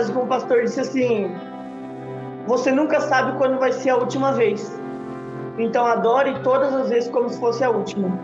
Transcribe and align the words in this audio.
frase 0.00 0.12
um 0.18 0.26
pastor 0.26 0.62
disse 0.62 0.80
assim: 0.80 1.30
Você 2.46 2.70
nunca 2.70 3.00
sabe 3.00 3.36
quando 3.36 3.58
vai 3.58 3.72
ser 3.72 3.90
a 3.90 3.96
última 3.96 4.32
vez. 4.32 4.80
Então 5.58 5.84
adore 5.86 6.40
todas 6.42 6.74
as 6.74 6.88
vezes 6.88 7.10
como 7.10 7.28
se 7.28 7.38
fosse 7.38 7.62
a 7.62 7.70
última. 7.70 8.18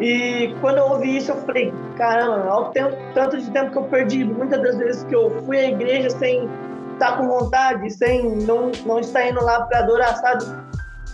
E 0.00 0.54
quando 0.60 0.78
eu 0.78 0.84
ouvi 0.84 1.16
isso, 1.16 1.32
eu 1.32 1.36
falei: 1.36 1.72
Caramba, 1.96 2.48
ao 2.48 2.70
tempo, 2.70 2.96
tanto 3.14 3.38
de 3.38 3.50
tempo 3.50 3.72
que 3.72 3.78
eu 3.78 3.84
perdi, 3.84 4.24
muitas 4.24 4.62
das 4.62 4.76
vezes 4.76 5.04
que 5.04 5.14
eu 5.14 5.30
fui 5.44 5.58
à 5.58 5.68
igreja 5.70 6.10
sem 6.10 6.48
estar 6.92 7.16
com 7.16 7.28
vontade, 7.28 7.90
sem 7.90 8.36
não, 8.42 8.70
não 8.84 8.98
estar 8.98 9.26
indo 9.28 9.42
lá 9.42 9.62
para 9.62 9.78
adorar, 9.80 10.16
sabe? 10.16 10.44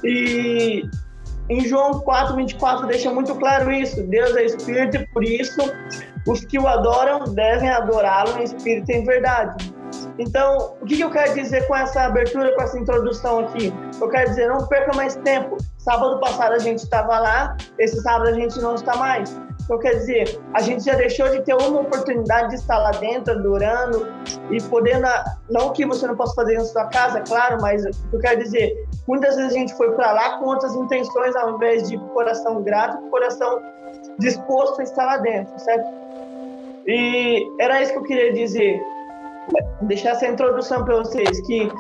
E 0.03 0.89
em 1.49 1.61
João 1.61 2.01
4, 2.01 2.35
24 2.37 2.87
deixa 2.87 3.11
muito 3.11 3.35
claro 3.37 3.71
isso. 3.71 4.03
Deus 4.05 4.35
é 4.37 4.45
espírito 4.45 4.97
e 4.97 5.07
por 5.09 5.23
isso 5.23 5.61
os 6.27 6.45
que 6.45 6.59
o 6.59 6.67
adoram 6.67 7.25
devem 7.35 7.69
adorá-lo 7.69 8.39
em 8.39 8.45
espírito 8.45 8.91
e 8.91 8.95
em 8.95 9.05
verdade. 9.05 9.74
Então, 10.19 10.77
o 10.81 10.87
que 10.87 11.01
eu 11.01 11.11
quero 11.11 11.35
dizer 11.35 11.67
com 11.67 11.75
essa 11.75 12.03
abertura, 12.03 12.55
com 12.55 12.63
essa 12.63 12.79
introdução 12.79 13.41
aqui? 13.41 13.73
Eu 14.01 14.09
quero 14.09 14.31
dizer, 14.31 14.49
não 14.49 14.67
perca 14.67 14.95
mais 14.95 15.17
tempo. 15.17 15.57
Sábado 15.79 16.19
passado 16.21 16.53
a 16.53 16.59
gente 16.59 16.79
estava 16.79 17.19
lá, 17.19 17.57
esse 17.79 18.01
sábado 18.01 18.29
a 18.29 18.33
gente 18.33 18.61
não 18.61 18.75
está 18.75 18.97
mais. 18.97 19.37
Então, 19.65 19.79
quer 19.79 19.95
dizer, 19.95 20.41
a 20.53 20.61
gente 20.61 20.85
já 20.85 20.95
deixou 20.95 21.29
de 21.31 21.41
ter 21.43 21.55
uma 21.55 21.81
oportunidade 21.81 22.51
de 22.51 22.57
estar 22.57 22.79
lá 22.79 22.91
dentro, 22.93 23.33
adorando 23.33 24.07
e 24.51 24.63
podendo. 24.63 25.07
Não 25.51 25.73
que 25.73 25.87
você 25.87 26.07
não 26.07 26.15
possa 26.15 26.35
fazer 26.35 26.55
na 26.55 26.65
sua 26.65 26.85
casa, 26.87 27.21
claro, 27.23 27.61
mas 27.61 27.85
eu 27.85 28.19
quero 28.21 28.43
dizer, 28.43 28.87
muitas 29.09 29.37
vezes 29.37 29.53
a 29.53 29.55
gente 29.59 29.75
foi 29.75 29.91
para 29.93 30.13
lá 30.13 30.39
com 30.39 30.47
outras 30.47 30.75
intenções, 30.75 31.35
ao 31.35 31.57
invés 31.57 31.89
de 31.89 31.99
coração 32.13 32.63
grato, 32.63 32.99
coração 33.11 33.61
disposto 34.19 34.81
a 34.81 34.85
estar 34.85 35.07
lá 35.07 35.17
dentro, 35.17 35.59
certo? 35.59 35.91
E 36.87 37.47
era 37.59 37.83
isso 37.83 37.93
que 37.93 37.99
eu 37.99 38.05
queria 38.05 38.33
dizer. 38.33 38.81
Deixar 39.83 40.11
essa 40.11 40.27
introdução 40.27 40.85
para 40.85 40.97
vocês, 40.97 41.41
que 41.47 41.71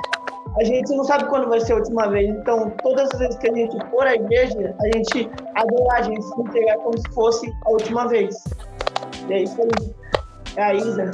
a 0.58 0.64
gente 0.64 0.94
não 0.94 1.04
sabe 1.04 1.24
quando 1.24 1.48
vai 1.48 1.60
ser 1.60 1.72
a 1.72 1.76
última 1.76 2.08
vez. 2.08 2.28
Então, 2.28 2.70
todas 2.82 3.10
as 3.12 3.18
vezes 3.18 3.36
que 3.38 3.48
a 3.48 3.54
gente 3.54 3.76
for 3.90 4.06
à 4.06 4.14
igreja, 4.14 4.74
a 4.80 4.96
gente 4.96 5.30
adorar, 5.54 6.00
a 6.00 6.02
gente 6.02 6.22
se 6.22 6.40
entregar 6.40 6.76
como 6.76 6.96
se 6.96 7.14
fosse 7.14 7.52
a 7.66 7.70
última 7.70 8.06
vez. 8.08 8.36
E 9.28 9.32
é 9.32 9.42
isso 9.42 9.60
aí. 9.60 9.94
É 10.56 10.62
a 10.62 10.74
Isa. 10.74 11.10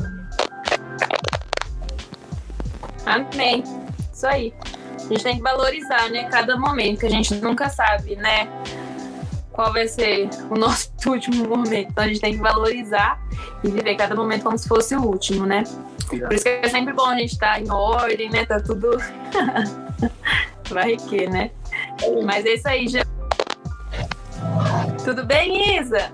Amém. 3.06 3.64
Isso 4.12 4.27
aí. 4.27 4.52
A 4.96 5.12
gente 5.12 5.22
tem 5.22 5.36
que 5.36 5.42
valorizar, 5.42 6.11
né? 6.11 6.24
Cada 6.24 6.58
momento, 6.58 7.00
que 7.00 7.06
a 7.06 7.11
gente 7.11 7.34
nunca 7.36 7.69
sabe, 7.69 8.17
né? 8.17 8.48
Qual 9.52 9.72
vai 9.72 9.88
ser 9.88 10.28
o 10.48 10.54
nosso 10.54 10.90
último 11.06 11.48
momento. 11.48 11.90
Então 11.90 12.04
a 12.04 12.06
gente 12.06 12.20
tem 12.20 12.34
que 12.34 12.40
valorizar 12.40 13.20
e 13.62 13.70
viver 13.70 13.96
cada 13.96 14.14
momento 14.14 14.44
como 14.44 14.56
se 14.56 14.68
fosse 14.68 14.94
o 14.94 15.02
último, 15.02 15.46
né? 15.46 15.64
Por 16.08 16.32
isso 16.32 16.44
que 16.44 16.50
é 16.50 16.68
sempre 16.68 16.92
bom 16.92 17.06
a 17.06 17.16
gente 17.16 17.32
estar 17.32 17.54
tá 17.54 17.60
em 17.60 17.70
ordem, 17.70 18.30
né? 18.30 18.44
Tá 18.44 18.60
tudo. 18.60 18.96
Vai 20.70 20.96
que, 20.96 21.26
né? 21.28 21.50
Mas 22.24 22.44
é 22.46 22.54
isso 22.54 22.68
aí, 22.68 22.88
já. 22.88 23.02
Tudo 25.04 25.24
bem, 25.24 25.78
Isa? 25.78 26.12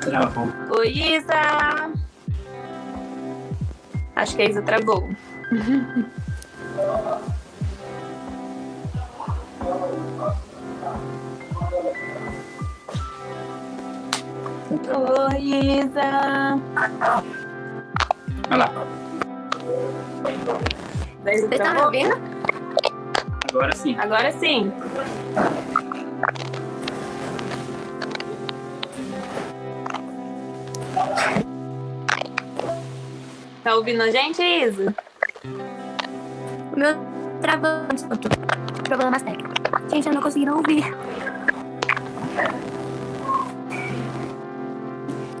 Travou. 0.00 0.48
Oi, 0.78 0.88
Isa! 0.88 1.92
Acho 4.16 4.36
que 4.36 4.42
a 4.42 4.50
Isa 4.50 4.62
travou. 4.62 5.08
Oi, 14.94 15.38
Isa! 15.38 16.58
Olha 18.50 18.56
lá. 18.56 18.72
Você 21.24 21.58
tá 21.58 21.74
me 21.74 21.80
ouvindo? 21.82 22.14
Agora 23.50 23.76
sim. 23.76 23.96
Agora 23.98 24.32
sim. 24.32 24.72
Tá 33.62 33.74
ouvindo 33.76 34.02
a 34.02 34.10
gente, 34.10 34.42
Isa? 34.42 34.94
O 36.72 36.78
meu 36.78 36.94
travando, 37.40 37.94
desculpa. 37.94 38.28
Problemas 38.84 39.22
técnicos. 39.22 39.52
Gente, 39.90 40.08
eu 40.08 40.14
não 40.14 40.22
consegui 40.22 40.46
não 40.46 40.56
ouvir. 40.56 40.84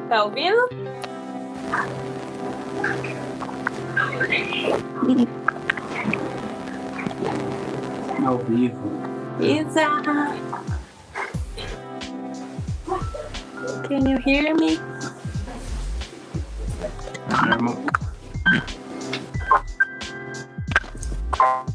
Tá 0.08 0.24
ouvindo? 0.24 0.68
Ao 8.26 8.38
vivo. 8.38 8.92
Isa! 9.40 9.86
Can 13.88 14.06
you 14.08 14.18
hear 14.24 14.54
me? 14.54 14.78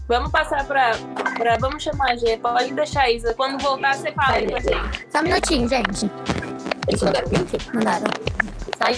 Vamos 0.07 0.31
passar 0.31 0.65
pra, 0.65 0.91
pra. 1.37 1.57
Vamos 1.57 1.83
chamar 1.83 2.11
a 2.11 2.15
G. 2.15 2.37
Pode 2.37 2.73
deixar 2.73 3.01
a 3.03 3.11
Isa. 3.11 3.33
Quando 3.33 3.61
voltar, 3.61 3.93
você 3.93 4.11
fala 4.13 4.37
aí 4.37 4.47
com 4.49 4.55
a 4.55 4.59
gente. 4.59 5.07
Só 5.09 5.19
um 5.19 5.23
minutinho, 5.23 5.67
gente. 5.67 6.09
Eles 6.87 7.03
mandaram 7.03 7.27
link? 7.29 7.57
Mandaram. 7.73 8.07
Sai. 8.77 8.97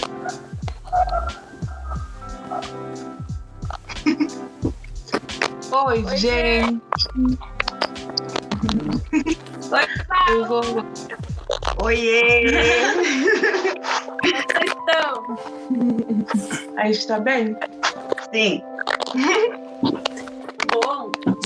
Oi, 5.72 6.04
Oi, 6.04 6.16
gente. 6.16 6.80
Oi, 9.72 9.86
Eu 10.30 10.46
vou... 10.46 10.62
Oiê! 11.82 12.52
como 14.04 14.20
vocês 14.20 14.68
estão? 14.68 15.14
A 16.76 16.86
gente 16.86 17.06
tá 17.06 17.18
bem? 17.18 17.56
Sim. 18.32 18.62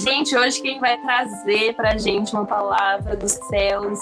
Gente, 0.04 0.36
hoje 0.36 0.60
quem 0.60 0.78
vai 0.80 0.98
trazer 1.00 1.74
pra 1.74 1.96
gente 1.96 2.32
uma 2.34 2.44
palavra 2.44 3.16
dos 3.16 3.32
céus 3.48 3.98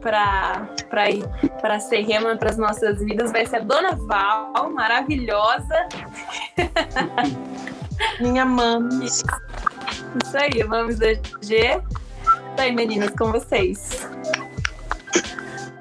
pra, 0.00 0.68
pra, 0.90 1.08
ir- 1.10 1.24
pra 1.60 1.80
ser 1.80 2.02
rema 2.02 2.36
para 2.36 2.50
as 2.50 2.58
nossas 2.58 2.98
vidas 3.00 3.32
vai 3.32 3.46
ser 3.46 3.56
a 3.56 3.60
Dona 3.60 3.94
Val, 3.96 4.70
maravilhosa. 4.70 5.88
Minha 8.20 8.44
mãe. 8.44 8.82
Isso 9.06 9.24
aí, 10.36 10.62
vamos 10.64 10.98
da 10.98 11.14
G. 11.40 11.80
Tá 12.56 12.64
aí, 12.64 12.72
meninas, 12.72 13.10
com 13.10 13.32
vocês. 13.32 14.06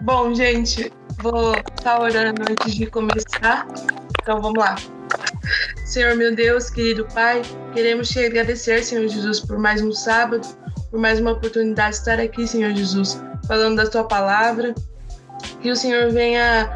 Bom, 0.01 0.33
gente, 0.33 0.91
vou 1.21 1.53
estar 1.55 1.99
orando 1.99 2.43
antes 2.49 2.75
de 2.75 2.85
começar. 2.85 3.67
Então 4.21 4.41
vamos 4.41 4.57
lá. 4.63 4.75
Senhor 5.85 6.15
meu 6.15 6.35
Deus, 6.35 6.69
querido 6.69 7.05
Pai, 7.13 7.41
queremos 7.73 8.09
te 8.09 8.19
agradecer, 8.19 8.83
Senhor 8.83 9.07
Jesus, 9.07 9.39
por 9.39 9.57
mais 9.57 9.81
um 9.81 9.91
sábado, 9.91 10.47
por 10.89 10.99
mais 10.99 11.19
uma 11.19 11.31
oportunidade 11.31 11.91
de 11.91 11.95
estar 11.97 12.19
aqui, 12.19 12.47
Senhor 12.47 12.73
Jesus, 12.73 13.21
falando 13.47 13.77
da 13.77 13.89
tua 13.89 14.03
palavra. 14.03 14.73
Que 15.61 15.71
o 15.71 15.75
Senhor 15.75 16.11
venha 16.11 16.73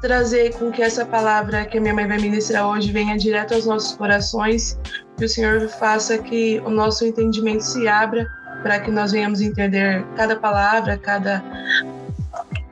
trazer 0.00 0.54
com 0.54 0.70
que 0.70 0.82
essa 0.82 1.04
palavra 1.04 1.64
que 1.64 1.78
a 1.78 1.80
minha 1.80 1.94
mãe 1.94 2.06
vai 2.06 2.18
ministrar 2.18 2.66
hoje 2.66 2.90
venha 2.92 3.16
direto 3.16 3.54
aos 3.54 3.66
nossos 3.66 3.96
corações. 3.96 4.78
Que 5.16 5.24
o 5.24 5.28
Senhor 5.28 5.68
faça 5.68 6.18
que 6.18 6.60
o 6.64 6.70
nosso 6.70 7.04
entendimento 7.04 7.62
se 7.62 7.86
abra 7.88 8.26
para 8.62 8.80
que 8.80 8.90
nós 8.90 9.12
venhamos 9.12 9.40
entender 9.40 10.04
cada 10.16 10.36
palavra, 10.36 10.98
cada 10.98 11.42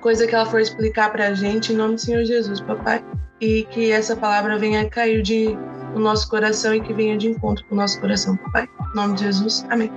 coisa 0.00 0.26
que 0.26 0.34
ela 0.34 0.46
for 0.46 0.60
explicar 0.60 1.10
para 1.12 1.28
a 1.28 1.34
gente, 1.34 1.72
em 1.72 1.76
nome 1.76 1.94
do 1.94 2.00
Senhor 2.00 2.24
Jesus, 2.24 2.60
papai. 2.60 3.02
E 3.44 3.64
que 3.64 3.92
essa 3.92 4.16
palavra 4.16 4.58
venha 4.58 4.88
cair 4.88 5.20
de, 5.20 5.54
no 5.92 6.00
nosso 6.00 6.30
coração 6.30 6.74
e 6.74 6.80
que 6.80 6.94
venha 6.94 7.18
de 7.18 7.28
encontro 7.28 7.62
com 7.66 7.74
o 7.74 7.78
nosso 7.78 8.00
coração, 8.00 8.38
papai. 8.38 8.66
Em 8.92 8.96
nome 8.96 9.16
de 9.16 9.24
Jesus, 9.24 9.66
amém. 9.68 9.92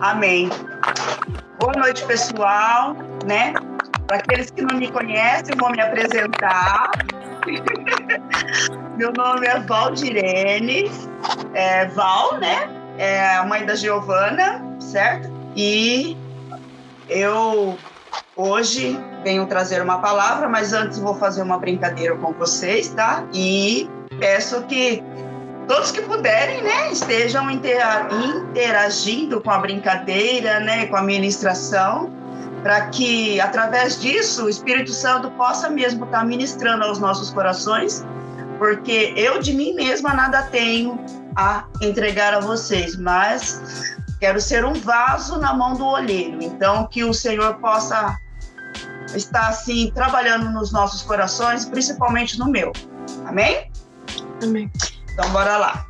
Amém. 0.00 0.50
Boa 1.58 1.72
noite, 1.78 2.04
pessoal, 2.04 2.94
né? 3.24 3.54
Para 4.06 4.18
aqueles 4.18 4.50
que 4.50 4.60
não 4.60 4.76
me 4.76 4.92
conhecem, 4.92 5.56
vou 5.56 5.70
me 5.70 5.80
apresentar. 5.80 6.90
Meu 8.98 9.14
nome 9.14 9.46
é 9.46 9.60
Valdirene, 9.60 10.90
é 11.54 11.86
Val, 11.86 12.38
né? 12.38 12.68
É 12.98 13.36
a 13.36 13.46
mãe 13.46 13.64
da 13.64 13.74
Giovana, 13.74 14.62
certo? 14.78 15.32
E 15.56 16.18
eu 17.08 17.78
hoje 18.36 18.98
venho 19.24 19.46
trazer 19.46 19.82
uma 19.82 19.98
palavra, 19.98 20.48
mas 20.48 20.72
antes 20.72 20.98
vou 20.98 21.14
fazer 21.14 21.42
uma 21.42 21.58
brincadeira 21.58 22.16
com 22.16 22.32
vocês, 22.32 22.88
tá? 22.88 23.24
E 23.32 23.88
peço 24.18 24.62
que 24.62 25.02
todos 25.68 25.90
que 25.90 26.02
puderem, 26.02 26.62
né, 26.62 26.90
estejam 26.90 27.50
intera- 27.50 28.08
interagindo 28.10 29.40
com 29.40 29.50
a 29.50 29.58
brincadeira, 29.58 30.60
né, 30.60 30.86
com 30.86 30.96
a 30.96 31.02
ministração, 31.02 32.10
para 32.62 32.86
que 32.88 33.40
através 33.40 34.00
disso 34.00 34.44
o 34.44 34.48
Espírito 34.48 34.92
Santo 34.92 35.30
possa 35.32 35.68
mesmo 35.68 36.04
estar 36.04 36.24
ministrando 36.24 36.84
aos 36.84 36.98
nossos 36.98 37.30
corações, 37.30 38.04
porque 38.58 39.12
eu 39.16 39.40
de 39.40 39.52
mim 39.52 39.74
mesma 39.74 40.14
nada 40.14 40.42
tenho 40.42 40.98
a 41.36 41.64
entregar 41.80 42.34
a 42.34 42.40
vocês, 42.40 42.96
mas 42.96 43.96
quero 44.22 44.40
ser 44.40 44.64
um 44.64 44.74
vaso 44.74 45.36
na 45.36 45.52
mão 45.52 45.74
do 45.74 45.84
olheiro. 45.84 46.40
Então 46.40 46.86
que 46.86 47.02
o 47.02 47.12
Senhor 47.12 47.54
possa 47.56 48.16
estar 49.16 49.48
assim 49.48 49.90
trabalhando 49.92 50.48
nos 50.48 50.70
nossos 50.70 51.02
corações, 51.02 51.64
principalmente 51.64 52.38
no 52.38 52.48
meu. 52.48 52.70
Amém? 53.26 53.68
Amém. 54.40 54.70
Então 55.12 55.28
bora 55.30 55.56
lá. 55.56 55.86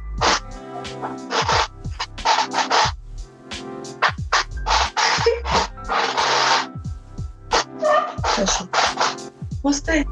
Fechou. 8.35 8.67
Gostei. 9.63 10.07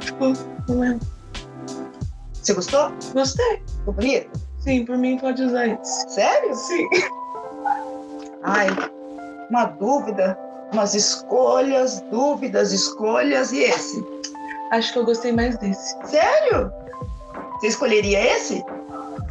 Ficou, 0.00 0.32
não 0.68 0.82
é? 0.82 0.98
Você 2.32 2.54
gostou? 2.54 2.92
Gostei. 3.14 3.62
Ficou 3.68 3.94
bonito? 3.94 4.41
Sim, 4.62 4.84
por 4.84 4.96
mim 4.96 5.18
pode 5.18 5.42
usar 5.42 5.66
isso. 5.66 6.08
Sério? 6.08 6.54
Sim. 6.54 6.88
Ai, 8.44 8.68
uma 9.50 9.64
dúvida, 9.64 10.38
umas 10.72 10.94
escolhas, 10.94 12.00
dúvidas, 12.10 12.72
escolhas 12.72 13.52
e 13.52 13.60
esse. 13.60 14.04
Acho 14.70 14.92
que 14.92 14.98
eu 15.00 15.04
gostei 15.04 15.32
mais 15.32 15.58
desse. 15.58 15.96
Sério? 16.04 16.72
Você 17.58 17.68
escolheria 17.68 18.36
esse? 18.36 18.64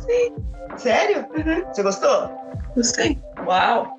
Sim. 0.06 0.36
Sério? 0.78 1.26
Uhum. 1.36 1.66
Você 1.68 1.84
gostou? 1.84 2.30
Gostei. 2.76 3.20
Uau! 3.46 3.98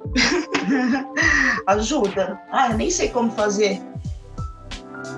Ajuda. 1.66 2.40
Ah, 2.50 2.68
nem 2.70 2.90
sei 2.90 3.08
como 3.08 3.30
fazer 3.32 3.80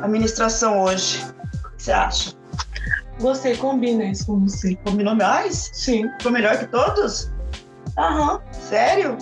a 0.02 0.08
ministração 0.08 0.82
hoje. 0.82 1.25
O 1.64 1.76
que 1.76 1.82
você 1.82 1.93
acha? 1.93 2.44
Gostei, 3.20 3.56
combina 3.56 4.05
isso 4.05 4.26
com 4.26 4.40
você. 4.40 4.76
Combinou 4.84 5.14
mais? 5.14 5.70
Sim. 5.72 6.08
Ficou 6.19 6.32
melhor 6.32 6.58
que 6.58 6.66
todos? 6.66 7.31
Aham. 7.96 8.40
Sério? 8.52 9.16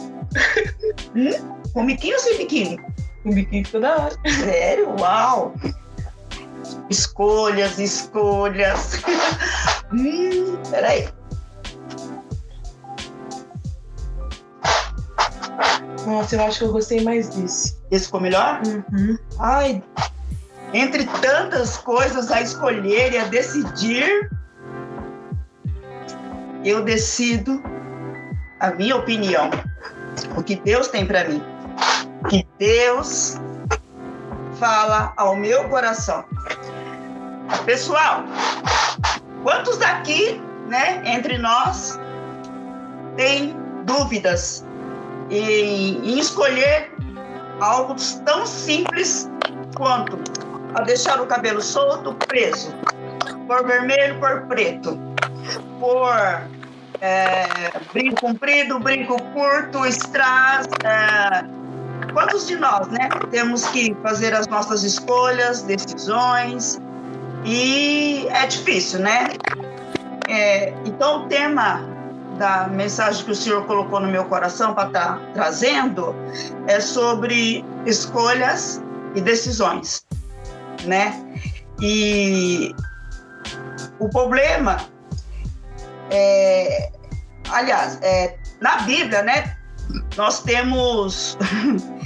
hum? 1.15 1.61
Com 1.73 1.87
biquíni 1.87 2.15
ou 2.15 2.21
sem 2.21 2.39
biquíni? 2.39 2.79
O 3.25 3.33
biquíni 3.33 3.65
ficou 3.65 3.81
da 3.81 3.97
hora. 3.97 4.17
Sério? 4.27 4.95
Uau! 4.99 5.55
Escolhas, 6.91 7.79
escolhas. 7.79 9.03
hum, 9.93 10.57
peraí. 10.71 11.09
Nossa, 16.07 16.37
eu 16.37 16.43
acho 16.43 16.59
que 16.59 16.65
eu 16.65 16.73
gostei 16.73 17.03
mais 17.03 17.29
desse. 17.29 17.77
Esse 17.91 18.07
ficou 18.07 18.21
melhor? 18.21 18.61
Uhum. 18.67 19.17
Ai, 19.39 19.83
entre 20.73 21.05
tantas 21.21 21.77
coisas 21.77 22.31
a 22.31 22.41
escolher 22.41 23.13
e 23.13 23.19
a 23.19 23.25
decidir, 23.25 24.31
eu 26.65 26.83
decido 26.83 27.63
a 28.61 28.71
minha 28.71 28.97
opinião, 28.97 29.51
o 30.37 30.43
que 30.43 30.57
Deus 30.57 30.89
tem 30.89 31.05
para 31.07 31.25
mim, 31.25 31.43
que 32.29 32.47
Deus 32.59 33.41
fala 34.59 35.13
ao 35.17 35.37
meu 35.37 35.69
coração. 35.69 36.25
Pessoal, 37.67 38.25
quantos 39.43 39.77
daqui, 39.79 40.41
né, 40.69 41.03
entre 41.05 41.37
nós, 41.37 41.99
tem 43.17 43.55
dúvidas 43.85 44.65
em, 45.29 45.99
em 45.99 46.19
escolher 46.19 46.93
algo 47.61 47.95
tão 48.25 48.47
simples 48.47 49.29
quanto 49.77 50.19
a 50.75 50.83
deixar 50.83 51.21
o 51.21 51.27
cabelo 51.27 51.61
solto, 51.61 52.15
preso, 52.27 52.75
por 53.47 53.67
vermelho, 53.67 54.19
por 54.19 54.43
preto, 54.43 54.99
por 55.79 56.13
é, 57.01 57.47
brinco 57.93 58.21
comprido, 58.21 58.79
brinco 58.79 59.21
curto, 59.33 59.85
strass. 59.87 60.69
É, 60.85 61.45
quantos 62.13 62.47
de 62.47 62.57
nós, 62.57 62.89
né, 62.89 63.09
temos 63.31 63.67
que 63.69 63.95
fazer 64.03 64.35
as 64.35 64.47
nossas 64.47 64.83
escolhas, 64.83 65.63
decisões 65.63 66.81
e 67.45 68.27
é 68.31 68.47
difícil, 68.47 69.01
né? 69.01 69.31
É, 70.29 70.73
então 70.85 71.25
o 71.25 71.29
tema 71.29 71.83
da 72.39 72.69
mensagem 72.69 73.25
que 73.25 73.31
o 73.31 73.35
Senhor 73.35 73.65
colocou 73.67 74.01
no 74.01 74.09
meu 74.09 74.25
coração 74.25 74.75
para 74.75 74.89
estar 74.89 75.19
tá 75.19 75.21
trazendo 75.35 76.15
é 76.67 76.81
sobre 76.81 77.65
escolhas 77.85 78.83
e 79.15 79.21
decisões, 79.21 80.05
né? 80.85 81.21
E 81.81 82.75
o 83.99 84.09
problema 84.09 84.77
é, 86.11 86.91
aliás, 87.51 87.99
é, 88.03 88.37
na 88.61 88.83
Bíblia, 88.83 89.23
né? 89.23 89.57
Nós 90.17 90.43
temos 90.43 91.37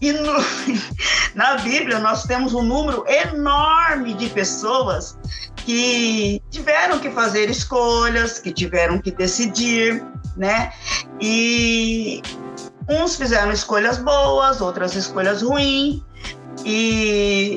na 1.34 1.56
Bíblia 1.56 1.98
nós 1.98 2.22
temos 2.24 2.54
um 2.54 2.62
número 2.62 3.04
enorme 3.08 4.14
de 4.14 4.28
pessoas 4.28 5.18
que 5.56 6.40
tiveram 6.50 6.98
que 6.98 7.10
fazer 7.10 7.50
escolhas, 7.50 8.38
que 8.38 8.52
tiveram 8.52 9.00
que 9.00 9.10
decidir, 9.10 10.02
né? 10.36 10.72
E 11.20 12.22
uns 12.88 13.16
fizeram 13.16 13.50
escolhas 13.50 13.98
boas, 13.98 14.60
outras 14.60 14.94
escolhas 14.94 15.42
ruins. 15.42 16.00
E 16.64 17.56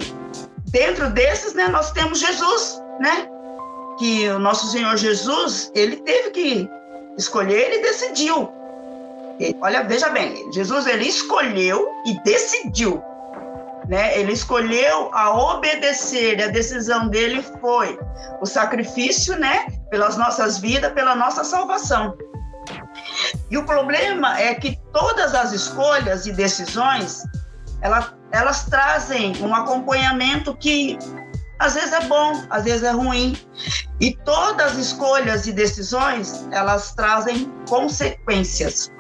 dentro 0.71 1.09
desses, 1.09 1.53
né, 1.53 1.68
nós 1.68 1.91
temos 1.91 2.19
Jesus, 2.19 2.81
né? 3.00 3.27
Que 4.00 4.27
o 4.29 4.39
nosso 4.39 4.68
Senhor 4.71 4.97
Jesus, 4.97 5.71
ele 5.75 5.97
teve 5.97 6.31
que 6.31 6.69
escolher, 7.18 7.71
ele 7.71 7.83
decidiu. 7.83 8.51
E, 9.39 9.56
olha, 9.62 9.83
veja 9.83 10.09
bem, 10.09 10.51
Jesus 10.51 10.88
ele 10.88 11.07
escolheu 11.07 11.88
e 12.06 12.19
decidiu 12.23 13.03
né? 13.88 14.18
Ele 14.18 14.31
escolheu 14.31 15.09
a 15.13 15.31
obedecer, 15.35 16.39
e 16.39 16.44
a 16.44 16.47
decisão 16.47 17.09
dele 17.09 17.44
foi 17.59 18.00
o 18.39 18.45
sacrifício, 18.45 19.38
né? 19.38 19.67
Pelas 19.89 20.17
nossas 20.17 20.59
vidas, 20.59 20.94
pela 20.94 21.15
nossa 21.15 21.44
salvação. 21.44 22.17
E 23.50 23.57
o 23.57 23.65
problema 23.65 24.39
é 24.39 24.56
que 24.56 24.79
todas 24.94 25.35
as 25.35 25.51
escolhas 25.51 26.25
e 26.25 26.31
decisões, 26.31 27.24
elas, 27.81 28.13
elas 28.31 28.65
trazem 28.65 29.35
um 29.43 29.53
acompanhamento 29.53 30.55
que 30.55 30.97
às 31.59 31.75
vezes 31.75 31.93
é 31.93 32.01
bom, 32.05 32.43
às 32.50 32.63
vezes 32.63 32.83
é 32.83 32.91
ruim. 32.91 33.38
E 34.00 34.15
todas 34.25 34.71
as 34.73 34.77
escolhas 34.77 35.45
e 35.45 35.51
decisões, 35.51 36.47
elas 36.51 36.93
trazem 36.93 37.51
consequências 37.69 38.91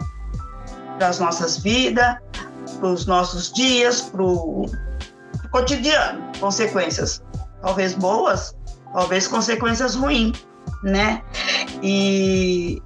para 0.97 1.07
as 1.07 1.19
nossas 1.19 1.57
vidas, 1.57 2.17
para 2.79 2.87
os 2.87 3.07
nossos 3.07 3.51
dias, 3.51 4.01
para 4.01 4.21
o 4.21 4.69
cotidiano, 5.51 6.21
consequências 6.39 7.23
talvez 7.61 7.93
boas, 7.93 8.55
talvez 8.93 9.27
consequências 9.27 9.95
ruins, 9.95 10.45
né? 10.83 11.21
E, 11.81 12.81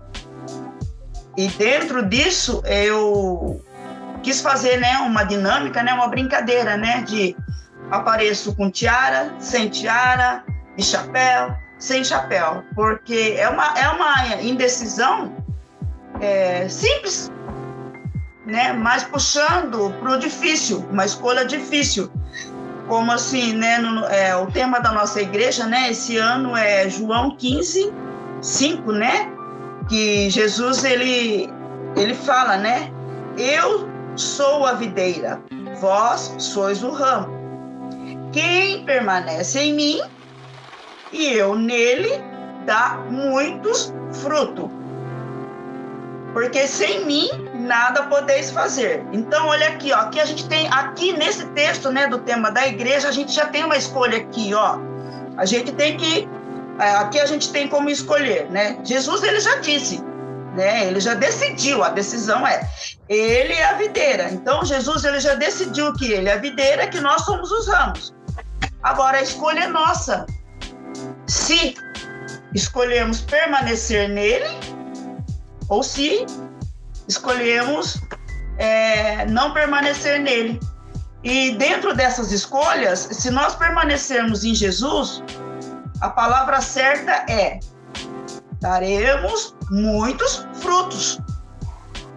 e 1.38 1.48
dentro 1.50 2.08
disso 2.08 2.62
eu 2.66 3.62
quis 4.26 4.42
fazer, 4.42 4.80
né, 4.80 4.98
uma 4.98 5.24
dinâmica, 5.24 5.84
né, 5.84 5.94
uma 5.94 6.08
brincadeira, 6.08 6.76
né, 6.76 7.04
de 7.04 7.38
apareço 7.92 8.56
com 8.56 8.72
tiara, 8.72 9.32
sem 9.38 9.70
tiara, 9.70 10.44
de 10.76 10.84
chapéu, 10.84 11.56
sem 11.78 12.04
chapéu, 12.04 12.64
porque 12.74 13.36
é 13.38 13.48
uma, 13.48 13.78
é 13.78 13.88
uma 13.88 14.42
indecisão 14.42 15.32
é, 16.20 16.68
simples, 16.68 17.32
né? 18.48 18.74
Mas 18.74 19.04
puxando 19.04 19.94
para 20.00 20.14
o 20.14 20.18
difícil, 20.18 20.84
uma 20.92 21.06
escolha 21.06 21.46
difícil. 21.46 22.12
Como 22.88 23.12
assim, 23.12 23.54
né? 23.54 23.78
No, 23.80 24.06
é, 24.06 24.36
o 24.36 24.48
tema 24.48 24.80
da 24.80 24.92
nossa 24.92 25.22
igreja, 25.22 25.66
né? 25.66 25.90
Esse 25.90 26.18
ano 26.18 26.56
é 26.56 26.88
João 26.90 27.36
15, 27.36 27.92
5, 28.42 28.92
né? 28.92 29.32
Que 29.90 30.30
Jesus 30.30 30.84
ele 30.84 31.52
ele 31.96 32.14
fala, 32.14 32.58
né? 32.58 32.92
Eu 33.38 33.95
sou 34.16 34.66
a 34.66 34.74
videira, 34.74 35.42
vós 35.80 36.36
sois 36.38 36.84
o 36.84 36.92
ramo. 36.92 37.28
Quem 38.32 38.86
permanece 38.86 39.60
em 39.60 39.74
mim 39.74 40.02
e 41.12 41.34
eu 41.34 41.56
nele 41.56 42.12
dá 42.66 43.00
muitos 43.10 43.94
frutos. 44.12 44.70
Porque 46.34 46.68
sem 46.68 47.06
mim 47.06 47.30
nada 47.54 48.04
podeis 48.04 48.52
fazer. 48.52 49.06
Então, 49.14 49.48
olha 49.48 49.70
aqui, 49.70 49.94
ó, 49.94 49.98
aqui 49.98 50.20
a 50.20 50.26
gente 50.26 50.48
tem, 50.50 50.68
aqui 50.68 51.14
nesse 51.14 51.46
texto, 51.48 51.90
né, 51.92 52.08
do 52.08 52.20
tema 52.20 52.52
da 52.52 52.68
igreja, 52.68 53.08
a 53.08 53.12
gente 53.12 53.32
já 53.32 53.46
tem 53.46 53.64
uma 53.64 53.78
escolha 53.78 54.18
aqui, 54.18 54.54
ó. 54.54 54.78
A 55.38 55.46
gente 55.46 55.72
tem 55.72 55.96
que, 55.96 56.28
é, 56.80 56.92
aqui 56.96 57.20
a 57.20 57.26
gente 57.26 57.52
tem 57.52 57.70
como 57.70 57.90
escolher, 57.90 58.50
né? 58.50 58.78
Jesus, 58.84 59.24
ele 59.24 59.40
já 59.40 59.56
disse, 59.58 60.04
né? 60.56 60.88
Ele 60.88 61.00
já 61.00 61.14
decidiu, 61.14 61.84
a 61.84 61.90
decisão 61.90 62.46
é 62.46 62.68
ele 63.08 63.54
é 63.54 63.66
a 63.66 63.74
videira. 63.74 64.30
Então 64.32 64.66
Jesus 64.66 65.04
ele 65.04 65.20
já 65.20 65.36
decidiu 65.36 65.94
que 65.94 66.12
ele 66.12 66.30
é 66.30 66.34
a 66.34 66.38
videira, 66.38 66.88
que 66.88 67.00
nós 67.00 67.24
somos 67.24 67.52
os 67.52 67.68
ramos. 67.68 68.14
Agora 68.82 69.18
a 69.18 69.22
escolha 69.22 69.62
é 69.62 69.68
nossa. 69.68 70.26
Se 71.28 71.76
escolhemos 72.54 73.22
permanecer 73.22 74.10
nele 74.10 74.48
ou 75.68 75.84
se 75.84 76.26
escolhemos 77.08 78.00
é, 78.58 79.26
não 79.26 79.54
permanecer 79.54 80.20
nele. 80.20 80.60
E 81.24 81.52
dentro 81.52 81.96
dessas 81.96 82.32
escolhas, 82.32 83.00
se 83.12 83.32
nós 83.32 83.56
permanecermos 83.56 84.44
em 84.44 84.54
Jesus, 84.54 85.24
a 86.00 86.10
palavra 86.10 86.62
certa 86.62 87.26
é: 87.28 87.60
daremos 88.66 89.56
muitos 89.70 90.48
frutos. 90.56 91.20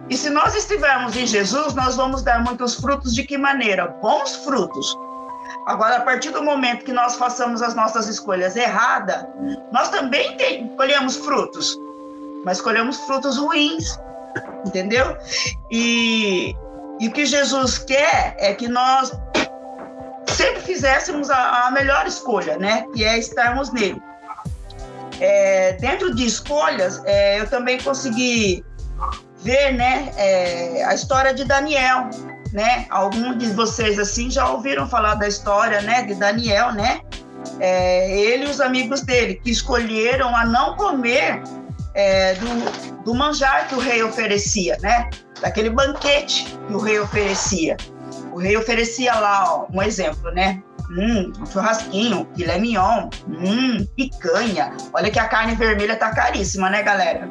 E 0.09 0.17
se 0.17 0.31
nós 0.31 0.55
estivermos 0.55 1.15
em 1.15 1.27
Jesus, 1.27 1.75
nós 1.75 1.95
vamos 1.95 2.23
dar 2.23 2.43
muitos 2.43 2.73
frutos 2.73 3.13
de 3.13 3.23
que 3.23 3.37
maneira? 3.37 3.87
Bons 4.01 4.37
frutos. 4.37 4.97
Agora, 5.67 5.97
a 5.97 6.01
partir 6.01 6.31
do 6.31 6.41
momento 6.41 6.83
que 6.83 6.91
nós 6.91 7.17
façamos 7.17 7.61
as 7.61 7.75
nossas 7.75 8.07
escolhas 8.07 8.55
erradas, 8.55 9.23
nós 9.71 9.89
também 9.89 10.35
tem, 10.37 10.67
colhemos 10.69 11.17
frutos, 11.17 11.77
mas 12.43 12.59
colhemos 12.59 12.97
frutos 13.01 13.37
ruins, 13.37 13.99
entendeu? 14.65 15.15
E, 15.69 16.55
e 16.99 17.07
o 17.07 17.11
que 17.11 17.27
Jesus 17.27 17.77
quer 17.77 18.35
é 18.39 18.55
que 18.55 18.67
nós 18.67 19.11
sempre 20.27 20.61
fizéssemos 20.61 21.29
a, 21.29 21.67
a 21.67 21.71
melhor 21.71 22.07
escolha, 22.07 22.57
né? 22.57 22.87
Que 22.95 23.05
é 23.05 23.19
estarmos 23.19 23.71
nele. 23.71 24.01
É, 25.19 25.73
dentro 25.73 26.15
de 26.15 26.25
escolhas, 26.25 27.01
é, 27.05 27.39
eu 27.39 27.47
também 27.47 27.77
consegui 27.79 28.63
ver, 29.43 29.73
né, 29.73 30.11
é, 30.17 30.83
a 30.83 30.93
história 30.93 31.33
de 31.33 31.45
Daniel, 31.45 32.09
né? 32.51 32.85
Alguns 32.89 33.37
de 33.37 33.47
vocês 33.53 33.99
assim 33.99 34.29
já 34.29 34.49
ouviram 34.49 34.87
falar 34.87 35.15
da 35.15 35.27
história, 35.27 35.81
né, 35.81 36.03
de 36.03 36.15
Daniel, 36.15 36.71
né? 36.73 37.01
É, 37.59 38.19
ele 38.19 38.45
e 38.45 38.49
os 38.49 38.59
amigos 38.59 39.01
dele 39.01 39.35
que 39.35 39.51
escolheram 39.51 40.35
a 40.35 40.45
não 40.45 40.75
comer 40.75 41.41
é, 41.93 42.33
do, 42.35 43.03
do 43.03 43.15
manjar 43.15 43.67
que 43.67 43.75
o 43.75 43.79
rei 43.79 44.03
oferecia, 44.03 44.77
né? 44.81 45.09
Daquele 45.41 45.69
banquete 45.69 46.57
que 46.67 46.73
o 46.73 46.79
rei 46.79 46.99
oferecia. 46.99 47.77
O 48.33 48.39
rei 48.39 48.57
oferecia 48.57 49.15
lá, 49.15 49.53
ó, 49.53 49.67
um 49.73 49.81
exemplo, 49.81 50.31
né? 50.31 50.61
Hum, 50.91 51.31
um 51.39 51.45
churrasquinho, 51.45 52.27
filé 52.35 52.57
mignon, 52.57 53.09
hum, 53.27 53.85
picanha. 53.95 54.75
Olha 54.93 55.11
que 55.11 55.19
a 55.19 55.27
carne 55.27 55.55
vermelha 55.55 55.95
tá 55.95 56.11
caríssima, 56.11 56.69
né, 56.69 56.81
galera? 56.81 57.29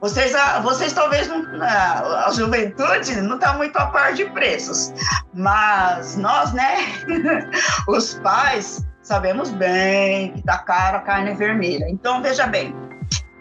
Vocês, 0.00 0.34
ah, 0.34 0.60
vocês 0.60 0.92
talvez 0.92 1.26
não, 1.28 1.44
ah, 1.60 2.26
a 2.26 2.32
juventude 2.32 3.20
não 3.20 3.34
está 3.34 3.54
muito 3.54 3.76
a 3.76 3.86
par 3.86 4.14
de 4.14 4.24
preços, 4.26 4.92
mas 5.34 6.16
nós, 6.16 6.52
né, 6.52 6.76
os 7.88 8.14
pais, 8.14 8.86
sabemos 9.02 9.50
bem 9.50 10.32
que 10.32 10.38
está 10.38 10.58
caro 10.58 10.98
a 10.98 11.00
carne 11.00 11.34
vermelha. 11.34 11.86
Então, 11.88 12.22
veja 12.22 12.46
bem, 12.46 12.74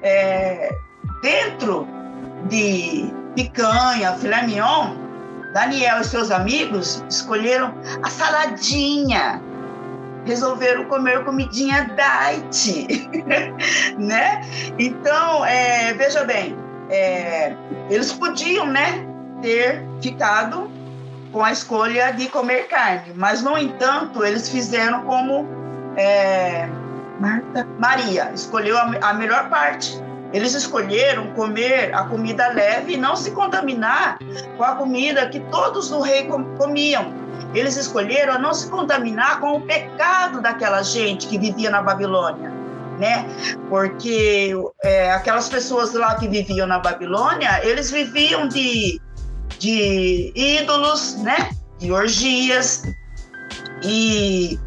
é, 0.02 0.70
dentro 1.22 1.88
de 2.50 3.14
picanha, 3.36 4.14
filé 4.14 4.42
mignon, 4.42 5.07
Daniel 5.54 6.02
e 6.02 6.04
seus 6.04 6.32
amigos 6.32 7.04
escolheram 7.10 7.74
a 8.04 8.10
saladinha, 8.10 9.42
resolveram 10.26 10.86
comer 10.86 11.24
comidinha 11.24 11.90
diet, 11.96 13.10
né? 13.98 14.42
Então, 14.78 15.46
é, 15.46 15.94
veja 15.94 16.24
bem, 16.24 16.56
é, 16.90 17.56
eles 17.90 18.12
podiam, 18.14 18.66
né, 18.66 19.06
ter 19.42 19.84
ficado 20.02 20.70
com 21.32 21.44
a 21.44 21.52
escolha 21.52 22.12
de 22.12 22.28
comer 22.30 22.68
carne, 22.68 23.14
mas 23.16 23.42
no 23.42 23.58
entanto 23.58 24.24
eles 24.24 24.50
fizeram 24.50 25.04
como 25.04 25.48
é, 25.96 26.68
Maria 27.80 28.32
escolheu 28.34 28.78
a, 28.78 28.92
a 29.02 29.14
melhor 29.14 29.50
parte. 29.50 30.02
Eles 30.34 30.54
escolheram 30.54 31.34
comer 31.34 31.94
a 31.94 32.04
comida 32.04 32.50
leve 32.50 32.94
e 32.94 32.98
não 32.98 33.16
se 33.16 33.32
contaminar 33.32 34.20
com 34.58 34.64
a 34.64 34.76
comida 34.76 35.28
que 35.30 35.40
todos 35.40 35.90
no 35.90 36.02
rei 36.02 36.28
comiam 36.58 37.28
eles 37.54 37.78
escolheram 37.78 38.40
não 38.40 38.54
se 38.54 38.70
contaminar 38.70 39.40
com 39.40 39.58
o 39.58 39.62
pecado 39.62 40.42
daquela 40.42 40.82
gente 40.84 41.28
que 41.28 41.38
vivia 41.38 41.70
na 41.70 41.82
Babilônia, 41.82 42.52
né? 43.00 43.26
Porque 43.70 44.54
é, 44.84 45.12
aquelas 45.12 45.50
pessoas 45.50 45.94
lá 45.94 46.16
que 46.16 46.28
viviam 46.28 46.68
na 46.68 46.80
Babilônia, 46.80 47.66
eles 47.66 47.92
viviam 47.92 48.48
de, 48.48 49.00
de 49.60 50.32
ídolos, 50.36 51.16
né? 51.16 51.50
De 51.80 51.92
orgias 51.92 52.84
e 53.84 54.60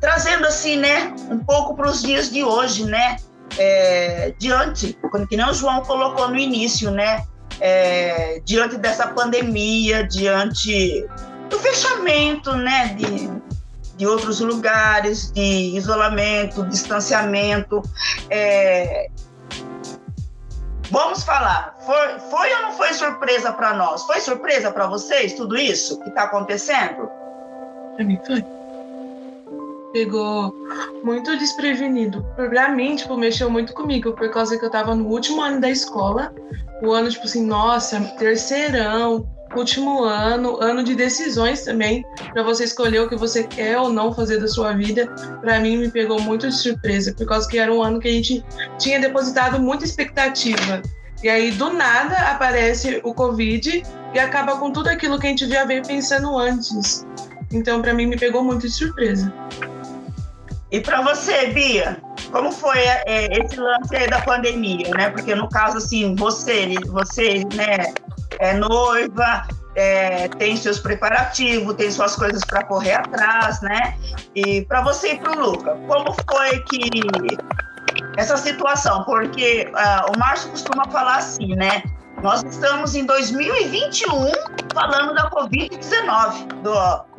trazendo 0.00 0.46
assim, 0.46 0.76
né? 0.76 1.12
Um 1.30 1.38
pouco 1.38 1.74
para 1.74 1.88
os 1.88 2.02
dias 2.02 2.30
de 2.30 2.44
hoje, 2.44 2.84
né? 2.84 3.16
É, 3.58 4.34
diante, 4.38 4.98
que 5.28 5.36
nem 5.36 5.48
o 5.48 5.54
João 5.54 5.80
colocou 5.82 6.28
no 6.28 6.36
início, 6.36 6.90
né? 6.90 7.24
É, 7.60 8.40
diante 8.44 8.76
dessa 8.76 9.06
pandemia, 9.08 10.04
diante 10.04 11.06
do 11.48 11.58
fechamento, 11.60 12.52
né, 12.56 12.94
de, 12.94 13.30
de 13.96 14.06
outros 14.06 14.40
lugares, 14.40 15.30
de 15.30 15.76
isolamento, 15.76 16.66
distanciamento. 16.66 17.82
É... 18.28 19.08
Vamos 20.90 21.24
falar, 21.24 21.76
foi, 21.86 22.18
foi 22.30 22.54
ou 22.54 22.62
não 22.62 22.72
foi 22.72 22.92
surpresa 22.92 23.52
para 23.52 23.74
nós? 23.74 24.02
Foi 24.04 24.20
surpresa 24.20 24.70
para 24.70 24.86
vocês 24.86 25.32
tudo 25.34 25.56
isso 25.56 26.00
que 26.00 26.08
está 26.08 26.24
acontecendo? 26.24 27.08
Para 27.96 28.04
mim 28.04 28.20
foi. 28.26 28.44
Pegou 29.94 30.52
muito 31.04 31.38
desprevenido. 31.38 32.26
Pra 32.34 32.68
mim, 32.68 32.96
tipo, 32.96 33.16
mexeu 33.16 33.48
muito 33.48 33.72
comigo, 33.72 34.12
por 34.12 34.28
causa 34.28 34.58
que 34.58 34.64
eu 34.64 34.70
tava 34.70 34.92
no 34.92 35.06
último 35.06 35.40
ano 35.40 35.60
da 35.60 35.70
escola. 35.70 36.34
O 36.82 36.90
ano, 36.90 37.08
tipo 37.08 37.24
assim, 37.24 37.46
nossa, 37.46 38.00
terceirão, 38.18 39.24
último 39.56 40.02
ano, 40.02 40.60
ano 40.60 40.82
de 40.82 40.96
decisões 40.96 41.62
também, 41.62 42.04
para 42.32 42.42
você 42.42 42.64
escolher 42.64 43.02
o 43.02 43.08
que 43.08 43.14
você 43.14 43.44
quer 43.44 43.78
ou 43.78 43.88
não 43.88 44.12
fazer 44.12 44.40
da 44.40 44.48
sua 44.48 44.72
vida. 44.72 45.06
Para 45.40 45.60
mim, 45.60 45.76
me 45.76 45.88
pegou 45.88 46.20
muito 46.20 46.48
de 46.48 46.56
surpresa, 46.56 47.14
por 47.14 47.24
causa 47.26 47.48
que 47.48 47.56
era 47.56 47.72
um 47.72 47.80
ano 47.80 48.00
que 48.00 48.08
a 48.08 48.12
gente 48.12 48.44
tinha 48.80 48.98
depositado 48.98 49.60
muita 49.60 49.84
expectativa. 49.84 50.82
E 51.22 51.28
aí, 51.28 51.52
do 51.52 51.72
nada, 51.72 52.16
aparece 52.32 53.00
o 53.04 53.14
Covid 53.14 53.82
e 54.12 54.18
acaba 54.18 54.56
com 54.56 54.72
tudo 54.72 54.88
aquilo 54.88 55.20
que 55.20 55.28
a 55.28 55.30
gente 55.30 55.48
já 55.48 55.64
veio 55.64 55.86
pensando 55.86 56.36
antes. 56.36 57.06
Então, 57.52 57.80
para 57.80 57.94
mim, 57.94 58.06
me 58.06 58.18
pegou 58.18 58.42
muito 58.42 58.66
de 58.66 58.72
surpresa. 58.72 59.32
E 60.74 60.80
para 60.80 61.02
você, 61.02 61.46
Bia, 61.50 62.02
como 62.32 62.50
foi 62.50 62.80
é, 62.80 63.28
esse 63.38 63.56
lance 63.60 64.08
da 64.08 64.20
pandemia, 64.22 64.90
né? 64.96 65.08
Porque 65.08 65.32
no 65.32 65.48
caso, 65.48 65.78
assim, 65.78 66.16
você, 66.16 66.74
você, 66.88 67.44
né, 67.54 67.94
é 68.40 68.54
noiva, 68.54 69.46
é, 69.76 70.26
tem 70.30 70.56
seus 70.56 70.80
preparativos, 70.80 71.76
tem 71.76 71.92
suas 71.92 72.16
coisas 72.16 72.44
para 72.44 72.64
correr 72.64 72.94
atrás, 72.94 73.60
né? 73.60 73.96
E 74.34 74.62
para 74.62 74.82
você 74.82 75.12
e 75.12 75.18
para 75.20 75.30
o 75.38 75.48
Luca, 75.48 75.78
como 75.86 76.12
foi 76.28 76.58
que 76.62 76.90
essa 78.16 78.36
situação? 78.36 79.04
Porque 79.04 79.70
uh, 79.70 80.12
o 80.12 80.18
Márcio 80.18 80.50
costuma 80.50 80.86
falar 80.86 81.18
assim, 81.18 81.54
né? 81.54 81.84
Nós 82.20 82.42
estamos 82.42 82.96
em 82.96 83.06
2021 83.06 84.32
falando 84.74 85.14
da 85.14 85.30
Covid-19, 85.30 86.48
do, 86.62 87.13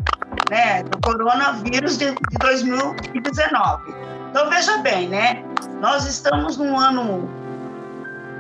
né, 0.49 0.83
do 0.83 0.99
coronavírus 1.01 1.97
de, 1.97 2.11
de 2.11 2.37
2019. 2.39 3.93
Então 4.29 4.49
veja 4.49 4.77
bem, 4.77 5.07
né? 5.07 5.43
Nós 5.79 6.05
estamos 6.05 6.57
num 6.57 6.77
ano 6.77 7.27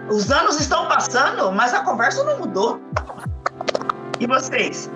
os 0.09 0.31
anos 0.31 0.59
estão 0.59 0.87
passando, 0.87 1.51
mas 1.51 1.73
a 1.73 1.83
conversa 1.83 2.23
não 2.23 2.37
mudou. 2.37 2.79
E 4.19 4.27
vocês? 4.27 4.89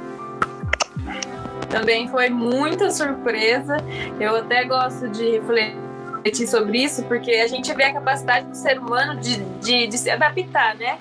Também 1.69 2.07
foi 2.09 2.29
muita 2.29 2.91
surpresa. 2.91 3.77
Eu 4.19 4.35
até 4.37 4.63
gosto 4.65 5.07
de 5.09 5.31
refletir 5.31 6.47
sobre 6.47 6.83
isso, 6.83 7.03
porque 7.03 7.31
a 7.31 7.47
gente 7.47 7.73
vê 7.73 7.85
a 7.85 7.93
capacidade 7.93 8.47
do 8.47 8.55
ser 8.55 8.77
humano 8.77 9.19
de, 9.19 9.37
de, 9.59 9.87
de 9.87 9.97
se 9.97 10.09
adaptar, 10.09 10.75
né? 10.75 10.99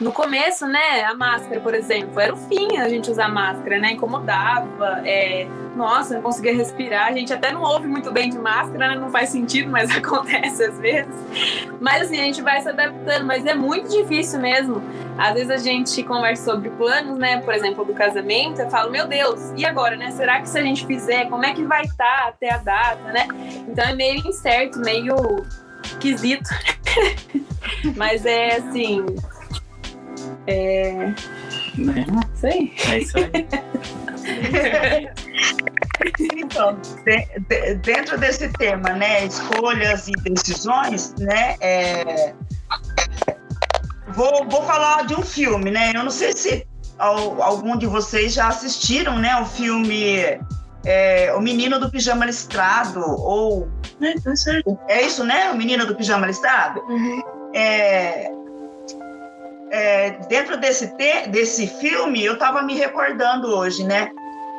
No 0.00 0.12
começo, 0.12 0.66
né, 0.66 1.04
a 1.04 1.14
máscara, 1.14 1.60
por 1.60 1.74
exemplo, 1.74 2.18
era 2.18 2.32
o 2.32 2.36
fim 2.36 2.78
a 2.78 2.88
gente 2.88 3.10
usar 3.10 3.28
máscara, 3.28 3.78
né? 3.78 3.92
Incomodava, 3.92 5.02
é, 5.04 5.46
nossa, 5.76 6.14
não 6.14 6.22
conseguia 6.22 6.54
respirar. 6.54 7.08
A 7.08 7.12
gente 7.12 7.34
até 7.34 7.52
não 7.52 7.62
ouve 7.62 7.86
muito 7.86 8.10
bem 8.10 8.30
de 8.30 8.38
máscara, 8.38 8.88
né? 8.88 8.94
Não 8.94 9.10
faz 9.10 9.28
sentido, 9.28 9.70
mas 9.70 9.90
acontece 9.94 10.64
às 10.64 10.78
vezes. 10.78 11.14
Mas 11.80 12.02
assim, 12.02 12.18
a 12.18 12.24
gente 12.24 12.40
vai 12.40 12.62
se 12.62 12.68
adaptando, 12.70 13.26
mas 13.26 13.44
é 13.44 13.52
muito 13.52 13.90
difícil 13.90 14.40
mesmo. 14.40 14.82
Às 15.18 15.34
vezes 15.34 15.50
a 15.50 15.58
gente 15.58 16.02
conversa 16.02 16.50
sobre 16.50 16.70
planos, 16.70 17.18
né? 17.18 17.42
Por 17.42 17.52
exemplo, 17.52 17.84
do 17.84 17.92
casamento, 17.92 18.62
eu 18.62 18.70
falo, 18.70 18.90
meu 18.90 19.06
Deus, 19.06 19.52
e 19.54 19.66
agora, 19.66 19.96
né? 19.96 20.10
Será 20.12 20.40
que 20.40 20.48
se 20.48 20.58
a 20.58 20.62
gente 20.62 20.86
fizer, 20.86 21.28
como 21.28 21.44
é 21.44 21.52
que 21.52 21.64
vai 21.64 21.82
estar 21.82 22.22
tá 22.22 22.28
até 22.28 22.54
a 22.54 22.56
data, 22.56 23.12
né? 23.12 23.28
Então 23.68 23.84
é 23.84 23.94
meio 23.94 24.26
incerto, 24.26 24.80
meio 24.80 25.14
esquisito. 25.84 26.48
mas 27.96 28.24
é 28.24 28.56
assim, 28.56 29.04
É. 30.50 30.92
Né? 31.78 32.06
Isso 32.34 32.46
aí. 32.46 32.72
É 32.90 32.98
isso 32.98 33.16
aí. 33.18 33.30
Então, 36.36 36.76
de- 37.04 37.40
de- 37.48 37.74
dentro 37.76 38.18
desse 38.18 38.48
tema, 38.48 38.90
né, 38.90 39.24
escolhas 39.26 40.08
e 40.08 40.12
decisões, 40.12 41.14
né, 41.18 41.56
é, 41.60 42.32
vou, 44.08 44.46
vou 44.48 44.62
falar 44.64 45.06
de 45.06 45.14
um 45.14 45.22
filme, 45.22 45.70
né, 45.70 45.92
eu 45.94 46.02
não 46.02 46.10
sei 46.10 46.32
se 46.32 46.66
al- 46.98 47.42
algum 47.42 47.76
de 47.76 47.86
vocês 47.86 48.32
já 48.32 48.48
assistiram, 48.48 49.18
né, 49.18 49.36
o 49.40 49.46
filme 49.46 50.40
é, 50.84 51.32
O 51.36 51.40
Menino 51.40 51.78
do 51.78 51.90
Pijama 51.90 52.24
Listrado, 52.24 53.00
ou, 53.00 53.68
É, 54.00 54.14
tá 54.20 54.34
certo. 54.34 54.78
é 54.88 55.02
isso, 55.02 55.22
né, 55.24 55.50
O 55.50 55.56
Menino 55.56 55.84
do 55.86 55.94
Pijama 55.94 56.26
Listrado? 56.26 56.80
Uhum. 56.88 57.22
é, 57.54 58.30
é, 59.70 60.10
dentro 60.28 60.56
desse, 60.58 60.88
te- 60.96 61.28
desse 61.28 61.66
filme, 61.66 62.24
eu 62.24 62.34
estava 62.34 62.62
me 62.62 62.74
recordando 62.74 63.54
hoje, 63.56 63.84
né? 63.84 64.10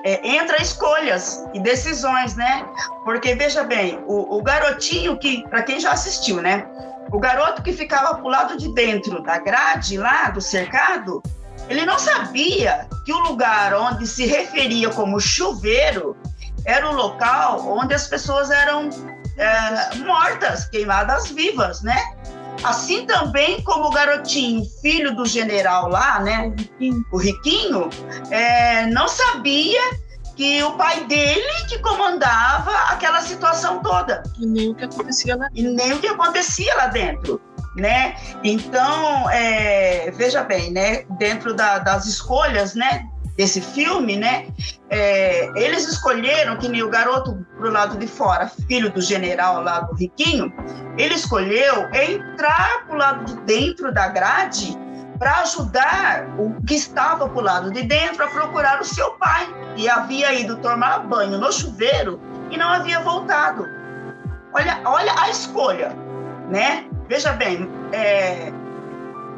É, 0.03 0.27
entra 0.27 0.61
escolhas 0.61 1.45
e 1.53 1.59
decisões, 1.59 2.35
né? 2.35 2.65
Porque, 3.03 3.35
veja 3.35 3.63
bem, 3.63 3.99
o, 4.07 4.37
o 4.37 4.41
garotinho 4.41 5.17
que, 5.17 5.47
para 5.49 5.61
quem 5.61 5.79
já 5.79 5.91
assistiu, 5.91 6.41
né? 6.41 6.65
O 7.11 7.19
garoto 7.19 7.61
que 7.61 7.73
ficava 7.73 8.15
pro 8.15 8.27
lado 8.27 8.57
de 8.57 8.73
dentro 8.73 9.21
da 9.21 9.37
grade 9.37 9.97
lá, 9.97 10.29
do 10.29 10.41
cercado, 10.41 11.21
ele 11.69 11.85
não 11.85 11.99
sabia 11.99 12.87
que 13.05 13.13
o 13.13 13.19
lugar 13.19 13.73
onde 13.73 14.07
se 14.07 14.25
referia 14.25 14.89
como 14.89 15.19
chuveiro 15.19 16.17
era 16.65 16.89
o 16.89 16.93
local 16.93 17.67
onde 17.67 17.93
as 17.93 18.07
pessoas 18.07 18.49
eram 18.49 18.89
é, 19.37 19.95
mortas, 19.97 20.65
queimadas 20.65 21.29
vivas, 21.29 21.81
né? 21.81 21.97
Assim 22.63 23.05
também 23.05 23.61
como 23.63 23.85
o 23.85 23.91
garotinho, 23.91 24.63
filho 24.81 25.15
do 25.15 25.25
general 25.25 25.87
lá, 25.89 26.19
né? 26.19 26.53
O 27.11 27.17
Riquinho, 27.17 27.89
é, 28.29 28.85
não 28.87 29.07
sabia 29.07 29.79
que 30.35 30.61
o 30.63 30.71
pai 30.73 31.03
dele 31.05 31.65
que 31.67 31.79
comandava 31.79 32.71
aquela 32.89 33.21
situação 33.21 33.81
toda 33.81 34.23
E 34.39 34.45
nem 34.45 34.69
o 34.71 34.75
que 34.75 34.85
acontecia 34.85 35.35
lá. 35.35 35.47
e 35.53 35.63
nem 35.63 35.93
o 35.93 35.99
que 35.99 36.07
acontecia 36.07 36.73
lá 36.75 36.87
dentro, 36.87 37.41
né? 37.75 38.15
Então, 38.43 39.29
é, 39.29 40.09
veja 40.11 40.43
bem, 40.43 40.71
né? 40.71 41.03
Dentro 41.17 41.53
da- 41.53 41.79
das 41.79 42.05
escolhas, 42.05 42.75
né? 42.75 43.05
Desse 43.37 43.61
filme, 43.61 44.17
né? 44.17 44.47
é, 44.91 45.49
eles 45.55 45.87
escolheram 45.87 46.57
que 46.57 46.67
nem 46.67 46.83
o 46.83 46.89
garoto 46.89 47.47
pro 47.57 47.71
lado 47.71 47.97
de 47.97 48.05
fora, 48.05 48.51
filho 48.67 48.91
do 48.91 49.01
general 49.01 49.63
lá 49.63 49.79
do 49.79 49.95
riquinho, 49.95 50.53
ele 50.97 51.15
escolheu 51.15 51.87
entrar 51.93 52.85
pro 52.85 52.97
lado 52.97 53.23
de 53.23 53.41
dentro 53.43 53.93
da 53.93 54.09
grade 54.09 54.77
para 55.17 55.39
ajudar 55.43 56.27
o 56.37 56.61
que 56.65 56.75
estava 56.75 57.29
pro 57.29 57.39
lado 57.39 57.71
de 57.71 57.83
dentro 57.83 58.25
a 58.25 58.27
procurar 58.27 58.81
o 58.81 58.83
seu 58.83 59.11
pai, 59.11 59.47
que 59.77 59.87
havia 59.87 60.33
ido 60.33 60.57
tomar 60.57 61.07
banho 61.07 61.37
no 61.37 61.53
chuveiro 61.53 62.19
e 62.49 62.57
não 62.57 62.67
havia 62.67 62.99
voltado. 62.99 63.65
Olha, 64.53 64.81
olha 64.83 65.13
a 65.17 65.29
escolha, 65.29 65.95
né? 66.49 66.85
Veja 67.07 67.31
bem, 67.31 67.69
é, 67.93 68.51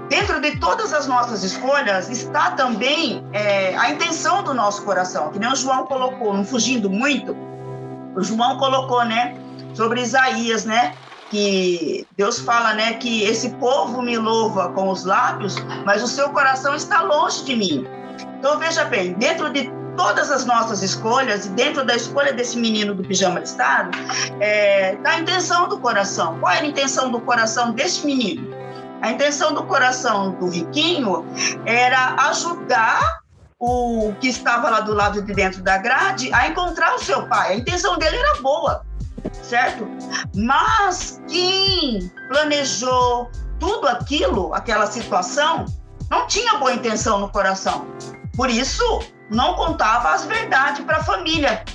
dentro 0.09 0.39
de 0.41 0.57
todas 0.59 0.93
as 0.93 1.07
nossas 1.07 1.43
escolhas 1.43 2.09
está 2.09 2.51
também 2.51 3.23
é, 3.33 3.75
a 3.77 3.91
intenção 3.91 4.43
do 4.43 4.53
nosso 4.53 4.83
coração, 4.83 5.31
que 5.31 5.39
nem 5.39 5.51
o 5.51 5.55
João 5.55 5.85
colocou, 5.85 6.33
não 6.33 6.45
fugindo 6.45 6.89
muito, 6.89 7.35
o 8.15 8.23
João 8.23 8.57
colocou, 8.57 9.03
né, 9.05 9.35
sobre 9.73 10.01
Isaías, 10.01 10.65
né, 10.65 10.93
que 11.29 12.05
Deus 12.15 12.39
fala, 12.39 12.73
né, 12.73 12.93
que 12.93 13.23
esse 13.23 13.49
povo 13.51 14.01
me 14.01 14.17
louva 14.17 14.69
com 14.69 14.89
os 14.89 15.03
lábios, 15.03 15.55
mas 15.85 16.03
o 16.03 16.07
seu 16.07 16.29
coração 16.29 16.75
está 16.75 17.01
longe 17.01 17.43
de 17.43 17.55
mim. 17.55 17.87
Então 18.37 18.59
veja 18.59 18.85
bem, 18.85 19.13
dentro 19.13 19.51
de 19.51 19.71
todas 19.97 20.31
as 20.31 20.45
nossas 20.45 20.83
escolhas 20.83 21.45
e 21.45 21.49
dentro 21.49 21.85
da 21.85 21.95
escolha 21.95 22.33
desse 22.33 22.57
menino 22.57 22.93
do 22.93 23.03
pijama 23.03 23.39
listado, 23.39 23.97
é, 24.39 24.95
tá 24.97 25.11
a 25.11 25.19
intenção 25.19 25.67
do 25.67 25.77
coração. 25.79 26.37
Qual 26.39 26.51
era 26.51 26.63
a 26.63 26.67
intenção 26.67 27.11
do 27.11 27.19
coração 27.21 27.71
desse 27.71 28.05
menino? 28.05 28.62
A 29.03 29.11
intenção 29.11 29.53
do 29.53 29.65
coração 29.65 30.31
do 30.35 30.47
riquinho 30.47 31.25
era 31.65 32.15
ajudar 32.29 33.19
o 33.59 34.13
que 34.21 34.29
estava 34.29 34.69
lá 34.69 34.79
do 34.79 34.93
lado 34.93 35.21
de 35.21 35.33
dentro 35.33 35.61
da 35.61 35.77
grade 35.77 36.33
a 36.33 36.47
encontrar 36.47 36.95
o 36.95 36.99
seu 36.99 37.27
pai. 37.27 37.51
A 37.51 37.55
intenção 37.57 37.97
dele 37.97 38.15
era 38.15 38.41
boa, 38.41 38.85
certo? 39.41 39.85
Mas 40.33 41.21
quem 41.27 42.09
planejou 42.29 43.29
tudo 43.59 43.89
aquilo, 43.89 44.53
aquela 44.53 44.87
situação, 44.87 45.65
não 46.09 46.25
tinha 46.25 46.57
boa 46.57 46.71
intenção 46.71 47.19
no 47.19 47.29
coração. 47.29 47.85
Por 48.37 48.49
isso, 48.49 49.01
não 49.29 49.53
contava 49.55 50.13
as 50.13 50.23
verdades 50.23 50.81
para 50.85 50.99
a 50.99 51.03
família. 51.03 51.65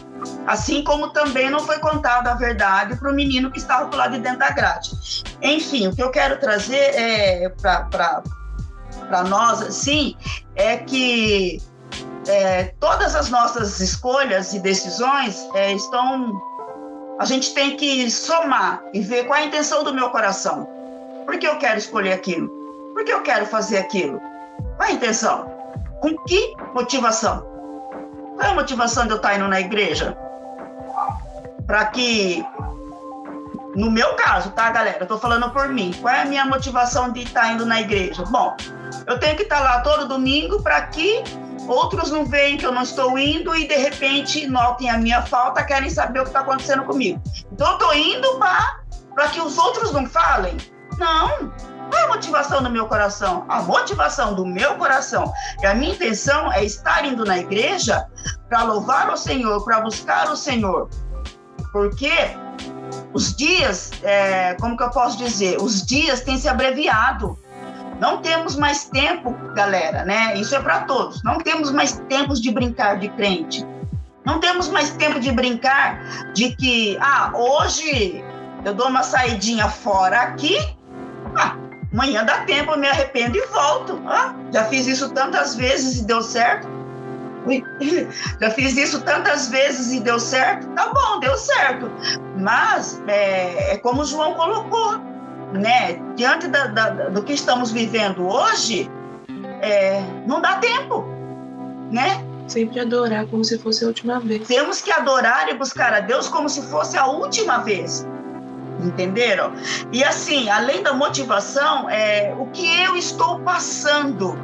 Assim 0.46 0.82
como 0.82 1.10
também 1.10 1.50
não 1.50 1.60
foi 1.60 1.78
contada 1.78 2.30
a 2.32 2.34
verdade 2.34 2.96
para 2.96 3.10
o 3.10 3.14
menino 3.14 3.50
que 3.50 3.58
estava 3.58 3.86
do 3.86 3.96
lado 3.96 4.12
de 4.12 4.20
dentro 4.20 4.38
da 4.38 4.50
grade. 4.50 4.90
Enfim, 5.42 5.88
o 5.88 5.94
que 5.94 6.02
eu 6.02 6.10
quero 6.10 6.38
trazer 6.38 6.94
é, 6.94 7.48
para 7.60 9.24
nós, 9.24 9.62
assim, 9.62 10.16
é 10.56 10.78
que 10.78 11.62
é, 12.26 12.74
todas 12.80 13.14
as 13.14 13.30
nossas 13.30 13.80
escolhas 13.80 14.52
e 14.52 14.60
decisões 14.60 15.48
é, 15.54 15.72
estão. 15.72 16.40
A 17.18 17.24
gente 17.24 17.52
tem 17.52 17.76
que 17.76 18.10
somar 18.10 18.82
e 18.92 19.00
ver 19.00 19.26
qual 19.26 19.38
é 19.38 19.42
a 19.42 19.46
intenção 19.46 19.82
do 19.82 19.92
meu 19.92 20.10
coração. 20.10 20.68
Por 21.26 21.38
que 21.38 21.46
eu 21.46 21.58
quero 21.58 21.78
escolher 21.78 22.12
aquilo? 22.12 22.48
Por 22.94 23.04
que 23.04 23.12
eu 23.12 23.22
quero 23.22 23.46
fazer 23.46 23.78
aquilo? 23.78 24.20
Qual 24.76 24.88
é 24.88 24.92
a 24.92 24.94
intenção? 24.94 25.50
Com 26.00 26.16
que 26.24 26.54
motivação? 26.74 27.47
Qual 28.38 28.48
é 28.48 28.52
a 28.52 28.54
motivação 28.54 29.04
de 29.04 29.10
eu 29.10 29.16
estar 29.16 29.34
indo 29.34 29.48
na 29.48 29.58
igreja? 29.58 30.16
Para 31.66 31.86
que, 31.86 32.46
no 33.74 33.90
meu 33.90 34.14
caso, 34.14 34.52
tá, 34.52 34.70
galera? 34.70 34.98
Eu 35.00 35.06
tô 35.08 35.18
falando 35.18 35.50
por 35.50 35.66
mim. 35.70 35.92
Qual 36.00 36.14
é 36.14 36.22
a 36.22 36.24
minha 36.24 36.44
motivação 36.44 37.10
de 37.10 37.24
estar 37.24 37.52
indo 37.52 37.66
na 37.66 37.80
igreja? 37.80 38.22
Bom, 38.26 38.56
eu 39.08 39.18
tenho 39.18 39.36
que 39.36 39.42
estar 39.42 39.58
lá 39.58 39.80
todo 39.80 40.06
domingo 40.06 40.62
para 40.62 40.82
que 40.82 41.24
outros 41.66 42.12
não 42.12 42.24
vejam 42.24 42.58
que 42.58 42.66
eu 42.66 42.70
não 42.70 42.82
estou 42.82 43.18
indo 43.18 43.56
e 43.56 43.66
de 43.66 43.74
repente 43.74 44.46
notem 44.46 44.88
a 44.88 44.96
minha 44.96 45.20
falta, 45.22 45.64
querem 45.64 45.90
saber 45.90 46.20
o 46.20 46.22
que 46.22 46.28
está 46.28 46.40
acontecendo 46.40 46.84
comigo. 46.84 47.20
Então 47.52 47.72
eu 47.72 47.78
tô 47.78 47.92
indo 47.92 48.38
para 48.38 49.28
que 49.32 49.40
os 49.40 49.58
outros 49.58 49.90
não 49.92 50.06
falem? 50.06 50.56
Não. 50.96 51.52
Qual 51.90 52.02
é 52.02 52.04
a 52.04 52.08
motivação 52.08 52.62
do 52.62 52.70
meu 52.70 52.86
coração? 52.86 53.44
A 53.48 53.62
motivação 53.62 54.34
do 54.34 54.44
meu 54.46 54.74
coração 54.76 55.32
e 55.62 55.66
a 55.66 55.74
minha 55.74 55.94
intenção 55.94 56.52
é 56.52 56.64
estar 56.64 57.04
indo 57.04 57.24
na 57.24 57.38
igreja 57.38 58.06
para 58.48 58.62
louvar 58.62 59.10
o 59.10 59.16
Senhor, 59.16 59.64
para 59.64 59.80
buscar 59.80 60.30
o 60.30 60.36
Senhor. 60.36 60.88
Porque 61.72 62.12
os 63.12 63.34
dias, 63.34 63.90
é, 64.02 64.54
como 64.54 64.76
que 64.76 64.82
eu 64.82 64.90
posso 64.90 65.18
dizer? 65.18 65.58
Os 65.60 65.84
dias 65.84 66.20
têm 66.20 66.36
se 66.38 66.48
abreviado. 66.48 67.38
Não 68.00 68.18
temos 68.18 68.54
mais 68.54 68.84
tempo, 68.84 69.34
galera, 69.54 70.04
né? 70.04 70.36
Isso 70.36 70.54
é 70.54 70.60
para 70.60 70.82
todos. 70.82 71.22
Não 71.24 71.38
temos 71.38 71.72
mais 71.72 72.00
tempos 72.08 72.40
de 72.40 72.52
brincar 72.52 72.98
de 72.98 73.08
crente. 73.08 73.66
Não 74.24 74.40
temos 74.40 74.68
mais 74.68 74.90
tempo 74.90 75.18
de 75.18 75.32
brincar 75.32 76.32
de 76.32 76.54
que, 76.54 76.96
ah, 77.00 77.32
hoje 77.34 78.22
eu 78.64 78.74
dou 78.74 78.88
uma 78.88 79.02
saidinha 79.02 79.68
fora 79.68 80.20
aqui, 80.20 80.58
amanhã 81.92 82.24
dá 82.24 82.38
tempo, 82.44 82.72
eu 82.72 82.78
me 82.78 82.88
arrependo 82.88 83.36
e 83.36 83.46
volto. 83.46 84.00
Ah, 84.06 84.34
já 84.52 84.64
fiz 84.64 84.86
isso 84.86 85.10
tantas 85.10 85.54
vezes 85.54 86.00
e 86.00 86.04
deu 86.04 86.22
certo. 86.22 86.68
Ui, 87.46 87.64
já 88.40 88.50
fiz 88.50 88.76
isso 88.76 89.00
tantas 89.02 89.48
vezes 89.48 89.92
e 89.92 90.00
deu 90.00 90.18
certo. 90.18 90.68
Tá 90.68 90.92
bom, 90.92 91.20
deu 91.20 91.36
certo. 91.36 91.90
Mas 92.36 93.02
é, 93.06 93.74
é 93.74 93.78
como 93.78 94.02
o 94.02 94.04
João 94.04 94.34
colocou, 94.34 94.98
né? 95.52 95.94
Diante 96.16 96.48
da, 96.48 96.66
da, 96.66 96.90
do 97.08 97.22
que 97.22 97.32
estamos 97.32 97.70
vivendo 97.70 98.26
hoje, 98.26 98.90
é, 99.62 100.02
não 100.26 100.40
dá 100.40 100.56
tempo, 100.56 101.04
né? 101.90 102.24
Sempre 102.46 102.80
adorar 102.80 103.26
como 103.26 103.44
se 103.44 103.58
fosse 103.58 103.84
a 103.84 103.88
última 103.88 104.20
vez. 104.20 104.46
Temos 104.46 104.80
que 104.80 104.90
adorar 104.90 105.48
e 105.48 105.54
buscar 105.54 105.92
a 105.92 106.00
Deus 106.00 106.28
como 106.28 106.48
se 106.48 106.62
fosse 106.62 106.96
a 106.96 107.06
última 107.06 107.58
vez. 107.58 108.06
Entenderam? 108.80 109.52
E 109.92 110.04
assim, 110.04 110.48
além 110.48 110.82
da 110.82 110.92
motivação, 110.92 111.88
é 111.90 112.34
o 112.38 112.46
que 112.46 112.80
eu 112.82 112.96
estou 112.96 113.40
passando 113.40 114.38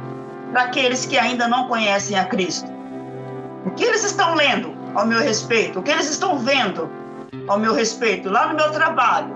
para 0.51 0.63
aqueles 0.63 1.05
que 1.05 1.17
ainda 1.17 1.47
não 1.47 1.67
conhecem 1.67 2.17
a 2.17 2.25
Cristo. 2.25 2.69
O 3.65 3.71
que 3.71 3.83
eles 3.83 4.03
estão 4.03 4.35
lendo 4.35 4.75
ao 4.93 5.05
meu 5.05 5.19
respeito? 5.19 5.79
O 5.79 5.83
que 5.83 5.91
eles 5.91 6.09
estão 6.09 6.37
vendo 6.37 6.89
ao 7.47 7.59
meu 7.59 7.73
respeito 7.73 8.29
lá 8.29 8.47
no 8.47 8.55
meu 8.55 8.71
trabalho? 8.71 9.33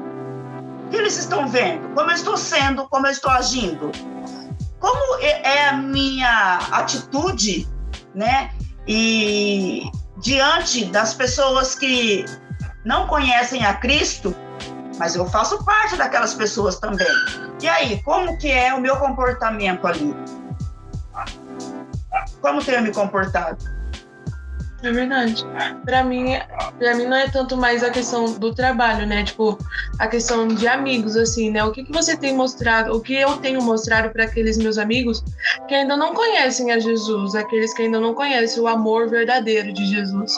O 0.86 0.90
que 0.90 0.98
eles 0.98 1.18
estão 1.18 1.48
vendo? 1.48 1.88
Como 1.96 2.10
eu 2.10 2.16
estou 2.16 2.38
sendo? 2.38 2.88
Como 2.88 3.08
eu 3.08 3.12
estou 3.12 3.32
agindo? 3.32 3.92
Como 4.80 5.22
é 5.22 5.68
a 5.68 5.74
minha 5.74 6.60
atitude, 6.72 7.68
né? 8.16 8.52
E 8.88 9.90
diante 10.18 10.86
das 10.86 11.14
pessoas 11.14 11.76
que 11.76 12.26
não 12.86 13.08
conhecem 13.08 13.66
a 13.66 13.74
Cristo, 13.74 14.36
mas 15.00 15.16
eu 15.16 15.26
faço 15.26 15.64
parte 15.64 15.96
daquelas 15.96 16.34
pessoas 16.34 16.78
também. 16.78 17.08
E 17.62 17.68
aí, 17.68 18.04
como 18.04 18.38
que 18.38 18.52
é 18.52 18.74
o 18.74 18.82
meu 18.82 18.98
comportamento 18.98 19.88
ali? 19.88 20.14
Como 22.42 22.64
tenho 22.64 22.84
me 22.84 22.94
comportado? 22.94 23.79
É 24.82 24.92
verdade. 24.92 25.46
Pra 25.84 26.04
mim, 26.04 26.38
pra 26.78 26.96
mim 26.96 27.06
não 27.06 27.18
é 27.18 27.30
tanto 27.30 27.58
mais 27.58 27.84
a 27.84 27.90
questão 27.90 28.32
do 28.40 28.54
trabalho, 28.54 29.06
né? 29.06 29.24
Tipo, 29.24 29.58
a 29.98 30.08
questão 30.08 30.48
de 30.48 30.68
amigos, 30.68 31.18
assim, 31.18 31.52
né? 31.52 31.64
O 31.66 31.72
que, 31.72 31.84
que 31.84 31.92
você 31.92 32.16
tem 32.16 32.34
mostrado, 32.34 32.96
o 32.96 33.02
que 33.02 33.14
eu 33.14 33.38
tenho 33.38 33.62
mostrado 33.62 34.10
para 34.10 34.24
aqueles 34.24 34.58
meus 34.58 34.78
amigos 34.78 35.24
que 35.68 35.76
ainda 35.76 35.98
não 35.98 36.14
conhecem 36.14 36.72
a 36.72 36.80
Jesus, 36.80 37.36
aqueles 37.36 37.74
que 37.74 37.84
ainda 37.84 38.00
não 38.00 38.14
conhecem 38.14 38.64
o 38.64 38.68
amor 38.68 39.10
verdadeiro 39.10 39.74
de 39.74 39.86
Jesus. 39.86 40.32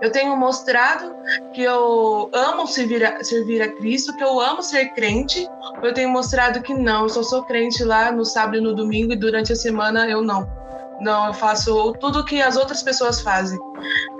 Eu 0.00 0.10
tenho 0.10 0.36
mostrado 0.36 1.14
que 1.52 1.62
eu 1.62 2.30
amo 2.32 2.66
servir 2.66 3.04
a, 3.04 3.22
servir 3.22 3.62
a 3.62 3.68
Cristo, 3.68 4.16
que 4.16 4.24
eu 4.24 4.40
amo 4.40 4.60
ser 4.60 4.88
crente. 4.94 5.48
Eu 5.82 5.94
tenho 5.94 6.08
mostrado 6.08 6.60
que 6.62 6.74
não, 6.74 7.04
eu 7.04 7.08
só 7.08 7.22
sou 7.22 7.44
crente 7.44 7.84
lá 7.84 8.10
no 8.10 8.24
sábado 8.24 8.56
e 8.56 8.60
no 8.60 8.74
domingo 8.74 9.12
e 9.12 9.16
durante 9.16 9.52
a 9.52 9.56
semana 9.56 10.08
eu 10.08 10.20
não. 10.20 10.63
Não, 11.00 11.26
eu 11.26 11.34
faço 11.34 11.92
tudo 11.94 12.24
que 12.24 12.40
as 12.40 12.56
outras 12.56 12.82
pessoas 12.82 13.20
fazem. 13.20 13.58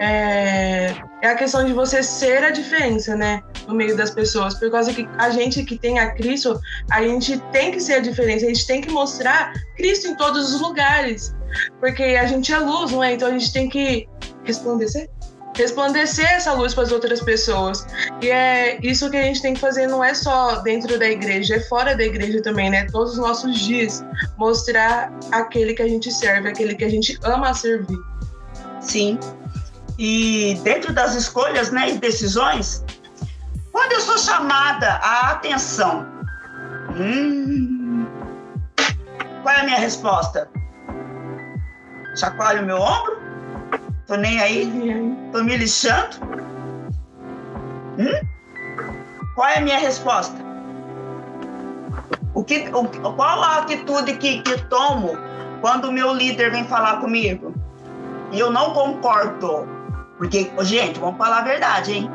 É, 0.01 0.95
é 1.23 1.29
a 1.29 1.35
questão 1.35 1.65
de 1.65 1.73
você 1.73 2.03
ser 2.03 2.45
a 2.45 2.51
diferença, 2.51 3.17
né? 3.17 3.43
No 3.67 3.75
meio 3.75 3.97
das 3.97 4.11
pessoas. 4.11 4.55
Por 4.55 4.71
causa 4.71 4.93
que 4.93 5.09
a 5.19 5.31
gente 5.31 5.63
que 5.65 5.79
tem 5.79 5.99
a 5.99 6.13
Cristo, 6.13 6.61
a 6.91 7.03
gente 7.03 7.39
tem 7.53 7.71
que 7.71 7.81
ser 7.81 7.95
a 7.95 8.01
diferença, 8.01 8.45
a 8.45 8.49
gente 8.49 8.67
tem 8.67 8.81
que 8.81 8.91
mostrar 8.91 9.53
Cristo 9.77 10.09
em 10.09 10.17
todos 10.17 10.55
os 10.55 10.61
lugares. 10.61 11.35
Porque 11.79 12.03
a 12.03 12.27
gente 12.27 12.53
é 12.53 12.59
luz, 12.59 12.91
não 12.91 13.03
é? 13.03 13.15
Então 13.15 13.29
a 13.29 13.33
gente 13.33 13.53
tem 13.53 13.69
que 13.69 14.09
resplandecer 14.45 15.09
resplandecer 15.55 16.29
essa 16.33 16.53
luz 16.53 16.75
para 16.75 16.85
as 16.85 16.93
outras 16.93 17.21
pessoas. 17.21 17.87
E 18.21 18.29
é 18.29 18.79
isso 18.83 19.11
que 19.11 19.17
a 19.17 19.23
gente 19.23 19.41
tem 19.41 19.55
que 19.55 19.61
fazer, 19.61 19.87
não 19.87 20.03
é 20.03 20.15
só 20.15 20.57
dentro 20.61 20.99
da 20.99 21.09
igreja, 21.09 21.57
é 21.57 21.61
fora 21.61 21.97
da 21.97 22.05
igreja 22.05 22.43
também, 22.43 22.71
né? 22.71 22.87
Todos 22.91 23.13
os 23.13 23.19
nossos 23.19 23.59
dias, 23.61 24.05
mostrar 24.37 25.13
aquele 25.31 25.75
que 25.75 25.83
a 25.83 25.89
gente 25.89 26.11
serve, 26.11 26.49
aquele 26.49 26.75
que 26.75 26.85
a 26.85 26.89
gente 26.89 27.19
ama 27.23 27.55
servir. 27.55 27.99
Sim. 28.81 29.19
E 29.99 30.59
dentro 30.63 30.93
das 30.93 31.15
escolhas 31.15 31.71
né, 31.71 31.91
e 31.91 31.99
decisões, 31.99 32.85
quando 33.71 33.93
eu 33.93 34.01
sou 34.01 34.19
chamada 34.19 34.95
a 34.95 35.31
atenção, 35.31 36.07
hum, 36.97 38.07
qual 39.43 39.55
é 39.55 39.61
a 39.61 39.65
minha 39.65 39.79
resposta? 39.79 40.49
Chacoalho 42.17 42.65
meu 42.67 42.79
ombro? 42.79 43.14
Tô 44.07 44.17
nem 44.17 44.39
aí? 44.41 44.71
Tô 45.33 45.43
me 45.43 45.57
lixando? 45.57 46.17
Hum? 47.99 48.27
Qual 49.35 49.49
é 49.49 49.59
a 49.59 49.61
minha 49.61 49.79
resposta? 49.79 50.37
O 52.35 52.45
que, 52.45 52.69
o, 52.73 52.85
qual 53.15 53.43
a 53.43 53.59
atitude 53.59 54.15
que, 54.17 54.43
que 54.43 54.61
tomo 54.65 55.17
quando 55.61 55.87
o 55.87 55.93
meu 55.93 56.13
líder 56.13 56.51
vem 56.51 56.65
falar 56.65 57.01
comigo? 57.01 57.55
E 58.31 58.39
eu 58.39 58.51
não 58.51 58.73
concordo. 58.73 59.67
Porque, 60.19 60.51
gente, 60.61 61.01
vamos 61.01 61.17
falar 61.17 61.39
a 61.39 61.43
verdade, 61.43 61.93
hein? 61.93 62.11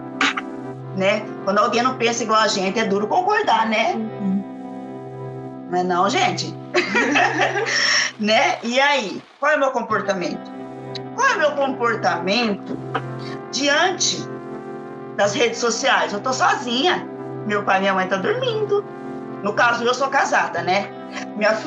Né? 0.96 1.26
Quando 1.44 1.60
alguém 1.60 1.82
não 1.82 1.98
pensa 1.98 2.24
igual 2.24 2.42
a 2.42 2.48
gente, 2.48 2.80
é 2.80 2.86
duro 2.86 3.08
concordar, 3.08 3.68
né? 3.68 3.96
Não 5.70 5.80
é 5.80 5.84
não, 5.84 6.10
gente? 6.10 6.54
né? 8.20 8.60
E 8.64 8.80
aí, 8.80 9.22
qual 9.40 9.54
é 9.54 9.56
o 9.56 9.60
meu 9.60 9.72
comportamento? 9.72 10.59
Qual 11.20 11.32
é 11.32 11.36
o 11.36 11.40
meu 11.40 11.52
comportamento 11.52 12.78
diante 13.52 14.26
das 15.18 15.34
redes 15.34 15.60
sociais? 15.60 16.14
Eu 16.14 16.22
tô 16.22 16.32
sozinha. 16.32 17.06
Meu 17.46 17.62
pai 17.62 17.76
e 17.76 17.82
minha 17.82 17.94
mãe 17.94 18.06
estão 18.06 18.22
tá 18.22 18.30
dormindo. 18.30 18.86
No 19.44 19.52
caso, 19.52 19.84
eu 19.84 19.94
sou 19.94 20.08
casada, 20.08 20.62
né? 20.62 20.90
Minha, 21.36 21.60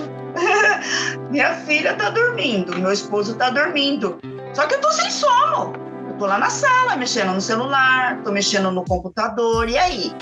minha 1.28 1.54
filha 1.66 1.94
tá 1.94 2.08
dormindo, 2.08 2.78
meu 2.78 2.90
esposo 2.90 3.34
tá 3.34 3.50
dormindo. 3.50 4.18
Só 4.54 4.66
que 4.66 4.76
eu 4.76 4.80
tô 4.80 4.90
sem 4.90 5.10
sono. 5.10 5.74
Eu 6.08 6.14
tô 6.16 6.24
lá 6.24 6.38
na 6.38 6.48
sala, 6.48 6.96
mexendo 6.96 7.34
no 7.34 7.40
celular, 7.42 8.22
tô 8.24 8.32
mexendo 8.32 8.70
no 8.70 8.82
computador. 8.86 9.68
E 9.68 9.76
aí? 9.76 10.16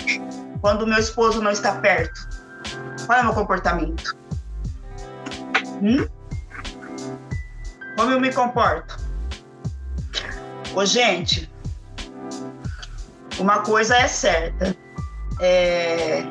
Quando 0.61 0.85
meu 0.89 0.99
esposo 0.99 1.41
não 1.41 1.53
está 1.53 1.77
perto, 1.77 2.29
qual 3.07 3.17
é 3.17 3.23
o 3.23 3.27
meu 3.27 3.35
comportamento? 3.35 4.13
Hum? 5.81 6.05
Como 7.97 8.11
eu 8.11 8.21
me 8.21 8.33
comporto? 8.33 9.10
Ô, 10.75 10.85
gente, 10.85 11.51
uma 13.39 13.61
coisa 13.61 13.97
é 13.97 14.07
certa. 14.07 14.77
É... 15.41 16.23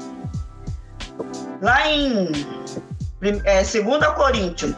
Lá 1.62 1.92
em 1.92 2.32
é, 3.44 3.62
2 3.64 4.08
Coríntios 4.16 4.74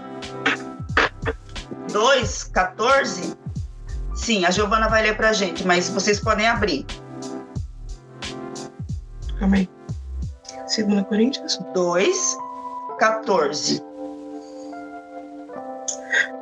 2, 1.91 2.43
14, 2.45 3.37
sim, 4.15 4.45
a 4.45 4.51
Giovana 4.51 4.87
vai 4.87 5.03
ler 5.03 5.17
pra 5.17 5.33
gente, 5.33 5.65
mas 5.67 5.89
vocês 5.89 6.19
podem 6.19 6.47
abrir. 6.47 6.85
Calma 9.37 9.57
aí. 9.57 9.69
2 10.75 11.07
Coríntios 11.07 11.57
2, 11.73 12.37
14. 12.97 13.83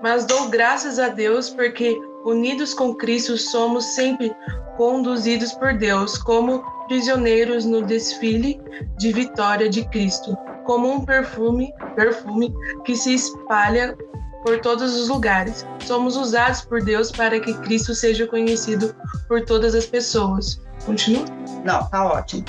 Mas 0.01 0.25
dou 0.25 0.47
graças 0.49 0.99
a 0.99 1.09
Deus 1.09 1.49
porque 1.49 1.99
unidos 2.25 2.73
com 2.73 2.93
Cristo, 2.93 3.37
somos 3.37 3.85
sempre 3.85 4.35
conduzidos 4.77 5.53
por 5.53 5.77
Deus 5.77 6.17
como 6.17 6.63
prisioneiros 6.87 7.65
no 7.65 7.81
desfile 7.81 8.59
de 8.97 9.11
vitória 9.11 9.69
de 9.69 9.85
Cristo, 9.89 10.37
como 10.65 10.91
um 10.91 11.05
perfume, 11.05 11.73
perfume 11.95 12.53
que 12.85 12.95
se 12.95 13.13
espalha 13.13 13.95
por 14.43 14.59
todos 14.61 14.95
os 14.95 15.09
lugares. 15.09 15.65
Somos 15.85 16.15
usados 16.15 16.61
por 16.61 16.81
Deus 16.81 17.11
para 17.11 17.39
que 17.39 17.53
Cristo 17.55 17.93
seja 17.93 18.25
conhecido 18.25 18.95
por 19.27 19.41
todas 19.45 19.75
as 19.75 19.85
pessoas. 19.85 20.61
Continua? 20.85 21.25
Não, 21.63 21.85
tá 21.89 22.05
ótimo. 22.05 22.45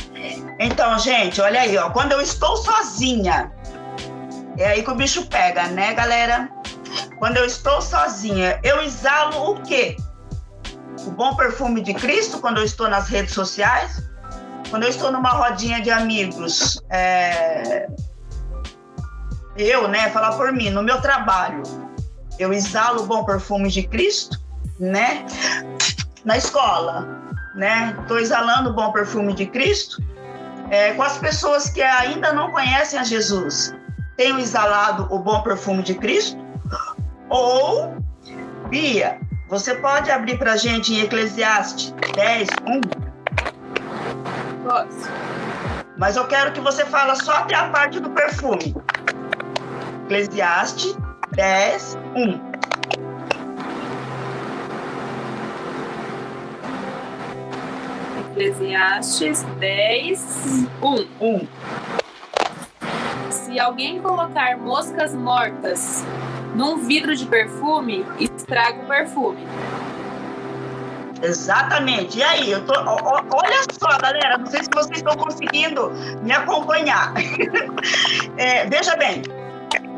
Então, 0.59 0.99
gente, 0.99 1.41
olha 1.41 1.61
aí, 1.61 1.77
ó, 1.77 1.91
quando 1.91 2.13
eu 2.13 2.21
estou 2.21 2.57
sozinha, 2.57 3.53
é 4.57 4.69
aí 4.69 4.83
que 4.83 4.91
o 4.91 4.95
bicho 4.95 5.27
pega, 5.27 5.67
né, 5.69 5.93
galera? 5.95 6.49
Quando 7.19 7.37
eu 7.37 7.45
estou 7.45 7.81
sozinha, 7.81 8.59
eu 8.63 8.83
exalo 8.83 9.53
o 9.53 9.63
quê? 9.63 9.97
O 11.07 11.11
bom 11.11 11.35
perfume 11.35 11.81
de 11.83 11.95
Cristo 11.95 12.39
quando 12.41 12.59
eu 12.59 12.65
estou 12.65 12.89
nas 12.89 13.09
redes 13.09 13.35
sociais? 13.35 14.03
Quando 14.71 14.85
eu 14.85 14.89
estou 14.89 15.11
numa 15.11 15.31
rodinha 15.31 15.81
de 15.81 15.91
amigos, 15.91 16.81
é... 16.91 17.89
eu, 19.57 19.89
né, 19.89 20.11
falar 20.11 20.33
por 20.37 20.53
mim, 20.53 20.71
no 20.71 20.83
meu 20.83 21.01
trabalho, 21.01 21.63
eu 22.39 22.53
exalo 22.53 23.03
o 23.03 23.07
bom 23.07 23.25
perfume 23.25 23.69
de 23.69 23.83
Cristo, 23.83 24.41
né? 24.79 25.27
Na 26.25 26.37
escola, 26.37 27.07
né? 27.55 27.97
Estou 28.01 28.19
exalando 28.19 28.71
o 28.71 28.73
bom 28.73 28.93
perfume 28.93 29.35
de 29.35 29.47
Cristo. 29.47 30.03
É, 30.71 30.93
com 30.95 31.03
as 31.03 31.19
pessoas 31.19 31.69
que 31.69 31.83
ainda 31.83 32.33
não 32.33 32.53
conhecem 32.53 32.99
a 32.99 33.03
Jesus, 33.03 33.75
tenho 34.17 34.39
exalado 34.39 35.09
o 35.11 35.19
bom 35.19 35.43
perfume 35.43 35.83
de 35.83 35.95
Cristo? 35.95 36.39
Ou, 37.31 37.95
Bia, 38.69 39.21
você 39.49 39.77
pode 39.77 40.11
abrir 40.11 40.37
para 40.37 40.55
a 40.55 40.57
gente 40.57 40.93
em 40.93 41.03
Eclesiastes 41.03 41.95
10, 42.15 42.49
1? 42.67 42.81
Posso. 44.69 45.09
Mas 45.97 46.17
eu 46.17 46.27
quero 46.27 46.53
que 46.53 46.61
você 46.61 46.85
fale 46.85 47.15
só 47.23 47.33
até 47.35 47.55
a 47.55 47.69
parte 47.71 48.01
do 48.01 48.11
perfume. 48.11 48.75
Eclesiastes 50.07 50.97
10, 51.33 51.99
1. 52.17 52.51
Eclesiastes 58.33 59.45
10, 59.61 60.67
1. 60.83 61.07
1. 61.21 61.49
Se 63.31 63.61
alguém 63.61 64.01
colocar 64.01 64.57
moscas 64.59 65.15
mortas 65.15 66.05
num 66.55 66.79
vidro 66.79 67.15
de 67.15 67.27
perfume, 67.27 68.05
estraga 68.19 68.83
o 68.83 68.87
perfume. 68.87 69.47
Exatamente. 71.23 72.19
E 72.19 72.23
aí, 72.23 72.59
tô, 72.63 72.73
ó, 72.73 73.23
olha 73.35 73.63
só, 73.79 73.99
galera, 73.99 74.39
não 74.39 74.47
sei 74.47 74.63
se 74.63 74.71
vocês 74.73 74.99
estão 74.99 75.17
conseguindo 75.17 75.91
me 76.23 76.33
acompanhar. 76.33 77.13
é, 78.39 78.67
veja 78.67 78.97
bem, 78.97 79.23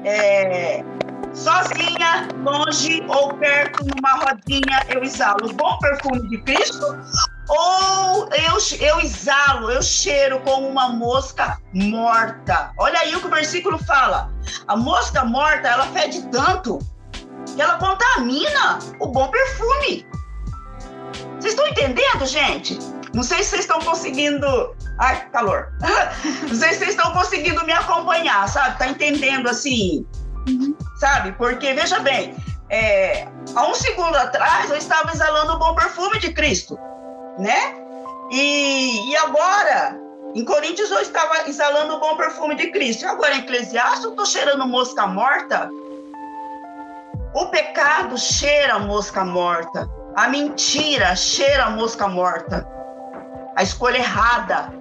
é, 0.04 0.84
sozinha, 1.32 2.28
longe 2.42 3.04
ou 3.08 3.34
perto, 3.34 3.84
numa 3.84 4.12
rodinha, 4.24 4.84
eu 4.88 5.02
exalo 5.02 5.48
o 5.48 5.52
bom 5.52 5.78
perfume 5.78 6.28
de 6.28 6.38
Cristo 6.38 6.98
ou 7.48 8.28
eu, 8.30 8.58
eu 8.80 9.00
exalo, 9.00 9.70
eu 9.70 9.82
cheiro 9.82 10.40
como 10.40 10.68
uma 10.68 10.88
mosca 10.90 11.58
morta. 11.74 12.72
Olha 12.78 13.00
aí 13.00 13.14
o 13.14 13.20
que 13.20 13.26
o 13.26 13.30
versículo 13.30 13.78
fala. 13.84 14.32
A 14.68 14.76
mosca 14.76 15.24
morta, 15.24 15.68
ela 15.68 15.86
fede 15.88 16.22
tanto 16.30 16.78
que 17.54 17.60
ela 17.60 17.78
contamina 17.78 18.78
o 19.00 19.08
bom 19.08 19.28
perfume. 19.28 20.06
Vocês 21.38 21.54
estão 21.54 21.66
entendendo, 21.66 22.24
gente? 22.26 22.78
Não 23.14 23.22
sei 23.22 23.42
se 23.42 23.50
vocês 23.50 23.62
estão 23.62 23.80
conseguindo. 23.80 24.74
Ai, 24.98 25.28
calor. 25.30 25.72
Não 26.48 26.54
sei 26.54 26.70
se 26.70 26.78
vocês 26.78 26.90
estão 26.90 27.12
conseguindo 27.12 27.64
me 27.66 27.72
acompanhar, 27.72 28.48
sabe? 28.48 28.78
Tá 28.78 28.86
entendendo 28.86 29.48
assim? 29.48 30.06
Uhum. 30.48 30.74
Sabe? 30.98 31.32
Porque, 31.32 31.74
veja 31.74 31.98
bem, 32.00 32.34
é, 32.70 33.28
há 33.54 33.66
um 33.66 33.74
segundo 33.74 34.16
atrás 34.16 34.70
eu 34.70 34.76
estava 34.76 35.10
exalando 35.12 35.52
o 35.52 35.58
bom 35.58 35.74
perfume 35.74 36.18
de 36.20 36.32
Cristo, 36.32 36.78
né? 37.38 37.74
E, 38.30 39.10
e 39.10 39.16
agora, 39.16 39.98
em 40.34 40.44
Coríntios 40.44 40.90
eu 40.90 41.00
estava 41.00 41.48
exalando 41.48 41.94
o 41.94 42.00
bom 42.00 42.16
perfume 42.16 42.54
de 42.54 42.70
Cristo. 42.70 43.04
E 43.04 43.06
agora 43.06 43.34
em 43.34 43.40
Eclesiastes 43.40 44.04
eu 44.04 44.10
estou 44.10 44.24
cheirando 44.24 44.66
mosca 44.66 45.06
morta. 45.06 45.68
O 47.34 47.46
pecado 47.46 48.16
cheira 48.18 48.78
mosca 48.78 49.24
morta. 49.24 49.88
A 50.16 50.28
mentira 50.28 51.14
cheira 51.14 51.70
mosca 51.70 52.08
morta. 52.08 52.66
A 53.56 53.62
escolha 53.62 53.98
errada, 53.98 54.72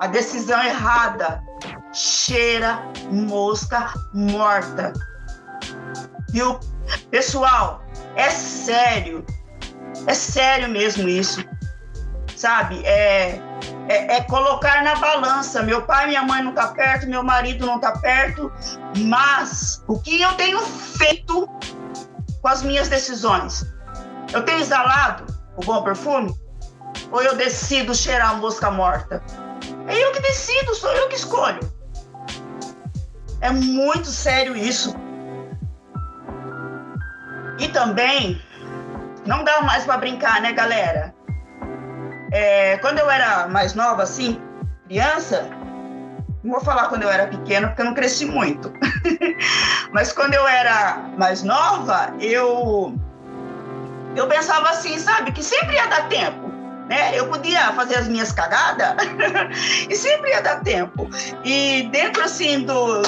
a 0.00 0.06
decisão 0.06 0.62
errada 0.62 1.42
cheira 1.92 2.82
mosca 3.10 3.92
morta. 4.14 4.92
Viu? 6.30 6.58
Pessoal, 7.10 7.82
é 8.16 8.30
sério. 8.30 9.24
É 10.06 10.14
sério 10.14 10.68
mesmo 10.68 11.08
isso. 11.08 11.44
Sabe? 12.40 12.82
É, 12.86 13.38
é, 13.86 14.16
é, 14.16 14.20
colocar 14.22 14.82
na 14.82 14.94
balança. 14.94 15.62
Meu 15.62 15.82
pai, 15.82 16.06
minha 16.06 16.22
mãe 16.22 16.42
não 16.42 16.54
tá 16.54 16.68
perto, 16.68 17.06
meu 17.06 17.22
marido 17.22 17.66
não 17.66 17.78
tá 17.78 17.92
perto, 17.98 18.50
mas 18.96 19.84
o 19.86 19.98
que 20.00 20.22
eu 20.22 20.32
tenho 20.36 20.58
feito 20.60 21.46
com 22.40 22.48
as 22.48 22.62
minhas 22.62 22.88
decisões? 22.88 23.66
Eu 24.32 24.42
tenho 24.42 24.58
exalado 24.58 25.26
o 25.54 25.60
bom 25.60 25.82
perfume? 25.82 26.34
Ou 27.12 27.22
eu 27.22 27.36
decido 27.36 27.94
cheirar 27.94 28.30
a 28.30 28.34
mosca 28.36 28.70
morta? 28.70 29.22
É 29.86 30.02
eu 30.02 30.10
que 30.12 30.22
decido, 30.22 30.74
sou 30.74 30.90
eu 30.92 31.10
que 31.10 31.16
escolho. 31.16 31.60
É 33.42 33.50
muito 33.50 34.06
sério 34.06 34.56
isso. 34.56 34.94
E 37.58 37.68
também, 37.68 38.40
não 39.26 39.44
dá 39.44 39.60
mais 39.60 39.84
para 39.84 39.98
brincar, 39.98 40.40
né, 40.40 40.54
galera? 40.54 41.19
É, 42.30 42.78
quando 42.78 42.98
eu 42.98 43.10
era 43.10 43.48
mais 43.48 43.74
nova, 43.74 44.02
assim, 44.02 44.40
criança, 44.86 45.48
não 46.42 46.52
vou 46.52 46.60
falar 46.60 46.88
quando 46.88 47.02
eu 47.02 47.10
era 47.10 47.26
pequena, 47.26 47.68
porque 47.68 47.82
eu 47.82 47.86
não 47.86 47.94
cresci 47.94 48.24
muito. 48.24 48.72
Mas 49.92 50.12
quando 50.12 50.34
eu 50.34 50.46
era 50.46 51.10
mais 51.18 51.42
nova, 51.42 52.14
eu 52.20 52.94
eu 54.16 54.26
pensava 54.26 54.70
assim, 54.70 54.98
sabe, 54.98 55.32
que 55.32 55.42
sempre 55.42 55.76
ia 55.76 55.86
dar 55.86 56.08
tempo. 56.08 56.48
Né? 56.88 57.12
Eu 57.14 57.28
podia 57.28 57.72
fazer 57.72 57.96
as 57.96 58.08
minhas 58.08 58.32
cagadas 58.32 58.96
e 59.88 59.94
sempre 59.94 60.30
ia 60.30 60.42
dar 60.42 60.60
tempo. 60.60 61.08
E 61.44 61.88
dentro 61.92 62.22
assim 62.22 62.60
do 62.60 63.02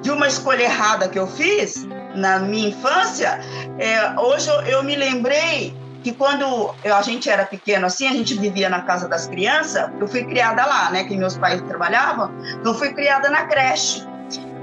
de 0.00 0.10
uma 0.10 0.26
escolha 0.26 0.64
errada 0.64 1.08
que 1.08 1.18
eu 1.18 1.26
fiz 1.26 1.86
na 2.14 2.38
minha 2.38 2.68
infância, 2.68 3.40
é, 3.78 4.20
hoje 4.20 4.48
eu, 4.50 4.60
eu 4.62 4.82
me 4.82 4.94
lembrei 4.96 5.74
que 6.04 6.12
quando 6.12 6.74
a 6.84 7.00
gente 7.00 7.30
era 7.30 7.46
pequeno 7.46 7.86
assim, 7.86 8.06
a 8.06 8.12
gente 8.12 8.34
vivia 8.34 8.68
na 8.68 8.82
casa 8.82 9.08
das 9.08 9.26
crianças, 9.26 9.90
eu 9.98 10.06
fui 10.06 10.22
criada 10.24 10.64
lá, 10.64 10.90
né, 10.90 11.04
que 11.04 11.16
meus 11.16 11.38
pais 11.38 11.62
trabalhavam, 11.62 12.30
então 12.60 12.74
fui 12.74 12.92
criada 12.92 13.30
na 13.30 13.46
creche. 13.46 14.06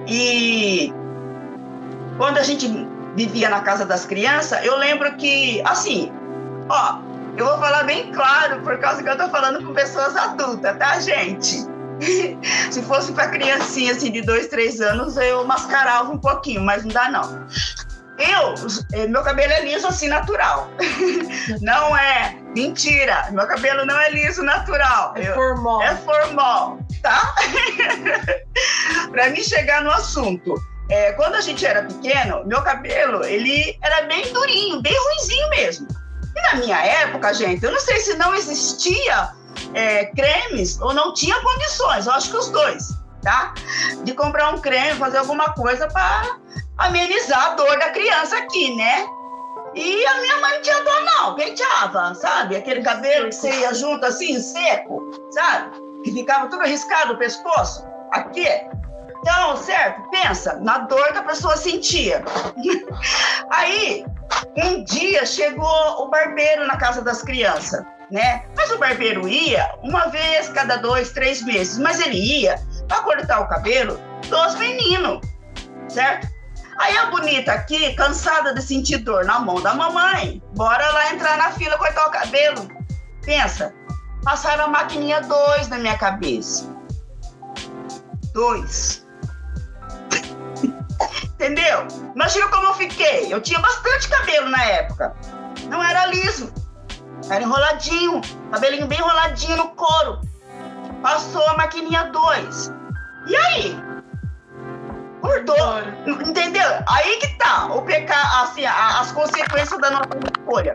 E 0.08 0.94
quando 2.18 2.38
a 2.38 2.44
gente 2.44 2.68
vivia 3.16 3.50
na 3.50 3.62
casa 3.62 3.86
das 3.88 4.06
crianças, 4.06 4.64
eu 4.64 4.78
lembro 4.78 5.12
que, 5.16 5.64
assim, 5.66 6.12
ó, 6.70 7.00
eu 7.36 7.46
vou 7.48 7.58
falar 7.58 7.84
bem 7.84 8.12
claro, 8.12 8.62
por 8.62 8.78
causa 8.78 9.02
que 9.02 9.10
eu 9.10 9.18
tô 9.18 9.28
falando 9.30 9.66
com 9.66 9.74
pessoas 9.74 10.16
adultas, 10.16 10.78
tá, 10.78 11.00
gente? 11.00 11.66
Se 12.70 12.84
fosse 12.84 13.14
para 13.14 13.30
criancinha 13.30 13.94
assim, 13.94 14.12
de 14.12 14.22
dois, 14.22 14.48
três 14.48 14.80
anos, 14.80 15.18
eu 15.18 15.44
mascarava 15.46 16.12
um 16.12 16.20
pouquinho, 16.20 16.62
mas 16.62 16.84
não 16.84 16.92
dá 16.92 17.10
não. 17.10 17.48
Eu, 18.22 18.54
eh, 18.94 19.08
meu 19.08 19.24
cabelo 19.24 19.52
é 19.52 19.62
liso 19.62 19.88
assim, 19.88 20.08
natural. 20.08 20.70
Não 21.62 21.98
é 21.98 22.38
mentira. 22.56 23.30
Meu 23.32 23.48
cabelo 23.48 23.86
não 23.86 24.00
é 24.00 24.10
liso, 24.12 24.44
natural. 24.44 25.14
É 25.16 25.34
formal. 25.34 25.82
É 25.82 25.96
formal, 25.96 26.80
tá? 27.02 27.34
Para 29.12 29.30
mim 29.30 29.42
chegar 29.42 29.82
no 29.82 29.92
assunto. 29.92 30.56
É, 30.90 31.14
quando 31.14 31.36
a 31.36 31.42
gente 31.42 31.66
era 31.66 31.84
pequeno, 31.84 32.46
meu 32.46 32.62
cabelo, 32.62 33.24
ele 33.24 33.78
era 33.82 34.02
bem 34.08 34.32
durinho, 34.34 34.82
bem 34.82 34.94
ruizinho 34.94 35.50
mesmo. 35.50 35.88
E 36.36 36.42
na 36.42 36.56
minha 36.56 36.86
época, 36.86 37.34
gente, 37.34 37.64
eu 37.64 37.72
não 37.72 37.80
sei 37.80 37.98
se 38.02 38.16
não 38.16 38.36
existia 38.36 39.30
é, 39.74 40.06
cremes 40.08 40.80
ou 40.82 40.94
não 40.94 41.14
tinha 41.14 41.40
condições, 41.42 42.06
eu 42.06 42.12
acho 42.12 42.30
que 42.30 42.38
os 42.38 42.50
dois, 42.50 42.90
tá? 43.22 43.54
De 44.04 44.14
comprar 44.14 44.54
um 44.54 44.60
creme, 44.60 45.00
fazer 45.00 45.20
alguma 45.20 45.54
coisa 45.54 45.88
para 45.88 46.42
amenizar 46.82 47.52
a 47.52 47.56
dor 47.56 47.80
da 47.80 47.90
criança 47.90 48.38
aqui, 48.38 48.76
né? 48.76 49.06
E 49.74 50.06
a 50.06 50.22
minha 50.22 50.42
mãe 50.42 50.56
não 50.56 50.62
tinha 50.62 50.84
dor, 50.84 51.02
não, 51.06 51.36
penteava, 51.36 52.14
sabe? 52.16 52.58
Aquele 52.58 52.82
cabelo 52.82 53.30
que 53.30 53.36
você 53.36 53.50
ia 53.62 53.74
junto 53.74 54.06
assim, 54.06 54.40
seco, 54.40 55.12
sabe? 55.32 55.80
Que 56.04 56.12
ficava 56.12 56.48
tudo 56.48 56.64
arriscado 56.64 57.14
o 57.14 57.18
pescoço, 57.18 57.86
aqui. 58.12 58.48
Então, 59.20 59.56
certo? 59.56 60.10
Pensa 60.10 60.60
na 60.60 60.80
dor 60.80 61.14
que 61.14 61.20
a 61.20 61.24
pessoa 61.24 61.56
sentia. 61.56 62.24
Aí, 63.52 64.04
um 64.58 64.84
dia 64.84 65.26
chegou 65.26 66.04
o 66.04 66.10
barbeiro 66.10 66.66
na 66.68 66.76
casa 66.76 67.02
das 67.02 67.22
crianças, 67.22 67.86
né? 68.10 68.44
Mas 68.58 68.72
o 68.72 68.78
barbeiro 68.78 69.28
ia 69.28 69.74
uma 69.84 70.08
vez 70.08 70.50
cada 70.50 70.78
dois, 70.78 71.12
três 71.12 71.42
meses, 71.44 71.78
mas 71.78 72.00
ele 72.02 72.18
ia 72.18 72.56
para 72.88 73.04
cortar 73.04 73.42
o 73.42 73.48
cabelo 73.48 73.98
dos 74.28 74.56
meninos, 74.56 75.22
certo? 75.88 76.41
Aí 76.78 76.98
a 76.98 77.08
bonita 77.08 77.52
aqui, 77.52 77.94
cansada 77.94 78.54
de 78.54 78.62
sentir 78.62 79.00
dor 79.00 79.26
na 79.26 79.40
mão 79.40 79.62
da 79.62 79.74
mamãe, 79.74 80.42
bora 80.56 80.92
lá 80.92 81.14
entrar 81.14 81.38
na 81.38 81.52
fila 81.52 81.78
cortar 81.78 82.08
o 82.08 82.12
cabelo. 82.12 82.68
Pensa, 83.24 83.74
passaram 84.24 84.66
a 84.66 84.68
maquininha 84.68 85.22
dois 85.22 85.68
na 85.68 85.78
minha 85.78 85.98
cabeça. 85.98 86.68
Dois. 88.34 89.06
Entendeu? 91.36 91.88
Imagina 92.16 92.48
como 92.48 92.68
eu 92.68 92.74
fiquei. 92.76 93.34
Eu 93.34 93.42
tinha 93.42 93.60
bastante 93.60 94.08
cabelo 94.10 94.50
na 94.50 94.64
época. 94.64 95.16
Não 95.68 95.84
era 95.84 96.06
liso. 96.08 96.52
Era 97.30 97.44
enroladinho. 97.44 98.22
Cabelinho 98.52 98.88
bem 98.88 99.00
enroladinho 99.00 99.58
no 99.58 99.70
couro. 99.70 100.22
Passou 101.02 101.46
a 101.48 101.58
maquininha 101.58 102.06
2. 102.06 102.74
E 103.28 103.36
aí? 103.36 103.91
Cortou. 105.22 105.56
Entendeu? 106.28 106.68
Aí 106.90 107.18
que 107.18 107.28
tá 107.38 107.68
o 107.68 107.84
pecado, 107.84 108.44
assim, 108.44 108.66
a, 108.66 109.00
as 109.00 109.12
consequências 109.12 109.80
da 109.80 109.92
nossa 109.92 110.10
escolha. 110.38 110.74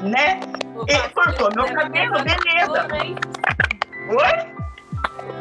Né? 0.00 0.40
Ele 0.88 1.08
cortou 1.10 1.50
meu 1.54 1.66
cabelo, 1.74 2.14
beleza. 2.22 2.88
Oi? 4.08 4.60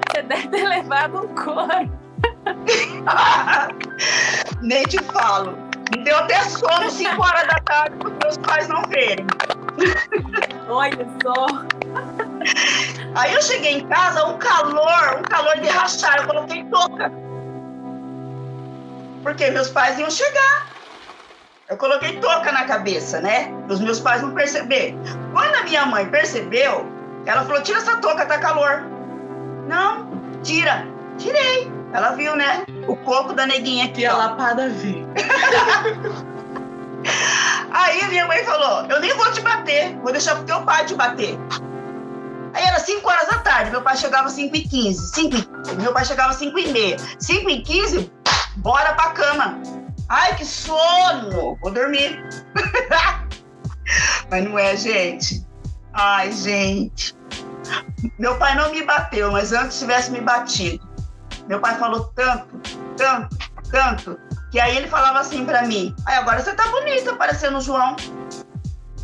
Você 0.10 0.22
deve 0.24 0.48
ter 0.50 0.68
levado 0.68 1.20
um 1.20 1.28
couro. 1.36 1.90
Nem 4.62 4.84
te 4.84 5.02
falo. 5.04 5.58
Me 5.92 6.04
deu 6.04 6.18
até 6.18 6.42
sono 6.44 6.90
5 6.90 7.22
horas 7.22 7.48
da 7.48 7.60
tarde 7.62 7.96
para 7.98 8.10
meus 8.10 8.38
pais 8.38 8.68
não 8.68 8.82
verem. 8.84 9.26
Olha 10.68 11.08
só. 11.24 11.48
Aí 13.16 13.34
eu 13.34 13.42
cheguei 13.42 13.78
em 13.78 13.88
casa, 13.88 14.26
um 14.26 14.38
calor, 14.38 15.20
um 15.20 15.24
calor 15.24 15.58
de 15.60 15.68
rachar. 15.68 16.18
Eu 16.18 16.28
coloquei 16.28 16.64
touca. 16.66 17.12
Porque 19.23 19.49
meus 19.51 19.69
pais 19.69 19.97
iam 19.99 20.10
chegar. 20.10 20.67
Eu 21.69 21.77
coloquei 21.77 22.19
touca 22.19 22.51
na 22.51 22.65
cabeça, 22.65 23.21
né? 23.21 23.53
Para 23.65 23.73
os 23.73 23.79
meus 23.79 23.99
pais 23.99 24.21
não 24.21 24.34
perceberem. 24.34 24.99
Quando 25.32 25.55
a 25.55 25.63
minha 25.63 25.86
mãe 25.86 26.10
percebeu, 26.10 26.86
ela 27.25 27.45
falou: 27.45 27.62
tira 27.62 27.77
essa 27.77 27.97
touca, 27.97 28.25
tá 28.25 28.39
calor. 28.39 28.84
Não, 29.67 30.10
tira. 30.41 30.86
Tirei. 31.17 31.71
Ela 31.93 32.12
viu, 32.12 32.36
né? 32.36 32.65
O 32.88 32.95
coco 32.95 33.34
da 33.34 33.45
neguinha 33.45 33.86
aqui. 33.86 34.01
E 34.01 34.05
a 34.05 34.15
ó. 34.15 34.17
lapada 34.17 34.69
veio. 34.69 35.08
Aí 37.71 38.08
minha 38.08 38.25
mãe 38.25 38.43
falou: 38.43 38.86
Eu 38.89 38.99
nem 38.99 39.15
vou 39.15 39.32
te 39.32 39.41
bater, 39.41 39.95
vou 39.97 40.12
deixar 40.12 40.36
pro 40.36 40.45
teu 40.45 40.62
pai 40.63 40.86
te 40.86 40.95
bater. 40.95 41.38
Aí 42.53 42.63
era 42.63 42.79
5 42.79 43.08
horas 43.08 43.27
da 43.27 43.39
tarde, 43.39 43.71
meu 43.71 43.82
pai 43.82 43.95
chegava 43.95 44.27
às 44.27 44.34
5 44.34 44.55
e 44.55 44.67
15. 44.67 45.13
5 45.13 45.36
e... 45.36 45.75
Meu 45.75 45.93
pai 45.93 46.03
chegava 46.03 46.32
às 46.32 46.38
5 46.38 46.58
e 46.58 46.67
meia. 46.69 46.97
5 47.19 47.49
e 47.49 47.62
15, 47.62 48.12
bora 48.60 48.93
pra 48.93 49.12
cama. 49.12 49.60
Ai, 50.08 50.36
que 50.36 50.45
sono! 50.45 51.58
Vou 51.62 51.72
dormir. 51.72 52.24
mas 54.30 54.43
não 54.43 54.58
é, 54.58 54.76
gente. 54.76 55.45
Ai, 55.93 56.32
gente. 56.32 57.15
Meu 58.17 58.38
pai 58.38 58.56
não 58.56 58.72
me 58.72 58.84
bateu, 58.84 59.32
mas 59.32 59.52
antes 59.52 59.80
tivesse 59.80 60.12
me 60.12 60.22
batido. 60.22 60.88
Meu 61.48 61.60
pai 61.60 61.78
falou 61.78 62.06
tanto, 62.15 62.48
tanto, 62.95 63.38
tanto, 63.72 64.19
que 64.52 64.60
aí 64.60 64.78
ele 64.78 64.88
falava 64.88 65.19
assim 65.19 65.45
pra 65.45 65.63
mim: 65.63 65.95
Aí 66.06 66.15
agora 66.15 66.41
você 66.41 66.54
tá 66.54 66.67
bonita, 66.67 67.15
parecendo 67.15 67.58
o 67.58 67.62
João. 67.62 67.95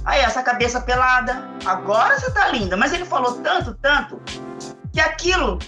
Aí 0.05 0.21
essa 0.21 0.43
cabeça 0.43 0.79
pelada, 0.81 1.47
agora 1.65 2.19
você 2.19 2.31
tá 2.31 2.49
linda. 2.49 2.77
Mas 2.77 2.93
ele 2.93 3.05
falou 3.05 3.41
tanto, 3.41 3.73
tanto, 3.75 4.21
que 4.93 5.01
aquilo 5.01 5.59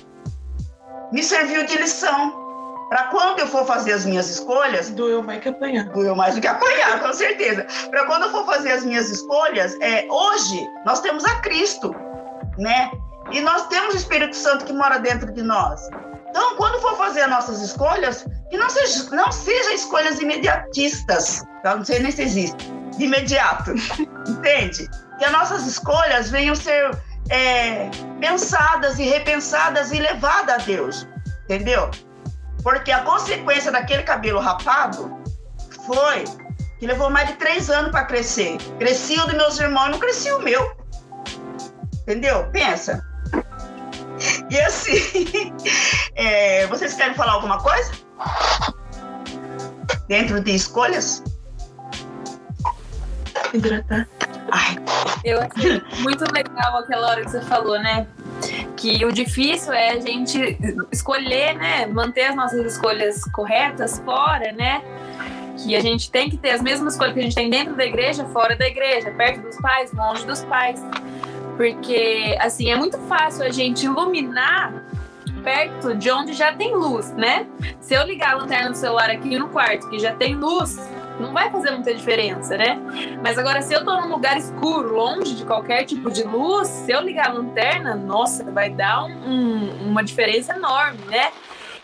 me 1.12 1.23
serviu 1.23 1.65
de 1.65 1.78
lição. 1.78 2.46
Para 2.89 3.04
quando 3.06 3.39
eu 3.39 3.47
for 3.47 3.65
fazer 3.65 3.93
as 3.93 4.06
minhas 4.06 4.30
escolhas, 4.30 4.89
Doeu 4.89 5.21
mais 5.21 5.41
que 5.41 5.50
apanhar. 5.50 5.86
doeu 5.89 6.15
mais 6.15 6.36
do 6.36 6.41
que 6.41 6.47
apanhar, 6.47 7.02
com 7.02 7.13
certeza. 7.13 7.65
Para 7.89 8.06
quando 8.06 8.23
eu 8.23 8.32
for 8.32 8.45
fazer 8.45 8.71
as 8.71 8.84
minhas 8.84 9.10
escolhas, 9.10 9.78
é, 9.82 10.08
hoje 10.10 10.65
nós 10.86 11.02
temos 11.02 11.26
a 11.26 11.36
Cristo, 11.41 11.93
né? 12.58 12.89
E 13.32 13.41
nós 13.41 13.67
temos 13.67 13.93
o 13.93 13.97
Espírito 13.97 14.36
Santo 14.36 14.63
que 14.63 14.71
mora 14.71 15.00
dentro 15.00 15.32
de 15.34 15.43
nós. 15.43 15.82
Então, 16.30 16.56
quando 16.56 16.80
for 16.80 16.95
fazer 16.97 17.21
as 17.21 17.30
nossas 17.30 17.62
escolhas, 17.62 18.26
que 18.50 18.58
não 18.58 18.69
seja, 18.69 19.10
não 19.13 19.32
seja 19.32 19.73
escolhas 19.73 20.19
imediatistas, 20.21 21.43
tá? 21.63 21.76
não 21.76 21.84
sei 21.84 22.00
nem 22.00 22.12
se 22.12 22.21
existe, 22.21 22.71
de 22.97 23.06
imediato, 23.06 23.71
entende? 24.28 24.88
Que 25.19 25.26
as 25.26 25.32
nossas 25.32 25.65
escolhas 25.65 26.30
venham 26.30 26.56
ser 26.56 26.91
é, 27.30 27.89
pensadas 28.21 28.97
e 29.00 29.04
repensadas 29.04 29.91
e 29.91 30.00
levadas 30.00 30.56
a 30.56 30.58
Deus, 30.60 31.08
entendeu? 31.45 31.89
Porque 32.63 32.91
a 32.91 33.02
consequência 33.02 33.72
daquele 33.72 34.04
cabelo 34.04 34.39
rapado 34.39 35.22
foi 35.86 36.26
que 36.80 36.86
levou 36.86 37.10
mais 37.10 37.28
de 37.30 37.36
três 37.36 37.70
anos 37.70 37.91
para 37.91 38.06
crescer. 38.06 38.58
Cresci 38.78 39.20
o 39.20 39.26
dos 39.26 39.36
meus 39.36 39.60
irmãos, 39.60 39.89
não 39.89 40.00
cresci 40.00 40.32
o 40.32 40.39
meu. 40.39 40.76
Entendeu? 42.02 42.48
Pensa. 42.52 43.04
E 44.50 44.60
assim, 44.60 45.54
é, 46.15 46.65
vocês 46.67 46.93
querem 46.93 47.13
falar 47.13 47.34
alguma 47.34 47.60
coisa? 47.60 47.91
Dentro 50.08 50.39
de 50.39 50.56
escolhas? 50.56 51.24
Hidratar. 53.54 54.08
Ai, 54.52 54.78
Eu 55.24 55.41
achei 55.41 55.82
muito 56.00 56.24
legal 56.34 56.78
aquela 56.78 57.10
hora 57.10 57.24
que 57.24 57.32
você 57.32 57.41
falou, 57.41 57.80
né? 57.80 58.08
Que 58.78 59.04
o 59.04 59.12
difícil 59.12 59.74
é 59.74 59.92
a 59.92 60.00
gente 60.00 60.58
escolher, 60.92 61.56
né? 61.56 61.88
Manter 61.88 62.26
as 62.26 62.36
nossas 62.36 62.74
escolhas 62.74 63.24
corretas 63.32 64.00
fora, 64.00 64.52
né? 64.52 64.82
Que 65.58 65.76
a 65.76 65.82
gente 65.82 66.12
tem 66.12 66.30
que 66.30 66.38
ter 66.38 66.52
as 66.52 66.62
mesmas 66.62 66.94
escolhas 66.94 67.16
que 67.16 67.20
a 67.20 67.24
gente 67.24 67.36
tem 67.36 67.50
dentro 67.50 67.76
da 67.76 67.84
igreja, 67.84 68.24
fora 68.26 68.56
da 68.56 68.68
igreja, 68.68 69.10
perto 69.12 69.42
dos 69.42 69.58
pais, 69.58 69.92
longe 69.92 70.26
dos 70.26 70.44
pais. 70.46 70.80
Porque, 71.58 72.38
assim, 72.40 72.70
é 72.70 72.76
muito 72.76 73.00
fácil 73.00 73.44
a 73.44 73.50
gente 73.50 73.86
iluminar 73.86 74.72
perto 75.44 75.96
de 75.96 76.12
onde 76.12 76.34
já 76.34 76.54
tem 76.54 76.76
luz, 76.76 77.12
né? 77.13 77.48
Se 77.80 77.96
eu 77.96 78.06
ligar 78.06 78.34
a 78.34 78.38
lanterna 78.38 78.70
do 78.70 78.78
celular 78.78 79.10
aqui 79.10 79.40
no 79.40 79.50
quarto, 79.50 79.90
que 79.90 79.98
já 79.98 80.13
tem 80.13 80.36
luz, 80.36 80.78
não 81.19 81.34
vai 81.34 81.49
fazer 81.49 81.71
muita 81.71 81.93
diferença, 81.93 82.58
né? 82.58 82.80
Mas 83.23 83.38
agora, 83.38 83.62
se 83.62 83.73
eu 83.73 83.84
tô 83.84 83.99
num 84.01 84.10
lugar 84.10 84.38
escuro, 84.38 84.93
longe 84.95 85.36
de 85.36 85.45
qualquer 85.45 85.84
tipo 85.86 86.12
de 86.12 86.23
luz, 86.23 86.67
se 86.67 86.91
eu 86.91 87.01
ligar 87.01 87.30
a 87.30 87.34
lanterna, 87.34 87.95
nossa, 87.95 88.43
vai 88.51 88.69
dar 88.69 89.06
um- 89.06 89.30
um- 89.30 89.89
uma 89.89 90.03
diferença 90.03 90.56
enorme, 90.56 90.99
né? 91.08 91.30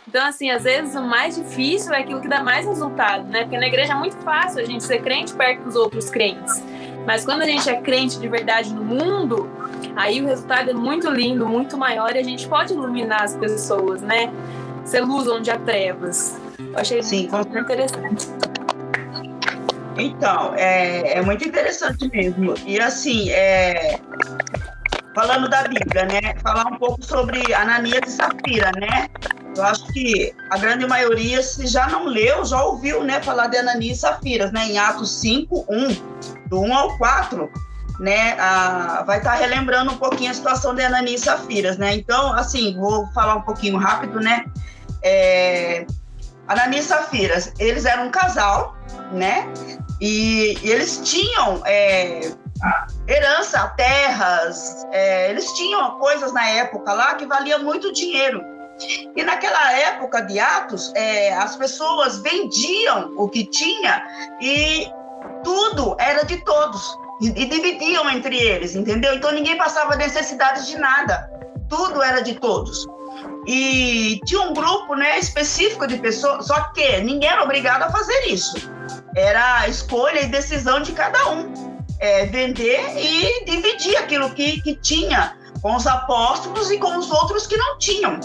Então, 0.08 0.26
assim, 0.26 0.52
às 0.52 0.64
vezes 0.64 0.96
o 0.96 1.02
mais 1.02 1.36
difícil 1.36 1.94
é 1.94 2.00
aquilo 2.02 2.22
que 2.22 2.28
dá 2.28 2.44
mais 2.44 2.66
resultado, 2.68 3.24
né? 3.30 3.44
Porque 3.44 3.58
na 3.58 3.68
igreja 3.68 3.94
é 3.94 3.96
muito 3.96 4.18
fácil 4.18 4.60
a 4.62 4.66
gente 4.66 4.84
ser 4.84 5.02
crente 5.02 5.34
perto 5.34 5.64
dos 5.64 5.76
outros 5.76 6.10
crentes. 6.10 6.62
Mas 7.06 7.26
quando 7.26 7.42
a 7.42 7.46
gente 7.46 7.70
é 7.70 7.82
crente 7.82 8.20
de 8.20 8.28
verdade 8.28 8.74
no 8.74 8.84
mundo, 8.84 9.50
aí 9.96 10.22
o 10.22 10.28
resultado 10.28 10.70
é 10.70 10.74
muito 10.74 11.10
lindo, 11.10 11.46
muito 11.48 11.78
maior 11.78 12.16
e 12.16 12.20
a 12.20 12.24
gente 12.24 12.48
pode 12.48 12.74
iluminar 12.74 13.24
as 13.24 13.36
pessoas, 13.36 14.02
né? 14.02 14.32
Ser 14.86 15.02
luz 15.02 15.28
onde 15.28 15.50
há 15.50 15.58
trevas. 15.58 16.38
Eu 16.60 16.78
achei 16.78 17.02
Sim, 17.02 17.28
com 17.28 17.38
muito 17.38 17.58
interessante. 17.58 18.28
Então, 19.98 20.54
é, 20.56 21.18
é 21.18 21.22
muito 21.22 21.48
interessante 21.48 22.10
mesmo. 22.10 22.56
E 22.66 22.80
assim, 22.80 23.30
é, 23.30 24.00
falando 25.14 25.48
da 25.48 25.64
Bíblia, 25.64 26.06
né? 26.06 26.36
Falar 26.42 26.66
um 26.68 26.78
pouco 26.78 27.04
sobre 27.04 27.54
Ananias 27.54 28.02
e 28.08 28.12
Safira, 28.12 28.72
né? 28.80 29.08
Eu 29.56 29.64
acho 29.64 29.86
que 29.94 30.34
a 30.50 30.58
grande 30.58 30.86
maioria, 30.88 31.42
se 31.44 31.68
já 31.68 31.88
não 31.88 32.06
leu, 32.06 32.44
já 32.44 32.62
ouviu, 32.64 33.04
né? 33.04 33.22
Falar 33.22 33.48
de 33.48 33.58
Ananias 33.58 33.98
e 33.98 34.02
Safiras, 34.02 34.52
né? 34.52 34.66
Em 34.66 34.78
Atos 34.78 35.12
5, 35.22 35.66
1, 35.70 35.88
do 36.48 36.60
1 36.62 36.74
ao 36.76 36.98
4, 36.98 37.52
né? 38.00 38.34
A, 38.40 39.04
vai 39.06 39.20
estar 39.20 39.36
relembrando 39.36 39.92
um 39.92 39.98
pouquinho 39.98 40.32
a 40.32 40.34
situação 40.34 40.74
de 40.74 40.82
Ananias 40.84 41.22
e 41.22 41.26
Safiras, 41.26 41.78
né? 41.78 41.96
Então, 41.96 42.34
assim, 42.34 42.76
vou 42.76 43.06
falar 43.14 43.36
um 43.36 43.42
pouquinho 43.42 43.78
rápido, 43.78 44.20
né? 44.20 44.46
É, 45.04 45.86
Ananias 46.48 46.86
e 46.86 46.88
Safiras, 46.90 47.54
eles 47.60 47.86
eram 47.86 48.08
um 48.08 48.12
casal, 48.12 48.76
né? 49.12 49.48
E, 50.02 50.58
e 50.62 50.72
eles 50.72 51.00
tinham 51.04 51.62
é, 51.66 52.32
herança, 53.08 53.68
terras, 53.78 54.86
é, 54.92 55.30
eles 55.30 55.52
tinham 55.54 55.98
coisas 56.00 56.34
na 56.34 56.46
época 56.48 56.94
lá 56.94 57.16
que 57.16 57.26
valia 57.26 57.60
muito 57.60 57.92
dinheiro. 57.94 58.44
E 59.16 59.24
naquela 59.24 59.72
época 59.74 60.22
de 60.22 60.40
Atos, 60.40 60.92
é, 60.96 61.34
as 61.34 61.56
pessoas 61.56 62.20
vendiam 62.20 63.14
o 63.18 63.30
que 63.30 63.46
tinha 63.46 64.04
e 64.42 64.88
tudo 65.44 65.96
era 66.00 66.24
de 66.24 66.38
todos. 66.44 66.98
E, 67.22 67.28
e 67.28 67.46
dividiam 67.46 68.10
entre 68.10 68.38
eles, 68.38 68.76
entendeu? 68.76 69.14
Então 69.14 69.32
ninguém 69.32 69.58
passava 69.58 69.96
necessidade 69.96 70.66
de 70.68 70.78
nada. 70.78 71.30
Tudo 71.70 72.02
era 72.02 72.22
de 72.22 72.34
todos. 72.36 72.86
E 73.46 74.22
tinha 74.26 74.42
um 74.42 74.54
grupo 74.54 74.96
né, 74.96 75.20
específico 75.20 75.86
de 75.86 75.98
pessoas, 75.98 76.48
só 76.48 76.60
que 76.72 77.02
ninguém 77.02 77.30
era 77.30 77.44
obrigado 77.44 77.84
a 77.84 77.92
fazer 77.92 78.28
isso. 78.28 78.72
Era 79.16 79.62
a 79.62 79.68
escolha 79.68 80.22
e 80.22 80.28
decisão 80.28 80.82
de 80.82 80.92
cada 80.94 81.30
um. 81.30 81.74
É, 82.00 82.26
vender 82.26 82.98
e 82.98 83.46
dividir 83.46 83.96
aquilo 83.98 84.30
que, 84.32 84.62
que 84.62 84.76
tinha 84.76 85.38
com 85.62 85.76
os 85.76 85.88
apóstolos 85.88 86.70
e 86.70 86.78
com 86.78 86.98
os 86.98 87.10
outros 87.10 87.48
que 87.48 87.56
não 87.56 87.78
tinham. 87.78 88.20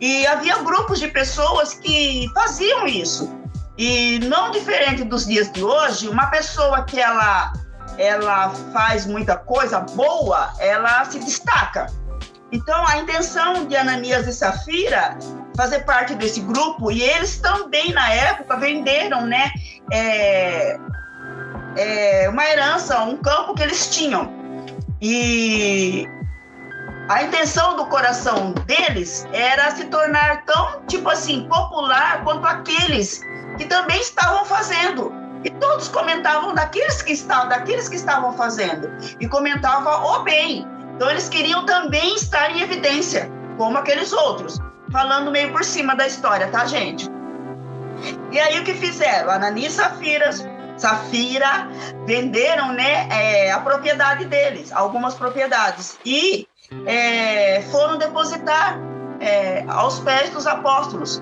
E 0.00 0.26
havia 0.26 0.58
grupos 0.58 1.00
de 1.00 1.08
pessoas 1.08 1.74
que 1.74 2.26
faziam 2.34 2.86
isso. 2.86 3.32
E 3.76 4.20
não 4.20 4.50
diferente 4.50 5.02
dos 5.04 5.26
dias 5.26 5.50
de 5.50 5.64
hoje, 5.64 6.08
uma 6.08 6.26
pessoa 6.26 6.84
que 6.84 7.00
ela, 7.00 7.52
ela 7.98 8.50
faz 8.72 9.06
muita 9.06 9.36
coisa 9.36 9.80
boa, 9.80 10.52
ela 10.58 11.04
se 11.04 11.18
destaca. 11.18 11.86
Então, 12.52 12.86
a 12.86 12.98
intenção 12.98 13.64
de 13.66 13.74
Ananias 13.74 14.26
e 14.28 14.32
Safira 14.32 15.16
fazer 15.56 15.80
parte 15.80 16.14
desse 16.14 16.40
grupo, 16.40 16.90
e 16.90 17.02
eles 17.02 17.38
também, 17.38 17.92
na 17.92 18.12
época, 18.12 18.56
venderam 18.56 19.26
né, 19.26 19.50
é, 19.90 20.78
é, 21.76 22.28
uma 22.28 22.44
herança, 22.44 23.02
um 23.02 23.16
campo 23.16 23.54
que 23.54 23.62
eles 23.62 23.88
tinham. 23.88 24.30
E 25.00 26.06
a 27.08 27.22
intenção 27.24 27.76
do 27.76 27.86
coração 27.86 28.52
deles 28.66 29.26
era 29.32 29.70
se 29.72 29.86
tornar 29.86 30.44
tão, 30.44 30.82
tipo 30.86 31.08
assim, 31.08 31.48
popular 31.48 32.22
quanto 32.22 32.46
aqueles 32.46 33.20
que 33.58 33.64
também 33.64 34.00
estavam 34.00 34.44
fazendo. 34.44 35.12
E 35.44 35.50
todos 35.50 35.88
comentavam 35.88 36.54
daqueles 36.54 37.02
que 37.02 37.12
estavam, 37.12 37.48
daqueles 37.48 37.88
que 37.88 37.96
estavam 37.96 38.32
fazendo. 38.34 38.90
E 39.18 39.28
comentavam 39.28 40.04
o 40.04 40.22
bem. 40.22 40.64
Então 41.02 41.10
eles 41.10 41.28
queriam 41.28 41.66
também 41.66 42.14
estar 42.14 42.52
em 42.52 42.60
evidência, 42.60 43.28
como 43.56 43.76
aqueles 43.76 44.12
outros. 44.12 44.60
Falando 44.92 45.32
meio 45.32 45.50
por 45.50 45.64
cima 45.64 45.96
da 45.96 46.06
história, 46.06 46.46
tá, 46.46 46.64
gente? 46.64 47.10
E 48.30 48.38
aí 48.38 48.60
o 48.60 48.62
que 48.62 48.72
fizeram? 48.72 49.28
Ananias 49.28 49.72
e 49.72 49.76
Safiras, 49.78 50.48
Safira 50.76 51.66
venderam 52.06 52.72
né, 52.72 53.08
é, 53.10 53.50
a 53.50 53.58
propriedade 53.58 54.26
deles, 54.26 54.70
algumas 54.70 55.14
propriedades. 55.14 55.98
E 56.06 56.46
é, 56.86 57.62
foram 57.62 57.98
depositar 57.98 58.78
é, 59.18 59.64
aos 59.66 59.98
pés 59.98 60.30
dos 60.30 60.46
apóstolos. 60.46 61.20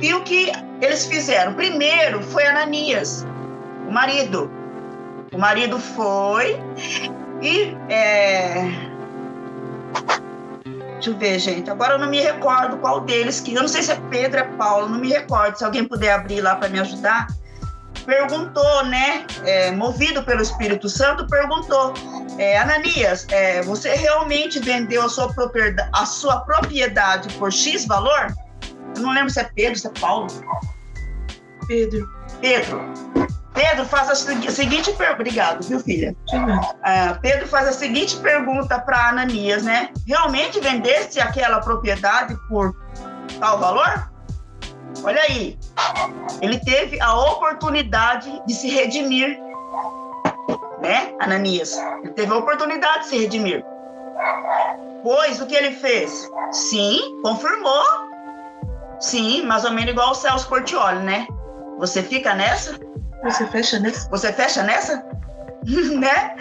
E 0.00 0.14
o 0.14 0.22
que 0.22 0.50
eles 0.80 1.04
fizeram? 1.04 1.52
Primeiro 1.52 2.22
foi 2.22 2.46
Ananias, 2.46 3.26
o 3.86 3.92
marido. 3.92 4.50
O 5.34 5.36
marido 5.36 5.78
foi 5.78 6.58
e. 7.42 7.76
É... 7.90 8.85
Deixa 10.94 11.10
eu 11.10 11.18
ver, 11.18 11.38
gente. 11.38 11.70
Agora 11.70 11.94
eu 11.94 11.98
não 11.98 12.08
me 12.08 12.20
recordo 12.20 12.78
qual 12.78 13.00
deles, 13.00 13.40
que 13.40 13.54
eu 13.54 13.60
não 13.60 13.68
sei 13.68 13.82
se 13.82 13.92
é 13.92 14.00
Pedro, 14.10 14.40
é 14.40 14.44
Paulo, 14.56 14.88
não 14.88 14.98
me 14.98 15.08
recordo. 15.08 15.56
Se 15.56 15.64
alguém 15.64 15.84
puder 15.84 16.12
abrir 16.12 16.40
lá 16.40 16.56
para 16.56 16.68
me 16.68 16.80
ajudar. 16.80 17.26
Perguntou, 18.04 18.84
né? 18.86 19.26
É, 19.44 19.72
movido 19.72 20.22
pelo 20.22 20.40
Espírito 20.40 20.88
Santo, 20.88 21.26
perguntou: 21.26 21.92
é, 22.38 22.58
Ananias, 22.58 23.26
é, 23.30 23.62
você 23.62 23.94
realmente 23.94 24.58
vendeu 24.58 25.02
a 25.02 25.08
sua, 25.08 25.32
propriedade, 25.32 25.90
a 25.92 26.06
sua 26.06 26.40
propriedade 26.40 27.32
por 27.34 27.52
X 27.52 27.84
valor? 27.86 28.34
Eu 28.94 29.02
não 29.02 29.12
lembro 29.12 29.30
se 29.30 29.40
é 29.40 29.44
Pedro, 29.44 29.78
se 29.78 29.86
é 29.86 29.90
Paulo. 30.00 30.28
Pedro. 31.66 32.08
Pedro. 32.40 32.80
Pedro 33.56 33.86
faz 33.86 34.10
a 34.10 34.14
segui- 34.14 34.52
seguinte 34.52 34.92
pergunta. 34.92 35.14
Obrigado, 35.20 35.62
viu, 35.66 35.80
filha? 35.80 36.14
Ah, 36.84 37.18
Pedro 37.22 37.48
faz 37.48 37.66
a 37.66 37.72
seguinte 37.72 38.16
pergunta 38.18 38.78
para 38.78 39.08
Ananias, 39.08 39.62
né? 39.62 39.88
Realmente 40.06 40.60
vendeste 40.60 41.18
aquela 41.18 41.58
propriedade 41.60 42.36
por 42.48 42.76
tal 43.40 43.58
valor? 43.58 44.10
Olha 45.02 45.22
aí. 45.22 45.58
Ele 46.42 46.60
teve 46.60 47.00
a 47.00 47.14
oportunidade 47.14 48.42
de 48.46 48.52
se 48.52 48.68
redimir, 48.68 49.38
né, 50.82 51.14
Ananias? 51.18 51.76
Ele 52.02 52.12
teve 52.12 52.32
a 52.32 52.36
oportunidade 52.36 53.04
de 53.04 53.08
se 53.08 53.18
redimir. 53.18 53.64
Pois 55.02 55.40
o 55.40 55.46
que 55.46 55.54
ele 55.54 55.70
fez? 55.76 56.28
Sim, 56.52 57.20
confirmou 57.22 57.82
Sim, 59.00 59.44
mais 59.46 59.64
ou 59.64 59.72
menos 59.72 59.90
igual 59.92 60.10
o 60.10 60.14
Celso 60.14 60.48
Portioli, 60.48 61.00
né? 61.00 61.26
Você 61.78 62.02
fica 62.02 62.34
nessa? 62.34 62.78
Você 63.24 63.46
fecha 63.46 63.78
nessa? 63.78 64.08
Você 64.10 64.32
fecha 64.32 64.62
nessa? 64.62 65.04
né? 65.98 66.36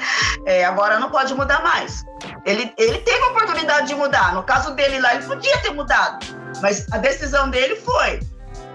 É, 0.46 0.66
agora 0.66 1.00
não 1.00 1.10
pode 1.10 1.34
mudar 1.34 1.62
mais. 1.64 2.04
Ele, 2.46 2.74
ele 2.78 3.00
teve 3.00 3.24
a 3.24 3.30
oportunidade 3.30 3.88
de 3.88 3.96
mudar. 3.96 4.34
No 4.34 4.44
caso 4.44 4.74
dele 4.76 5.00
lá, 5.00 5.16
ele 5.16 5.26
podia 5.26 5.58
ter 5.60 5.72
mudado. 5.72 6.26
Mas 6.62 6.86
a 6.92 6.98
decisão 6.98 7.50
dele 7.50 7.76
foi: 7.78 8.20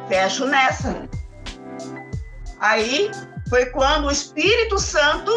fecho 0.09 0.47
nessa. 0.47 1.09
Aí 2.61 3.11
foi 3.49 3.67
quando 3.67 4.09
o 4.09 4.11
Espírito 4.11 4.79
Santo, 4.79 5.33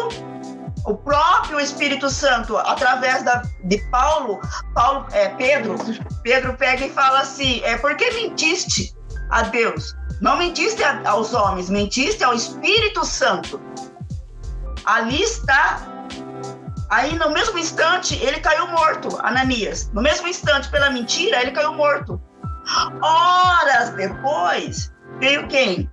o 0.84 0.96
próprio 0.96 1.60
Espírito 1.60 2.10
Santo, 2.10 2.56
através 2.58 3.22
da, 3.22 3.42
de 3.64 3.78
Paulo, 3.90 4.40
Paulo 4.74 5.06
é, 5.12 5.28
Pedro, 5.30 5.76
Pedro 6.22 6.54
pega 6.54 6.86
e 6.86 6.90
fala 6.90 7.20
assim: 7.20 7.62
é 7.64 7.76
porque 7.78 8.10
mentiste 8.10 8.94
a 9.30 9.42
Deus? 9.42 9.94
Não 10.20 10.36
mentiste 10.36 10.82
aos 11.04 11.34
homens, 11.34 11.68
mentiste 11.68 12.22
ao 12.22 12.34
Espírito 12.34 13.04
Santo. 13.04 13.60
Ali 14.84 15.22
está. 15.22 15.80
Aí, 16.90 17.16
no 17.18 17.30
mesmo 17.30 17.58
instante, 17.58 18.14
ele 18.22 18.40
caiu 18.40 18.66
morto, 18.68 19.18
Ananias. 19.22 19.90
No 19.92 20.02
mesmo 20.02 20.28
instante, 20.28 20.70
pela 20.70 20.90
mentira, 20.90 21.40
ele 21.40 21.50
caiu 21.50 21.74
morto. 21.74 22.20
Horas 23.02 23.90
depois, 23.90 24.92
veio 25.18 25.46
quem? 25.48 25.90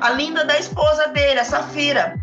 A 0.00 0.10
linda 0.10 0.44
da 0.44 0.58
esposa 0.58 1.08
dele, 1.08 1.40
a 1.40 1.44
Safira. 1.44 2.14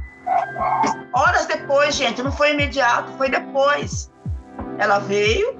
Horas 1.13 1.45
depois, 1.45 1.95
gente, 1.95 2.21
não 2.21 2.31
foi 2.31 2.51
imediato, 2.51 3.11
foi 3.17 3.29
depois. 3.29 4.11
Ela 4.77 4.99
veio, 4.99 5.57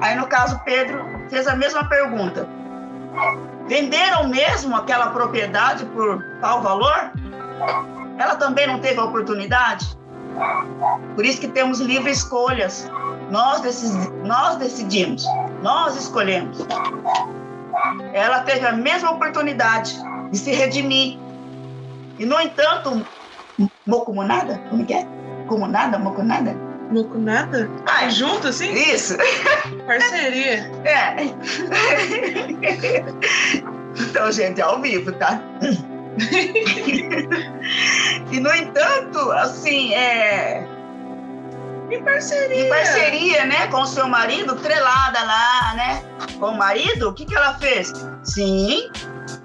aí 0.00 0.14
no 0.16 0.26
caso 0.26 0.60
Pedro 0.64 1.04
fez 1.28 1.46
a 1.46 1.56
mesma 1.56 1.88
pergunta. 1.88 2.48
Venderam 3.68 4.28
mesmo 4.28 4.74
aquela 4.74 5.10
propriedade 5.10 5.84
por 5.86 6.24
tal 6.40 6.62
valor? 6.62 7.12
Ela 8.18 8.36
também 8.36 8.66
não 8.66 8.80
teve 8.80 8.98
a 8.98 9.04
oportunidade? 9.04 9.96
Por 11.14 11.24
isso 11.24 11.40
que 11.40 11.48
temos 11.48 11.80
livre 11.80 12.10
escolhas. 12.10 12.90
Nós, 13.30 13.60
nós 14.24 14.56
decidimos, 14.56 15.24
nós 15.62 15.96
escolhemos. 15.96 16.66
Ela 18.14 18.40
teve 18.40 18.66
a 18.66 18.72
mesma 18.72 19.10
oportunidade 19.10 19.94
de 20.30 20.38
se 20.38 20.50
redimir. 20.52 21.18
E, 22.18 22.24
no 22.24 22.40
entanto, 22.40 23.06
mocumunada? 23.86 24.58
Como 24.70 24.84
que 24.86 24.94
é? 24.94 25.06
Comunada, 25.46 25.98
mocumunada? 25.98 26.67
Mocumunada? 26.90 27.68
Ah, 27.86 28.06
é 28.06 28.10
junto, 28.10 28.48
assim? 28.48 28.72
Isso. 28.72 29.16
Parceria. 29.86 30.70
É. 30.84 31.16
então, 33.96 34.32
gente, 34.32 34.60
é 34.60 34.64
ao 34.64 34.80
vivo, 34.80 35.12
tá? 35.12 35.40
e, 38.32 38.40
no 38.40 38.54
entanto, 38.54 39.30
assim, 39.32 39.94
é. 39.94 40.66
Em 41.90 42.02
parceria. 42.02 42.66
Em 42.66 42.68
parceria, 42.68 43.46
né? 43.46 43.66
Com 43.68 43.82
o 43.82 43.86
seu 43.86 44.08
marido, 44.08 44.56
trelada 44.56 45.22
lá, 45.22 45.74
né? 45.74 46.02
Com 46.38 46.46
o 46.46 46.58
marido, 46.58 47.08
o 47.10 47.14
que, 47.14 47.24
que 47.24 47.34
ela 47.34 47.54
fez? 47.54 47.92
Sim, 48.22 48.90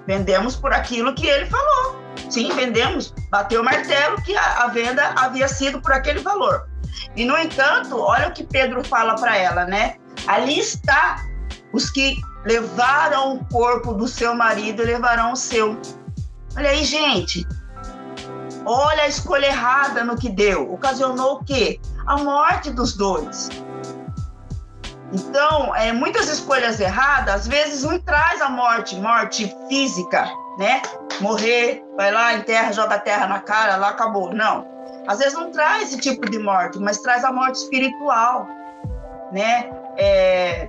vendemos 0.06 0.56
por 0.56 0.72
aquilo 0.72 1.14
que 1.14 1.26
ele 1.26 1.46
falou. 1.46 2.02
Sim, 2.28 2.52
vendemos. 2.54 3.14
Bateu 3.30 3.60
o 3.60 3.64
martelo 3.64 4.20
que 4.22 4.36
a, 4.36 4.64
a 4.64 4.66
venda 4.68 5.12
havia 5.16 5.48
sido 5.48 5.80
por 5.80 5.92
aquele 5.92 6.20
valor. 6.20 6.68
E, 7.16 7.24
no 7.24 7.36
entanto, 7.36 7.98
olha 7.98 8.28
o 8.28 8.32
que 8.32 8.44
Pedro 8.44 8.84
fala 8.84 9.14
para 9.14 9.36
ela, 9.36 9.64
né? 9.64 9.96
Ali 10.26 10.58
está 10.58 11.24
os 11.72 11.90
que 11.90 12.20
levaram 12.44 13.34
o 13.34 13.44
corpo 13.46 13.92
do 13.94 14.06
seu 14.06 14.34
marido 14.34 14.82
e 14.82 14.86
levarão 14.86 15.32
o 15.32 15.36
seu. 15.36 15.78
Olha 16.56 16.70
aí, 16.70 16.84
gente. 16.84 17.46
Olha 18.64 19.02
a 19.02 19.08
escolha 19.08 19.46
errada 19.46 20.04
no 20.04 20.16
que 20.16 20.28
deu. 20.28 20.72
Ocasionou 20.72 21.36
o 21.36 21.44
quê? 21.44 21.80
A 22.06 22.16
morte 22.18 22.70
dos 22.70 22.96
dois. 22.96 23.48
Então, 25.12 25.74
é, 25.76 25.92
muitas 25.92 26.28
escolhas 26.28 26.80
erradas, 26.80 27.34
às 27.34 27.46
vezes 27.46 27.84
não 27.84 27.98
traz 28.00 28.40
a 28.42 28.48
morte, 28.48 28.96
morte 28.96 29.54
física, 29.68 30.28
né? 30.58 30.82
Morrer, 31.20 31.84
vai 31.96 32.10
lá, 32.10 32.34
enterra, 32.34 32.72
joga 32.72 32.96
a 32.96 32.98
terra 32.98 33.26
na 33.26 33.38
cara, 33.38 33.76
lá 33.76 33.90
acabou. 33.90 34.34
Não. 34.34 34.73
Às 35.06 35.18
vezes 35.18 35.34
não 35.34 35.50
traz 35.50 35.88
esse 35.88 36.00
tipo 36.00 36.28
de 36.30 36.38
morte, 36.38 36.78
mas 36.78 36.98
traz 36.98 37.24
a 37.24 37.32
morte 37.32 37.56
espiritual, 37.56 38.48
né? 39.32 39.70
É, 39.96 40.68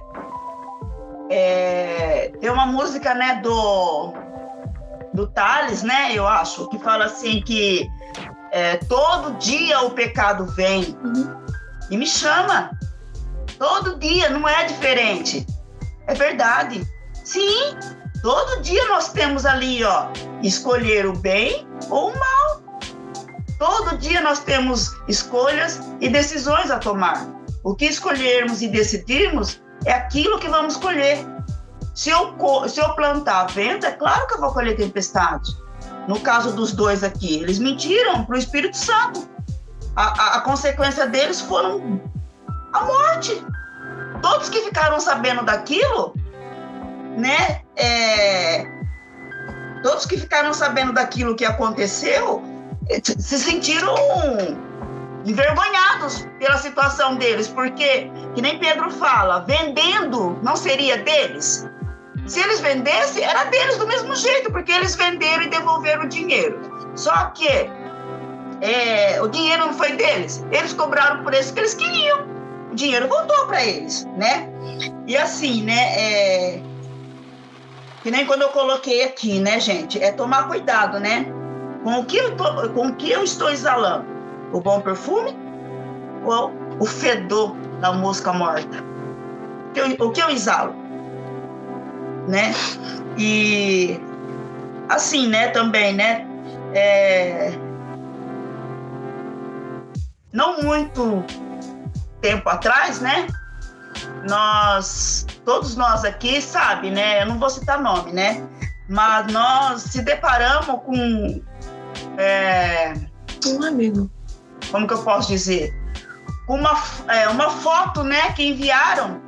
é, 1.29 2.31
tem 2.39 2.49
uma 2.49 2.65
música, 2.65 3.13
né, 3.13 3.39
do 3.41 4.13
do 5.15 5.27
Tales, 5.27 5.81
né? 5.81 6.11
Eu 6.13 6.27
acho, 6.27 6.67
que 6.67 6.77
fala 6.79 7.05
assim 7.05 7.41
que 7.41 7.89
é, 8.51 8.77
todo 8.77 9.38
dia 9.38 9.81
o 9.81 9.91
pecado 9.91 10.45
vem 10.45 10.95
uhum. 11.03 11.45
e 11.89 11.97
me 11.97 12.05
chama. 12.05 12.71
Todo 13.57 13.97
dia, 13.97 14.29
não 14.29 14.47
é 14.47 14.65
diferente. 14.65 15.47
É 16.07 16.13
verdade. 16.13 16.86
Sim, 17.23 17.75
todo 18.21 18.61
dia 18.61 18.86
nós 18.89 19.11
temos 19.13 19.45
ali, 19.45 19.83
ó, 19.83 20.07
escolher 20.43 21.05
o 21.05 21.13
bem 21.13 21.65
ou 21.89 22.11
o 22.11 22.13
mal. 22.13 22.44
Todo 23.57 23.97
dia 23.97 24.21
nós 24.21 24.39
temos 24.39 24.95
escolhas 25.07 25.79
e 26.01 26.09
decisões 26.09 26.69
a 26.69 26.77
tomar. 26.77 27.25
O 27.63 27.73
que 27.73 27.85
escolhermos 27.85 28.61
e 28.61 28.67
decidirmos 28.67 29.61
é 29.85 29.93
aquilo 29.93 30.39
que 30.39 30.49
vamos 30.49 30.75
colher. 30.77 31.17
Se 31.93 32.09
eu, 32.09 32.35
se 32.67 32.81
eu 32.81 32.93
plantar 32.93 33.45
vento, 33.45 33.85
é 33.85 33.91
claro 33.91 34.27
que 34.27 34.33
eu 34.33 34.41
vou 34.41 34.51
colher 34.51 34.75
tempestade. 34.75 35.49
No 36.07 36.19
caso 36.19 36.53
dos 36.53 36.73
dois 36.73 37.03
aqui, 37.03 37.37
eles 37.41 37.57
mentiram 37.57 38.25
para 38.25 38.35
o 38.35 38.37
Espírito 38.37 38.77
Santo. 38.77 39.27
A, 39.95 40.03
a, 40.03 40.35
a, 40.35 40.41
consequência 40.41 41.07
deles 41.07 41.39
foram 41.39 42.01
a 42.73 42.83
morte. 42.83 43.41
Todos 44.21 44.49
que 44.49 44.61
ficaram 44.61 44.99
sabendo 44.99 45.43
daquilo, 45.43 46.13
né? 47.17 47.61
É, 47.77 48.67
todos 49.81 50.05
que 50.05 50.17
ficaram 50.17 50.53
sabendo 50.53 50.91
daquilo 50.91 51.35
que 51.35 51.45
aconteceu 51.45 52.54
se 53.17 53.39
sentiram 53.39 53.95
envergonhados 55.25 56.27
pela 56.39 56.57
situação 56.57 57.15
deles, 57.15 57.47
porque, 57.47 58.11
que 58.36 58.41
nem 58.41 58.59
Pedro 58.59 58.91
fala, 58.91 59.39
vendendo 59.39 60.39
não 60.43 60.55
seria 60.55 60.97
deles. 60.97 61.67
Se 62.27 62.39
eles 62.39 62.59
vendessem, 62.59 63.23
era 63.23 63.45
deles 63.45 63.77
do 63.77 63.88
mesmo 63.88 64.15
jeito, 64.15 64.51
porque 64.51 64.71
eles 64.71 64.95
venderam 64.95 65.43
e 65.43 65.49
devolveram 65.49 66.05
o 66.05 66.07
dinheiro. 66.07 66.59
Só 66.95 67.25
que 67.25 67.47
é, 68.61 69.21
o 69.21 69.27
dinheiro 69.27 69.67
não 69.67 69.73
foi 69.73 69.93
deles. 69.93 70.43
Eles 70.51 70.73
cobraram 70.73 71.23
por 71.23 71.33
isso 71.33 71.53
que 71.53 71.59
eles 71.59 71.73
queriam. 71.73 72.25
O 72.71 72.75
dinheiro 72.75 73.07
voltou 73.07 73.47
para 73.47 73.63
eles, 73.63 74.05
né? 74.17 74.49
E 75.05 75.15
assim, 75.15 75.63
né? 75.63 75.93
É, 75.97 76.61
que 78.01 78.09
nem 78.09 78.25
quando 78.25 78.43
eu 78.43 78.49
coloquei 78.49 79.03
aqui, 79.03 79.39
né, 79.39 79.59
gente? 79.59 80.01
É 80.01 80.11
tomar 80.11 80.47
cuidado, 80.47 80.99
né? 80.99 81.25
Com 81.86 81.99
o 81.99 82.05
que 82.05 82.17
eu, 82.17 82.36
tô, 82.36 82.69
com 82.71 82.88
o 82.88 82.95
que 82.95 83.09
eu 83.09 83.23
estou 83.23 83.49
exalando? 83.49 84.05
O 84.51 84.59
bom 84.59 84.81
perfume 84.81 85.38
ou 86.25 86.51
o 86.81 86.86
fedor 86.86 87.55
da 87.79 87.93
mosca 87.93 88.33
morta? 88.33 88.83
O 89.69 89.71
que 89.71 89.79
eu, 89.79 90.07
o 90.07 90.11
que 90.11 90.21
eu 90.21 90.29
exalo? 90.29 90.86
né? 92.27 92.53
E 93.17 93.99
assim, 94.89 95.27
né, 95.27 95.49
também, 95.49 95.93
né? 95.93 96.25
É... 96.73 97.53
Não 100.33 100.61
muito 100.61 101.23
tempo 102.21 102.49
atrás, 102.49 102.99
né? 102.99 103.27
Nós, 104.27 105.25
todos 105.45 105.75
nós 105.75 106.03
aqui, 106.03 106.41
sabe, 106.41 106.91
né? 106.91 107.21
Eu 107.21 107.27
não 107.27 107.39
vou 107.39 107.49
citar 107.49 107.81
nome, 107.81 108.11
né? 108.11 108.43
Mas 108.89 109.31
nós 109.31 109.81
se 109.83 110.01
deparamos 110.01 110.81
com 110.83 111.41
é... 112.17 112.93
um 113.47 113.63
amigo. 113.63 114.09
Como 114.71 114.87
que 114.87 114.93
eu 114.93 115.03
posso 115.03 115.27
dizer? 115.27 115.73
Uma, 116.47 116.77
é, 117.07 117.27
uma 117.29 117.49
foto, 117.49 118.03
né, 118.03 118.31
que 118.33 118.47
enviaram 118.47 119.21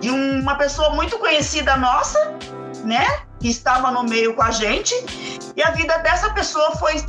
de 0.00 0.10
uma 0.10 0.56
pessoa 0.56 0.90
muito 0.90 1.18
conhecida 1.18 1.76
nossa, 1.76 2.18
né? 2.84 3.06
Que 3.40 3.48
estava 3.48 3.90
no 3.90 4.04
meio 4.04 4.34
com 4.34 4.42
a 4.42 4.50
gente, 4.50 4.94
e 5.56 5.62
a 5.62 5.70
vida 5.70 5.98
dessa 5.98 6.30
pessoa 6.30 6.72
foi 6.72 7.04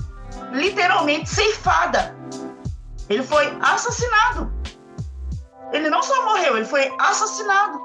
literalmente 0.51 1.29
ceifada. 1.29 2.15
Ele 3.09 3.23
foi 3.23 3.57
assassinado. 3.61 4.51
Ele 5.71 5.89
não 5.89 6.01
só 6.01 6.25
morreu, 6.25 6.57
ele 6.57 6.65
foi 6.65 6.93
assassinado 6.99 7.79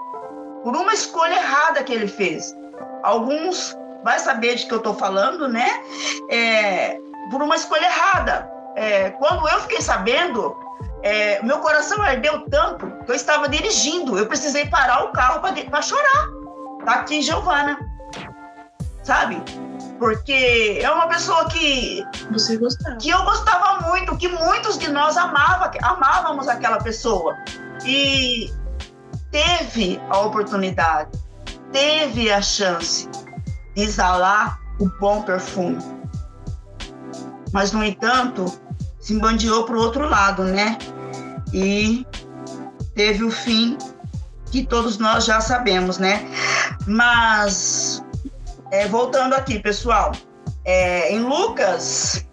por 0.62 0.76
uma 0.76 0.92
escolha 0.92 1.34
errada 1.34 1.82
que 1.82 1.92
ele 1.92 2.06
fez. 2.06 2.54
Alguns 3.02 3.76
vai 4.04 4.18
saber 4.18 4.56
de 4.56 4.66
que 4.66 4.72
eu 4.72 4.78
estou 4.78 4.94
falando, 4.94 5.48
né? 5.48 5.68
É, 6.30 6.98
por 7.30 7.42
uma 7.42 7.56
escolha 7.56 7.84
errada. 7.84 8.50
É, 8.76 9.10
quando 9.10 9.48
eu 9.48 9.60
fiquei 9.60 9.80
sabendo, 9.80 10.56
é, 11.02 11.42
meu 11.42 11.58
coração 11.58 12.00
ardeu 12.02 12.48
tanto 12.48 12.90
que 13.04 13.10
eu 13.10 13.14
estava 13.14 13.48
dirigindo. 13.48 14.18
Eu 14.18 14.26
precisei 14.26 14.66
parar 14.66 15.04
o 15.04 15.12
carro 15.12 15.40
para 15.40 15.82
chorar. 15.82 16.28
Tá 16.84 16.92
aqui, 16.94 17.22
Giovana. 17.22 17.78
sabe? 19.02 19.42
Porque 19.98 20.80
é 20.82 20.90
uma 20.90 21.06
pessoa 21.08 21.46
que, 21.50 22.02
Você 22.30 22.56
gostava. 22.56 22.96
que 22.96 23.10
eu 23.10 23.22
gostava 23.24 23.86
muito, 23.88 24.16
que 24.16 24.28
muitos 24.28 24.78
de 24.78 24.90
nós 24.90 25.16
amava, 25.16 25.70
amávamos 25.82 26.48
aquela 26.48 26.78
pessoa. 26.78 27.36
E 27.84 28.50
teve 29.30 30.00
a 30.08 30.20
oportunidade, 30.20 31.10
teve 31.70 32.32
a 32.32 32.40
chance 32.40 33.08
exalar 33.76 34.60
o 34.78 34.88
bom 34.98 35.22
perfume. 35.22 35.78
Mas, 37.52 37.72
no 37.72 37.82
entanto, 37.84 38.46
se 38.98 39.14
embandeou 39.14 39.64
para 39.64 39.76
o 39.76 39.80
outro 39.80 40.08
lado, 40.08 40.44
né? 40.44 40.78
E 41.52 42.06
teve 42.94 43.24
o 43.24 43.30
fim 43.30 43.76
que 44.50 44.64
todos 44.64 44.98
nós 44.98 45.24
já 45.24 45.40
sabemos, 45.40 45.98
né? 45.98 46.28
Mas, 46.86 48.04
é, 48.70 48.86
voltando 48.86 49.34
aqui, 49.34 49.58
pessoal, 49.58 50.12
é, 50.64 51.12
em 51.12 51.20
Lucas. 51.20 52.26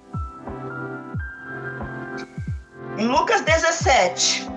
Em 2.97 3.07
Lucas 3.07 3.41
17, 3.41 4.47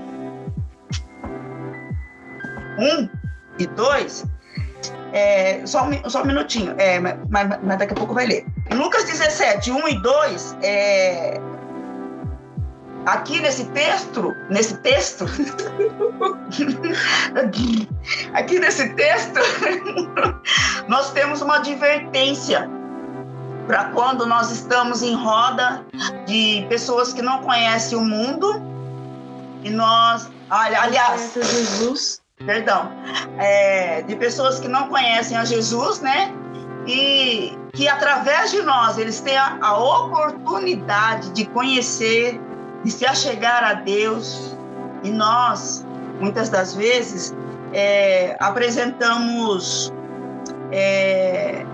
1 2.79 3.09
e 3.59 3.67
2, 3.67 4.25
é, 5.13 5.61
só, 5.67 5.85
um, 5.85 6.09
só 6.11 6.23
um 6.23 6.27
minutinho, 6.27 6.75
é, 6.79 6.99
mas, 7.01 7.17
mas- 7.29 7.79
daqui 7.79 7.93
a 7.93 7.97
pouco 7.97 8.15
vai 8.15 8.27
ler. 8.27 8.47
Lucas 8.73 9.05
17, 9.05 9.71
1 9.73 9.89
e 9.89 10.01
2, 10.03 10.57
é, 10.63 11.41
aqui 13.07 13.41
nesse 13.41 13.65
texto, 13.67 14.35
nesse 14.49 14.77
texto, 14.79 15.25
aqui 18.35 18.59
nesse 18.59 18.89
texto, 18.91 19.41
nós 20.89 21.11
temos 21.13 21.41
uma 21.43 21.57
advertência 21.57 22.69
para 23.67 23.85
quando 23.91 24.27
nós 24.27 24.51
estamos 24.51 25.03
em 25.03 25.15
roda 25.15 25.85
de 26.27 26.67
pessoas 26.69 27.13
que 27.13 27.23
não 27.23 27.43
conhecem 27.43 27.97
o 27.97 28.05
mundo 28.05 28.61
e 29.63 29.71
nós, 29.71 30.29
ali- 30.49 30.75
aliás, 30.77 31.33
Jesus. 31.35 32.21
Perdão, 32.45 32.91
é, 33.39 34.03
de 34.03 34.17
pessoas 34.17 34.59
que 34.59 34.69
não 34.69 34.89
conhecem 34.89 35.37
a 35.37 35.45
Jesus, 35.45 36.01
né? 36.01 36.33
E 36.87 37.57
que 37.73 37.87
através 37.87 38.51
de 38.51 38.63
nós 38.63 38.99
eles 38.99 39.21
têm 39.21 39.37
a, 39.37 39.59
a 39.61 39.79
oportunidade 39.79 41.31
de 41.31 41.45
conhecer, 41.47 42.41
de 42.83 42.91
se 42.91 43.07
achegar 43.07 43.63
a 43.63 43.75
Deus. 43.75 44.57
E 45.03 45.11
nós, 45.11 45.85
muitas 46.19 46.49
das 46.49 46.75
vezes, 46.75 47.35
é, 47.73 48.37
apresentamos. 48.41 49.93
é, 50.73 51.65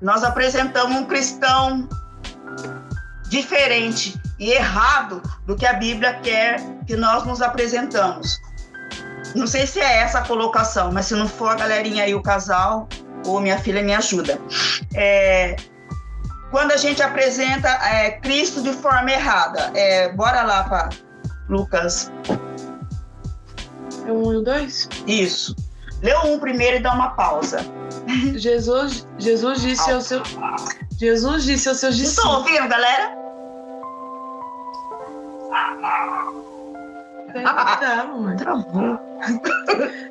nós 0.00 0.22
apresentamos 0.22 0.96
um 0.96 1.04
cristão 1.06 1.88
diferente 3.28 4.20
e 4.38 4.52
errado 4.52 5.22
do 5.46 5.56
que 5.56 5.66
a 5.66 5.72
Bíblia 5.72 6.14
quer 6.22 6.60
que 6.86 6.94
nós 6.96 7.24
nos 7.24 7.40
apresentamos. 7.40 8.38
Não 9.34 9.46
sei 9.46 9.66
se 9.66 9.80
é 9.80 9.98
essa 9.98 10.18
a 10.18 10.22
colocação, 10.22 10.92
mas 10.92 11.06
se 11.06 11.14
não 11.14 11.28
for, 11.28 11.50
a 11.50 11.54
galerinha 11.54 12.04
aí, 12.04 12.14
o 12.14 12.22
casal 12.22 12.88
ou 13.26 13.40
minha 13.40 13.58
filha 13.58 13.82
me 13.82 13.94
ajuda. 13.94 14.38
É, 14.94 15.56
quando 16.50 16.72
a 16.72 16.76
gente 16.76 17.02
apresenta 17.02 17.68
é, 17.68 18.12
Cristo 18.12 18.62
de 18.62 18.72
forma 18.72 19.10
errada, 19.10 19.72
é, 19.74 20.12
bora 20.12 20.42
lá 20.42 20.64
para 20.64 20.90
Lucas. 21.48 22.12
É 24.06 24.12
um 24.12 24.32
e 24.32 24.36
o 24.36 24.42
dois? 24.42 24.88
Isso. 25.06 25.56
Lê 26.02 26.14
um 26.18 26.38
primeiro 26.38 26.76
e 26.76 26.80
dá 26.80 26.92
uma 26.92 27.10
pausa. 27.10 27.58
Jesus, 28.36 29.06
Jesus 29.18 29.62
disse 29.62 29.90
ao 29.90 30.00
seu. 30.00 30.22
Jesus 30.98 31.44
disse 31.44 31.68
aos 31.68 31.78
seus 31.78 31.96
Vocês 31.96 32.10
estão 32.10 32.24
discípulos. 32.24 32.54
ouvindo, 32.54 32.68
galera? 32.68 33.16
Travou. 38.36 38.98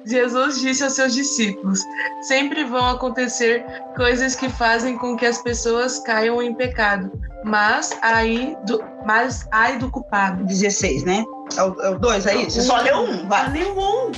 Jesus 0.06 0.60
disse 0.60 0.84
aos 0.84 0.94
seus 0.94 1.14
discípulos: 1.14 1.80
Sempre 2.22 2.64
vão 2.64 2.90
acontecer 2.90 3.66
coisas 3.96 4.36
que 4.36 4.50
fazem 4.50 4.98
com 4.98 5.16
que 5.16 5.26
as 5.26 5.42
pessoas 5.42 6.00
caiam 6.00 6.42
em 6.42 6.54
pecado, 6.54 7.12
mas 7.44 7.98
ai 8.02 8.58
do, 8.66 8.84
mas 9.06 9.48
ai 9.52 9.78
do 9.78 9.90
culpado. 9.90 10.44
16, 10.44 11.04
né? 11.04 11.24
É 11.56 11.64
o, 11.64 11.82
é 11.82 11.90
o 11.90 12.00
dois, 12.00 12.26
é 12.26 12.36
isso? 12.36 12.52
Você 12.52 12.62
só 12.62 12.78
leu 12.82 12.98
um, 12.98 13.28
vai. 13.28 13.48
Um. 13.64 14.12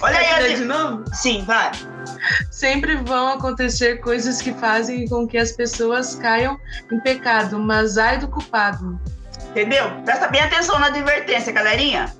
Olha 0.00 0.18
aí, 0.18 0.26
Quer 0.26 0.40
ler 0.40 0.52
a 0.52 0.56
de 0.56 0.64
novo? 0.64 1.04
Sim, 1.14 1.42
vai. 1.46 1.72
Sempre 2.50 2.96
vão 2.96 3.28
acontecer 3.28 4.00
coisas 4.00 4.40
que 4.40 4.52
fazem 4.52 5.08
com 5.08 5.26
que 5.26 5.38
as 5.38 5.52
pessoas 5.52 6.14
caiam 6.14 6.58
em 6.90 7.00
pecado, 7.00 7.58
mas 7.58 7.98
ai 7.98 8.18
do 8.18 8.28
culpado. 8.28 8.98
Entendeu? 9.56 9.90
Presta 10.04 10.28
bem 10.28 10.42
atenção 10.42 10.78
na 10.78 10.88
advertência, 10.88 11.50
galerinha. 11.50 12.14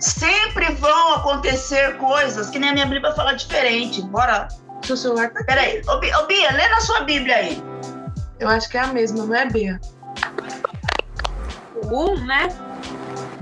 Sempre 0.00 0.72
vão 0.72 1.14
acontecer 1.14 1.96
coisas 1.96 2.50
que 2.50 2.58
nem 2.58 2.70
a 2.70 2.72
minha 2.72 2.86
Bíblia 2.86 3.12
fala 3.12 3.34
diferente. 3.34 4.02
Bora. 4.02 4.48
Seu 4.82 4.96
celular 4.96 5.30
tá. 5.30 5.44
Peraí. 5.44 5.80
Ô, 5.86 5.92
ô, 5.92 6.26
Bia, 6.26 6.50
lê 6.50 6.68
na 6.68 6.80
sua 6.80 7.02
Bíblia 7.02 7.36
aí. 7.36 7.62
Eu 8.40 8.48
acho 8.48 8.68
que 8.68 8.76
é 8.76 8.80
a 8.80 8.88
mesma, 8.88 9.24
não 9.24 9.34
é, 9.36 9.46
Bia? 9.46 9.80
O 11.84 12.10
um, 12.10 12.26
né? 12.26 12.48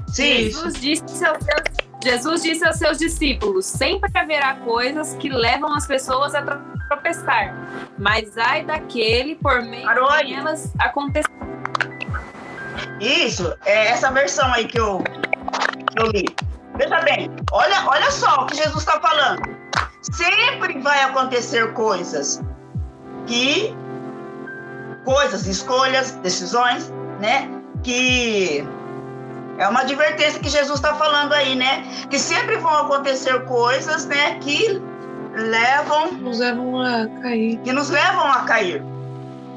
Sim. 0.08 0.44
Jesus 0.44 0.74
disse, 0.74 1.24
aos 1.24 1.42
seus, 1.42 1.62
Jesus 2.04 2.42
disse 2.42 2.66
aos 2.66 2.76
seus 2.76 2.98
discípulos: 2.98 3.64
sempre 3.64 4.10
haverá 4.14 4.56
coisas 4.56 5.14
que 5.14 5.30
levam 5.30 5.72
as 5.74 5.86
pessoas 5.86 6.34
a 6.34 6.42
tro- 6.42 6.60
tropeçar, 6.88 7.54
mas 7.98 8.36
ai 8.36 8.64
daquele 8.64 9.34
por 9.36 9.62
meio 9.62 9.88
de 9.88 10.34
elas 10.34 10.70
acontecerão. 10.78 11.54
Isso, 13.00 13.54
é 13.64 13.88
essa 13.88 14.10
versão 14.10 14.52
aí 14.52 14.66
que 14.66 14.78
eu, 14.78 15.02
que 15.02 16.02
eu 16.02 16.06
li. 16.06 16.24
Veja 16.76 17.00
bem, 17.02 17.30
olha, 17.52 17.84
olha 17.86 18.10
só 18.10 18.42
o 18.42 18.46
que 18.46 18.56
Jesus 18.56 18.78
está 18.78 19.00
falando. 19.00 19.42
Sempre 20.12 20.80
vai 20.80 21.02
acontecer 21.02 21.72
coisas 21.72 22.40
que. 23.26 23.74
coisas, 25.04 25.46
escolhas, 25.46 26.12
decisões, 26.22 26.92
né? 27.20 27.48
Que. 27.82 28.66
É 29.56 29.68
uma 29.68 29.80
advertência 29.82 30.40
que 30.40 30.48
Jesus 30.48 30.80
está 30.80 30.94
falando 30.94 31.32
aí, 31.32 31.54
né? 31.54 31.84
Que 32.10 32.18
sempre 32.18 32.56
vão 32.56 32.74
acontecer 32.74 33.44
coisas, 33.44 34.04
né? 34.06 34.38
Que 34.40 34.82
levam 35.32 36.12
Nos 36.12 36.38
levam 36.40 36.80
a 36.80 37.06
cair. 37.22 37.58
que 37.58 37.72
nos 37.72 37.88
levam 37.88 38.26
a 38.26 38.40
cair. 38.42 38.82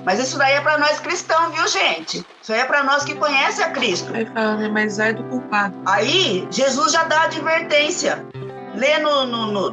Mas 0.08 0.20
isso 0.20 0.38
daí 0.38 0.54
é 0.54 0.62
para 0.62 0.78
nós 0.78 1.02
cristãos, 1.02 1.54
viu, 1.54 1.68
gente? 1.68 2.26
Isso 2.42 2.54
aí 2.54 2.62
é 2.62 2.66
para 2.66 2.82
nós 2.82 3.04
que 3.04 3.14
conhecem 3.14 3.66
a 3.66 3.72
Cristo. 3.72 4.10
Aí 4.16 4.26
fala, 4.26 4.56
né? 4.56 4.70
Mas 4.70 5.02
ai 5.02 5.14
do 5.14 5.22
culpado. 5.26 5.78
Aí, 5.86 6.48
Jesus 6.50 6.94
já 6.94 7.04
dá 7.04 7.24
advertência. 7.24 8.26
Lê 8.74 9.00
no 9.00 9.10
2, 9.10 9.30
no, 9.30 9.48
no, 9.48 9.72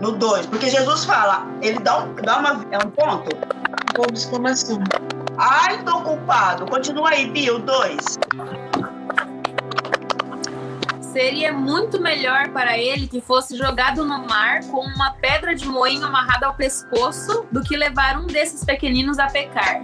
no 0.00 0.12
dois, 0.12 0.44
porque 0.44 0.68
Jesus 0.68 1.04
fala, 1.04 1.46
ele 1.62 1.78
dá, 1.78 2.00
um, 2.00 2.14
dá 2.16 2.38
uma, 2.38 2.66
é 2.72 2.78
um 2.78 2.90
ponto. 2.90 3.36
Ponto 3.94 4.12
de 4.12 4.18
exclamação. 4.18 4.80
Ai 5.36 5.84
do 5.84 6.02
culpado. 6.02 6.66
Continua 6.66 7.10
aí, 7.10 7.30
Bia, 7.30 7.54
o 7.54 7.60
2. 7.60 8.18
Seria 11.18 11.52
muito 11.52 12.00
melhor 12.00 12.50
para 12.50 12.78
ele 12.78 13.08
que 13.08 13.20
fosse 13.20 13.56
jogado 13.56 14.04
no 14.04 14.24
mar 14.28 14.60
com 14.70 14.78
uma 14.78 15.14
pedra 15.14 15.52
de 15.52 15.66
moinho 15.66 16.06
amarrada 16.06 16.46
ao 16.46 16.54
pescoço 16.54 17.44
do 17.50 17.60
que 17.60 17.76
levar 17.76 18.16
um 18.16 18.28
desses 18.28 18.64
pequeninos 18.64 19.18
a 19.18 19.26
pecar. 19.26 19.82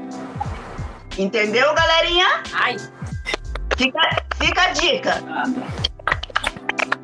Entendeu, 1.19 1.75
galerinha? 1.75 2.41
Ai, 2.53 2.77
Fica, 3.77 3.99
fica 4.37 4.63
a 4.63 4.69
dica. 4.75 5.15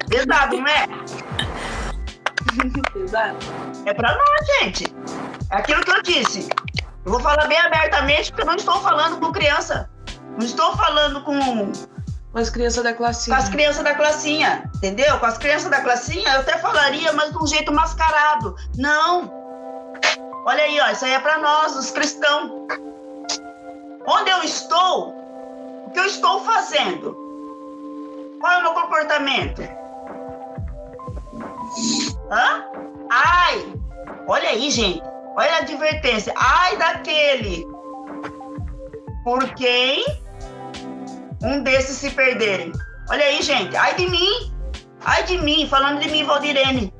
Pesado, 0.09 0.59
não 0.59 0.69
é? 0.69 0.87
pesado. 2.95 3.39
É 3.85 3.93
para 3.93 4.13
nós, 4.13 4.47
gente. 4.61 4.85
É 5.51 5.57
aquilo 5.57 5.81
que 5.81 5.91
eu 5.91 6.03
disse. 6.03 6.49
Eu 7.05 7.11
vou 7.11 7.21
falar 7.21 7.49
bem 7.49 7.59
abertamente, 7.59 8.31
porque 8.31 8.43
eu 8.43 8.47
não 8.47 8.55
estou 8.55 8.81
falando 8.81 9.19
com 9.19 9.33
criança. 9.33 9.91
Não 10.39 10.47
estou 10.47 10.77
falando 10.77 11.21
com, 11.25 11.73
Com 12.33 12.39
as 12.39 12.49
crianças 12.49 12.85
da 12.85 12.95
classe. 12.95 13.29
com 13.29 13.37
as 13.37 13.49
crianças 13.49 13.83
da 13.83 13.95
classinha, 13.95 14.71
entendeu? 14.77 15.19
Com 15.19 15.27
as 15.27 15.37
crianças 15.37 15.69
da 15.69 15.81
classinha, 15.81 16.33
eu 16.35 16.41
até 16.41 16.59
falaria, 16.59 17.13
mas 17.13 17.31
de 17.31 17.43
um 17.43 17.47
jeito 17.47 17.73
mascarado. 17.73 18.55
Não. 18.77 19.33
Olha 20.47 20.63
aí, 20.63 20.81
ó, 20.81 20.91
isso 20.91 21.05
aí 21.05 21.13
é 21.13 21.19
para 21.19 21.39
nós, 21.39 21.77
os 21.77 21.91
cristãos. 21.91 22.51
Onde 24.07 24.31
eu 24.31 24.43
estou, 24.45 25.11
o 25.87 25.91
que 25.93 25.99
eu 25.99 26.07
estou 26.07 26.45
fazendo? 26.45 27.17
Qual 28.41 28.53
é 28.53 28.59
o 28.59 28.63
meu 28.63 28.73
comportamento? 28.73 29.63
Hã? 32.31 32.65
Ai! 33.11 33.75
Olha 34.27 34.51
aí, 34.51 34.71
gente. 34.71 35.03
Olha 35.37 35.55
a 35.55 35.59
advertência. 35.59 36.33
Ai 36.37 36.77
daquele 36.77 37.67
por 39.25 39.53
quem 39.55 40.05
um 41.43 41.63
desses 41.63 41.97
se 41.97 42.11
perderem. 42.11 42.73
Olha 43.09 43.25
aí, 43.25 43.43
gente. 43.43 43.77
Ai 43.77 43.95
de 43.95 44.09
mim. 44.09 44.53
Ai 45.05 45.25
de 45.25 45.39
mim, 45.39 45.67
falando 45.69 46.01
de 46.01 46.11
mim, 46.11 46.25
Valdirene. 46.25 46.93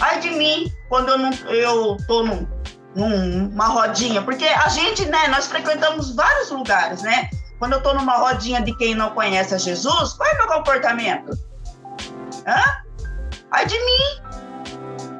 Ai 0.00 0.20
de 0.20 0.30
mim, 0.30 0.72
quando 0.88 1.08
eu, 1.08 1.18
não, 1.18 1.30
eu 1.48 1.96
tô 2.06 2.22
num, 2.22 2.46
numa 2.94 3.66
rodinha, 3.66 4.22
porque 4.22 4.44
a 4.44 4.68
gente, 4.68 5.04
né, 5.06 5.26
nós 5.28 5.48
frequentamos 5.48 6.14
vários 6.14 6.50
lugares, 6.50 7.02
né? 7.02 7.28
Quando 7.58 7.72
eu 7.72 7.82
tô 7.82 7.92
numa 7.92 8.16
rodinha 8.16 8.62
de 8.62 8.76
quem 8.76 8.94
não 8.94 9.10
conhece 9.10 9.54
a 9.54 9.58
Jesus, 9.58 10.12
qual 10.12 10.28
é 10.28 10.34
meu 10.36 10.46
comportamento? 10.46 11.36
Hã? 12.46 12.62
Ai 13.50 13.66
de 13.66 13.76
mim. 13.76 14.28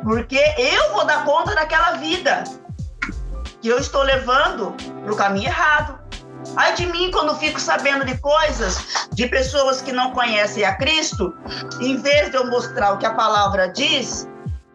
Porque 0.04 0.38
eu 0.56 0.92
vou 0.92 1.04
dar 1.04 1.24
conta 1.24 1.54
daquela 1.54 1.92
vida 1.92 2.44
que 3.60 3.68
eu 3.68 3.78
estou 3.78 4.02
levando 4.02 4.72
para 5.02 5.12
o 5.12 5.16
caminho 5.16 5.48
errado. 5.48 5.97
Ai 6.58 6.74
de 6.74 6.86
mim 6.86 7.12
quando 7.12 7.36
fico 7.36 7.60
sabendo 7.60 8.04
de 8.04 8.18
coisas 8.18 9.08
de 9.12 9.28
pessoas 9.28 9.80
que 9.80 9.92
não 9.92 10.10
conhecem 10.10 10.64
a 10.64 10.74
Cristo, 10.74 11.32
em 11.80 11.96
vez 11.96 12.32
de 12.32 12.36
eu 12.36 12.50
mostrar 12.50 12.94
o 12.94 12.98
que 12.98 13.06
a 13.06 13.14
palavra 13.14 13.68
diz, 13.68 14.28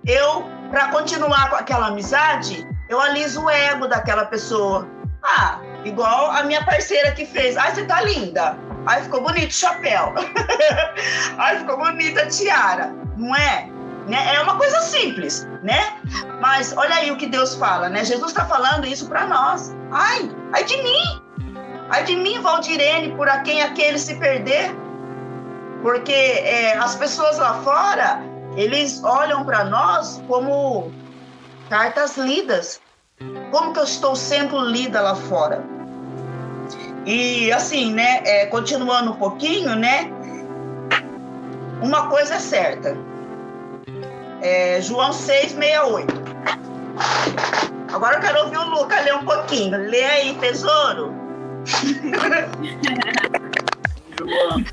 eu, 0.05 0.45
para 0.71 0.88
continuar 0.88 1.49
com 1.49 1.57
aquela 1.57 1.88
amizade, 1.88 2.65
eu 2.88 3.01
aliso 3.01 3.43
o 3.43 3.49
ego 3.49 3.86
daquela 3.86 4.23
pessoa. 4.25 4.88
Ah, 5.23 5.59
igual 5.84 6.31
a 6.31 6.43
minha 6.43 6.63
parceira 6.63 7.11
que 7.11 7.25
fez. 7.25 7.57
Ai, 7.57 7.75
você 7.75 7.84
tá 7.84 8.01
linda. 8.01 8.57
Ai, 8.86 9.03
ficou 9.03 9.21
bonito 9.21 9.51
o 9.51 9.53
chapéu. 9.53 10.13
Ai, 11.38 11.59
ficou 11.59 11.77
bonita 11.77 12.21
a 12.21 12.27
tiara. 12.27 12.93
Não 13.17 13.36
é? 13.36 13.69
Né? 14.07 14.36
É 14.36 14.41
uma 14.41 14.57
coisa 14.57 14.79
simples, 14.81 15.45
né? 15.61 15.97
Mas 16.39 16.75
olha 16.77 16.95
aí 16.95 17.11
o 17.11 17.17
que 17.17 17.27
Deus 17.27 17.55
fala, 17.55 17.89
né? 17.89 18.05
Jesus 18.05 18.31
está 18.31 18.45
falando 18.45 18.86
isso 18.86 19.07
para 19.07 19.25
nós. 19.27 19.75
Ai, 19.91 20.31
ai 20.53 20.63
de 20.63 20.81
mim. 20.81 21.23
Ai 21.89 22.03
de 22.03 22.15
mim, 22.15 22.41
Valdirene, 22.41 23.15
por 23.15 23.27
a 23.29 23.39
quem 23.39 23.61
aquele 23.61 23.99
se 23.99 24.15
perder. 24.15 24.75
Porque 25.81 26.11
é, 26.11 26.77
as 26.77 26.95
pessoas 26.95 27.38
lá 27.38 27.55
fora, 27.61 28.21
eles 28.55 29.03
olham 29.03 29.43
para 29.43 29.65
nós 29.65 30.21
como 30.27 30.91
cartas 31.69 32.17
lidas. 32.17 32.81
Como 33.51 33.73
que 33.73 33.79
eu 33.79 33.84
estou 33.84 34.15
sendo 34.15 34.59
lida 34.59 35.01
lá 35.01 35.15
fora? 35.15 35.63
E 37.05 37.51
assim, 37.51 37.93
né, 37.93 38.21
é, 38.25 38.45
continuando 38.45 39.11
um 39.11 39.15
pouquinho, 39.15 39.75
né, 39.75 40.09
uma 41.81 42.07
coisa 42.07 42.36
é 42.36 42.39
certa. 42.39 42.97
É, 44.41 44.79
João 44.81 45.11
6,68. 45.11 46.23
Agora 47.93 48.15
eu 48.15 48.21
quero 48.21 48.39
ouvir 48.45 48.57
o 48.57 48.69
Luca 48.69 48.99
ler 49.01 49.15
um 49.15 49.25
pouquinho. 49.25 49.77
Lê 49.77 50.03
aí, 50.03 50.34
tesouro. 50.36 51.13
João, 54.18 54.64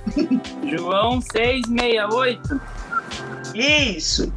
João 0.64 1.20
668. 1.20 2.60
Isso. 3.54 4.32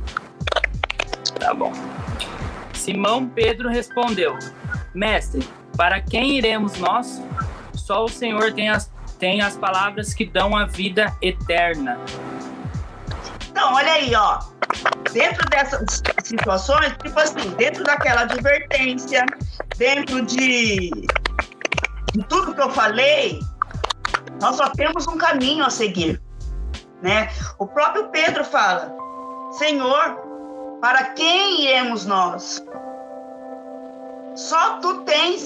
Tá 1.39 1.53
bom. 1.53 1.71
Simão 2.73 3.27
Pedro 3.27 3.69
respondeu: 3.69 4.37
Mestre, 4.93 5.47
para 5.77 6.01
quem 6.01 6.37
iremos 6.37 6.77
nós? 6.77 7.21
Só 7.73 8.05
o 8.05 8.09
Senhor 8.09 8.53
tem 8.53 8.69
as, 8.69 8.89
tem 9.19 9.41
as 9.41 9.57
palavras 9.57 10.13
que 10.13 10.25
dão 10.25 10.55
a 10.55 10.65
vida 10.65 11.13
eterna. 11.21 11.99
Então, 13.49 13.73
olha 13.73 13.93
aí, 13.93 14.15
ó. 14.15 14.39
Dentro 15.11 15.47
dessas 15.49 16.01
situações, 16.23 16.93
tipo 17.03 17.19
assim, 17.19 17.49
dentro 17.57 17.83
daquela 17.83 18.21
advertência, 18.21 19.25
dentro 19.77 20.25
de, 20.25 20.89
de 22.13 22.23
tudo 22.23 22.53
que 22.53 22.61
eu 22.61 22.69
falei, 22.69 23.39
nós 24.39 24.55
só 24.55 24.69
temos 24.69 25.07
um 25.07 25.17
caminho 25.17 25.65
a 25.65 25.69
seguir, 25.69 26.21
né? 27.01 27.29
O 27.57 27.65
próprio 27.65 28.09
Pedro 28.09 28.45
fala: 28.45 28.95
Senhor, 29.51 30.17
para 30.79 31.05
quem 31.11 31.63
iremos 31.63 32.05
nós? 32.05 32.63
Só 34.35 34.79
tu 34.79 35.01
tens 35.01 35.43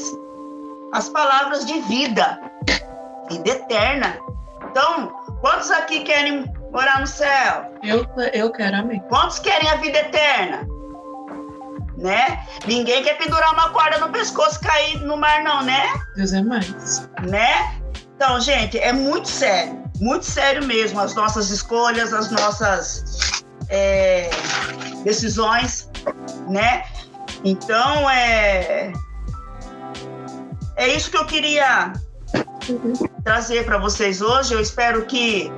as 0.93 1.09
palavras 1.09 1.65
de 1.65 1.79
vida, 1.81 2.39
vida 3.29 3.49
eterna. 3.49 4.17
Então, 4.69 5.07
quantos 5.41 5.71
aqui 5.71 6.01
querem 6.01 6.45
morar 6.71 6.99
no 6.99 7.07
céu? 7.07 7.71
Eu, 7.83 8.05
eu 8.33 8.51
quero, 8.51 8.77
amém. 8.77 9.01
Quantos 9.09 9.39
querem 9.39 9.69
a 9.69 9.75
vida 9.75 9.99
eterna? 9.99 10.67
Né? 11.97 12.45
Ninguém 12.67 13.03
quer 13.03 13.17
pendurar 13.17 13.51
uma 13.53 13.71
corda 13.71 13.97
no 13.97 14.09
pescoço 14.09 14.59
e 14.61 14.67
cair 14.67 15.01
no 15.01 15.17
mar, 15.17 15.43
não, 15.43 15.63
né? 15.63 15.83
Deus 16.15 16.31
é 16.31 16.43
mais. 16.43 17.09
Né? 17.27 17.81
Então, 18.15 18.39
gente, 18.39 18.77
é 18.77 18.93
muito 18.93 19.27
sério, 19.27 19.83
muito 19.99 20.25
sério 20.25 20.63
mesmo 20.65 20.99
as 20.99 21.15
nossas 21.15 21.49
escolhas, 21.49 22.13
as 22.13 22.29
nossas 22.29 23.43
é, 23.69 24.29
decisões, 25.03 25.89
né? 26.47 26.83
Então, 27.43 28.09
é, 28.09 28.91
é 30.75 30.87
isso 30.89 31.09
que 31.09 31.17
eu 31.17 31.25
queria 31.25 31.93
trazer 33.23 33.65
para 33.65 33.77
vocês 33.77 34.21
hoje. 34.21 34.53
Eu 34.53 34.59
espero 34.59 35.05
que 35.05 35.51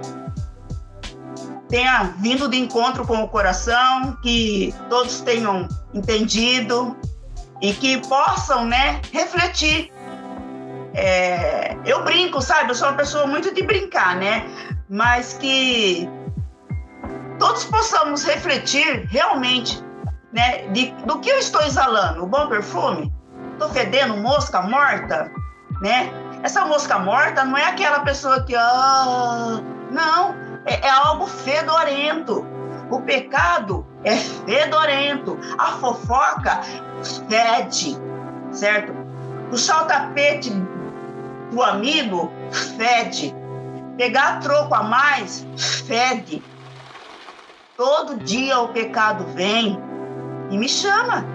tenha 1.69 2.15
vindo 2.17 2.49
de 2.49 2.57
encontro 2.57 3.05
com 3.05 3.21
o 3.23 3.27
coração, 3.27 4.17
que 4.23 4.73
todos 4.89 5.21
tenham 5.21 5.67
entendido 5.93 6.97
e 7.61 7.73
que 7.73 7.99
possam, 8.07 8.65
né, 8.65 8.99
refletir. 9.13 9.91
É, 10.95 11.77
eu 11.85 12.03
brinco, 12.03 12.41
sabe? 12.41 12.71
Eu 12.71 12.75
sou 12.75 12.87
uma 12.87 12.97
pessoa 12.97 13.27
muito 13.27 13.53
de 13.53 13.61
brincar, 13.61 14.15
né? 14.15 14.45
Mas 14.89 15.33
que 15.33 16.09
todos 17.37 17.63
possamos 17.65 18.23
refletir 18.23 19.05
realmente, 19.07 19.81
né, 20.33 20.67
de, 20.69 20.91
do 21.05 21.19
que 21.19 21.29
eu 21.29 21.37
estou 21.37 21.61
exalando. 21.61 22.23
O 22.23 22.27
bom 22.27 22.47
perfume? 22.47 23.13
Estou 23.53 23.69
fedendo 23.69 24.17
mosca 24.17 24.61
morta, 24.61 25.31
né? 25.81 26.11
Essa 26.41 26.65
mosca 26.65 26.97
morta 26.97 27.45
não 27.45 27.57
é 27.57 27.65
aquela 27.65 27.99
pessoa 27.99 28.43
que, 28.43 28.55
ah, 28.55 29.61
não, 29.91 30.48
é, 30.65 30.85
é 30.85 30.89
algo 30.89 31.27
fedorento. 31.27 32.45
O 32.89 33.01
pecado 33.01 33.85
é 34.03 34.15
fedorento. 34.15 35.37
A 35.57 35.73
fofoca 35.73 36.61
fede, 37.27 37.97
certo? 38.51 38.93
Puxar 39.49 39.83
o 39.83 39.85
tapete 39.85 40.51
do 41.51 41.61
amigo 41.61 42.31
fede. 42.77 43.35
Pegar 43.97 44.39
troco 44.39 44.73
a 44.73 44.83
mais 44.83 45.45
fede. 45.85 46.41
Todo 47.75 48.17
dia 48.17 48.59
o 48.59 48.69
pecado 48.69 49.25
vem 49.35 49.79
e 50.49 50.57
me 50.57 50.67
chama. 50.67 51.25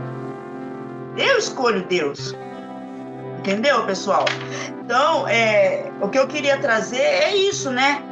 Eu 1.16 1.38
escolho 1.38 1.86
Deus. 1.86 2.34
Entendeu, 3.38 3.84
pessoal? 3.84 4.24
Então, 4.80 5.28
é, 5.28 5.92
o 6.00 6.08
que 6.08 6.18
eu 6.18 6.26
queria 6.26 6.58
trazer 6.58 7.00
é 7.00 7.36
isso, 7.36 7.70
né? 7.70 8.02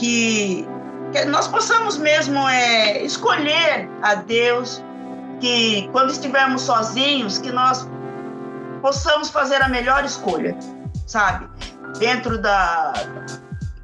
Que, 0.00 0.66
que 1.12 1.24
nós 1.26 1.46
possamos 1.46 1.98
mesmo 1.98 2.48
é, 2.48 3.02
escolher 3.02 3.86
a 4.02 4.14
Deus, 4.14 4.82
que 5.40 5.88
quando 5.92 6.10
estivermos 6.10 6.62
sozinhos, 6.62 7.36
que 7.36 7.52
nós 7.52 7.86
possamos 8.80 9.28
fazer 9.28 9.62
a 9.62 9.68
melhor 9.68 10.02
escolha, 10.04 10.56
sabe? 11.06 11.46
Dentro 11.98 12.38
da, 12.38 12.94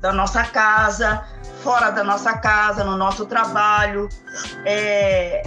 da 0.01 0.13
nossa 0.13 0.43
casa, 0.45 1.23
fora 1.63 1.91
da 1.91 2.03
nossa 2.03 2.39
casa, 2.39 2.83
no 2.83 2.97
nosso 2.97 3.27
trabalho. 3.27 4.09
É... 4.65 5.43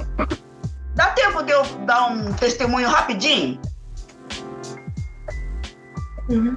Dá 0.93 1.07
tempo 1.11 1.41
de 1.41 1.51
eu 1.51 1.63
dar 1.86 2.11
um 2.11 2.32
testemunho 2.34 2.89
rapidinho? 2.89 3.59
Uhum. 6.30 6.55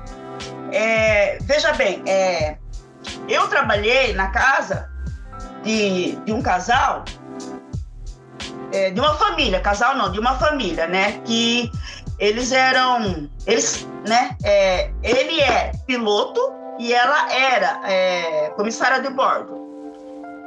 É, 0.72 1.38
veja 1.42 1.72
bem, 1.72 2.02
é, 2.06 2.56
eu 3.28 3.48
trabalhei 3.48 4.14
na 4.14 4.28
casa 4.28 4.90
de, 5.62 6.16
de 6.24 6.32
um 6.32 6.42
casal, 6.42 7.04
é, 8.72 8.90
de 8.90 9.00
uma 9.00 9.14
família, 9.14 9.60
casal 9.60 9.96
não, 9.96 10.10
de 10.10 10.18
uma 10.18 10.38
família, 10.38 10.86
né? 10.86 11.20
Que 11.24 11.70
eles 12.18 12.52
eram, 12.52 13.28
eles, 13.46 13.86
né? 14.06 14.36
É, 14.44 14.90
ele 15.02 15.40
é 15.40 15.72
piloto 15.86 16.40
e 16.78 16.92
ela 16.92 17.32
era 17.32 17.80
é, 17.84 18.50
comissária 18.56 19.00
de 19.00 19.10
bordo. 19.10 19.60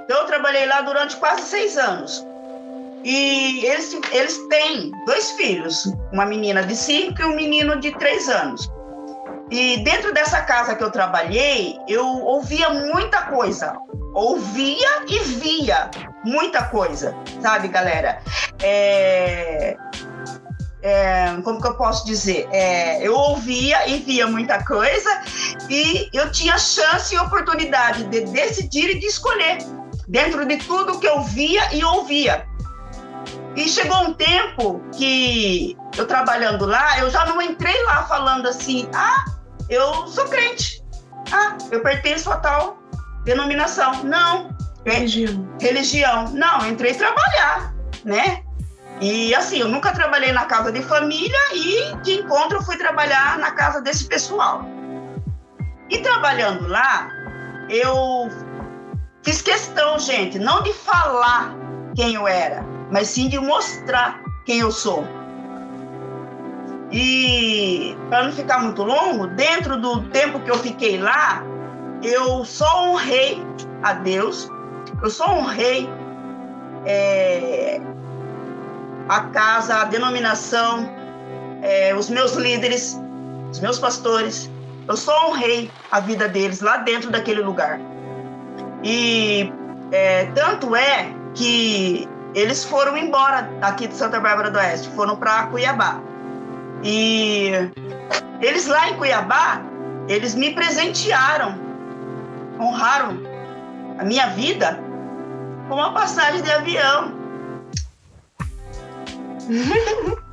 Então 0.03 0.17
eu 0.19 0.25
trabalhei 0.25 0.65
lá 0.65 0.81
durante 0.81 1.15
quase 1.17 1.43
seis 1.43 1.77
anos. 1.77 2.25
E 3.03 3.63
eles, 3.65 3.95
eles 4.11 4.37
têm 4.47 4.91
dois 5.05 5.31
filhos, 5.31 5.85
uma 6.11 6.25
menina 6.25 6.63
de 6.63 6.75
cinco 6.75 7.21
e 7.21 7.25
um 7.25 7.35
menino 7.35 7.79
de 7.79 7.91
três 7.91 8.27
anos. 8.27 8.67
E 9.51 9.77
dentro 9.83 10.13
dessa 10.13 10.41
casa 10.41 10.75
que 10.75 10.83
eu 10.83 10.89
trabalhei, 10.89 11.77
eu 11.87 12.05
ouvia 12.05 12.69
muita 12.69 13.23
coisa. 13.23 13.77
Ouvia 14.13 15.03
e 15.07 15.19
via 15.19 15.89
muita 16.23 16.63
coisa, 16.63 17.15
sabe, 17.41 17.67
galera? 17.67 18.21
É... 18.61 19.77
É, 20.81 21.35
como 21.43 21.59
que 21.59 21.67
eu 21.67 21.75
posso 21.75 22.05
dizer? 22.05 22.47
É, 22.51 23.01
eu 23.01 23.15
ouvia 23.15 23.89
e 23.89 23.97
via 23.97 24.27
muita 24.27 24.63
coisa 24.63 25.09
e 25.67 26.07
eu 26.13 26.31
tinha 26.31 26.59
chance 26.59 27.15
e 27.15 27.17
oportunidade 27.17 28.03
de 28.03 28.21
decidir 28.21 28.91
e 28.91 28.99
de 28.99 29.07
escolher 29.07 29.57
dentro 30.07 30.45
de 30.45 30.57
tudo 30.57 30.99
que 30.99 31.07
eu 31.07 31.23
via 31.23 31.73
e 31.73 31.83
ouvia. 31.83 32.45
E 33.55 33.69
chegou 33.69 33.97
um 34.03 34.13
tempo 34.13 34.81
que 34.93 35.77
eu 35.97 36.05
trabalhando 36.05 36.65
lá, 36.65 36.99
eu 36.99 37.09
já 37.09 37.25
não 37.25 37.41
entrei 37.41 37.81
lá 37.85 38.03
falando 38.03 38.47
assim, 38.47 38.89
ah, 38.93 39.23
eu 39.69 40.07
sou 40.07 40.25
crente. 40.25 40.83
Ah, 41.31 41.57
eu 41.71 41.81
pertenço 41.81 42.31
a 42.31 42.37
tal 42.37 42.77
denominação. 43.23 44.03
Não. 44.03 44.55
Religião. 44.85 45.49
Religião. 45.59 46.29
Não, 46.31 46.61
eu 46.61 46.71
entrei 46.71 46.93
trabalhar, 46.93 47.73
né? 48.03 48.43
E 49.01 49.33
assim, 49.35 49.59
eu 49.59 49.67
nunca 49.67 49.91
trabalhei 49.91 50.31
na 50.31 50.45
casa 50.45 50.71
de 50.71 50.81
família 50.81 51.39
e 51.53 51.95
de 51.97 52.13
encontro 52.19 52.59
eu 52.59 52.61
fui 52.61 52.77
trabalhar 52.77 53.37
na 53.39 53.51
casa 53.51 53.81
desse 53.81 54.05
pessoal. 54.05 54.63
E 55.89 55.97
trabalhando 55.99 56.67
lá, 56.67 57.09
eu 57.69 58.29
fiz 59.23 59.41
questão, 59.41 59.99
gente, 59.99 60.39
não 60.39 60.61
de 60.63 60.73
falar 60.73 61.53
quem 61.95 62.15
eu 62.15 62.27
era, 62.27 62.65
mas 62.91 63.07
sim 63.07 63.27
de 63.27 63.39
mostrar 63.39 64.21
quem 64.45 64.59
eu 64.59 64.71
sou. 64.71 65.05
E 66.91 67.95
para 68.09 68.23
não 68.23 68.31
ficar 68.31 68.59
muito 68.59 68.83
longo, 68.83 69.27
dentro 69.27 69.79
do 69.79 70.03
tempo 70.09 70.39
que 70.39 70.51
eu 70.51 70.57
fiquei 70.57 70.97
lá, 70.97 71.43
eu 72.03 72.45
só 72.45 72.89
honrei 72.89 73.43
a 73.83 73.93
Deus, 73.93 74.49
eu 75.01 75.09
só 75.09 75.33
honrei 75.33 75.89
é, 76.85 77.81
a 79.09 79.21
casa, 79.21 79.81
a 79.81 79.85
denominação, 79.85 80.89
é, 81.61 81.95
os 81.95 82.09
meus 82.09 82.33
líderes, 82.33 82.99
os 83.51 83.59
meus 83.59 83.79
pastores. 83.79 84.49
Eu 84.87 84.95
só 84.95 85.29
honrei 85.29 85.71
a 85.91 85.99
vida 85.99 86.27
deles 86.27 86.61
lá 86.61 86.77
dentro 86.77 87.09
daquele 87.09 87.41
lugar. 87.41 87.79
E 88.83 89.51
é, 89.91 90.25
tanto 90.35 90.75
é 90.75 91.09
que 91.33 92.07
eles 92.35 92.65
foram 92.65 92.97
embora 92.97 93.49
aqui 93.61 93.87
de 93.87 93.95
Santa 93.95 94.19
Bárbara 94.19 94.51
do 94.51 94.59
Oeste, 94.59 94.89
foram 94.89 95.15
para 95.15 95.47
Cuiabá. 95.47 96.01
E 96.83 97.51
eles 98.41 98.67
lá 98.67 98.89
em 98.89 98.97
Cuiabá, 98.97 99.61
eles 100.09 100.35
me 100.35 100.53
presentearam, 100.53 101.57
honraram 102.59 103.17
a 103.97 104.03
minha 104.03 104.27
vida 104.27 104.77
com 105.69 105.75
uma 105.75 105.93
passagem 105.93 106.41
de 106.41 106.51
avião. 106.51 107.15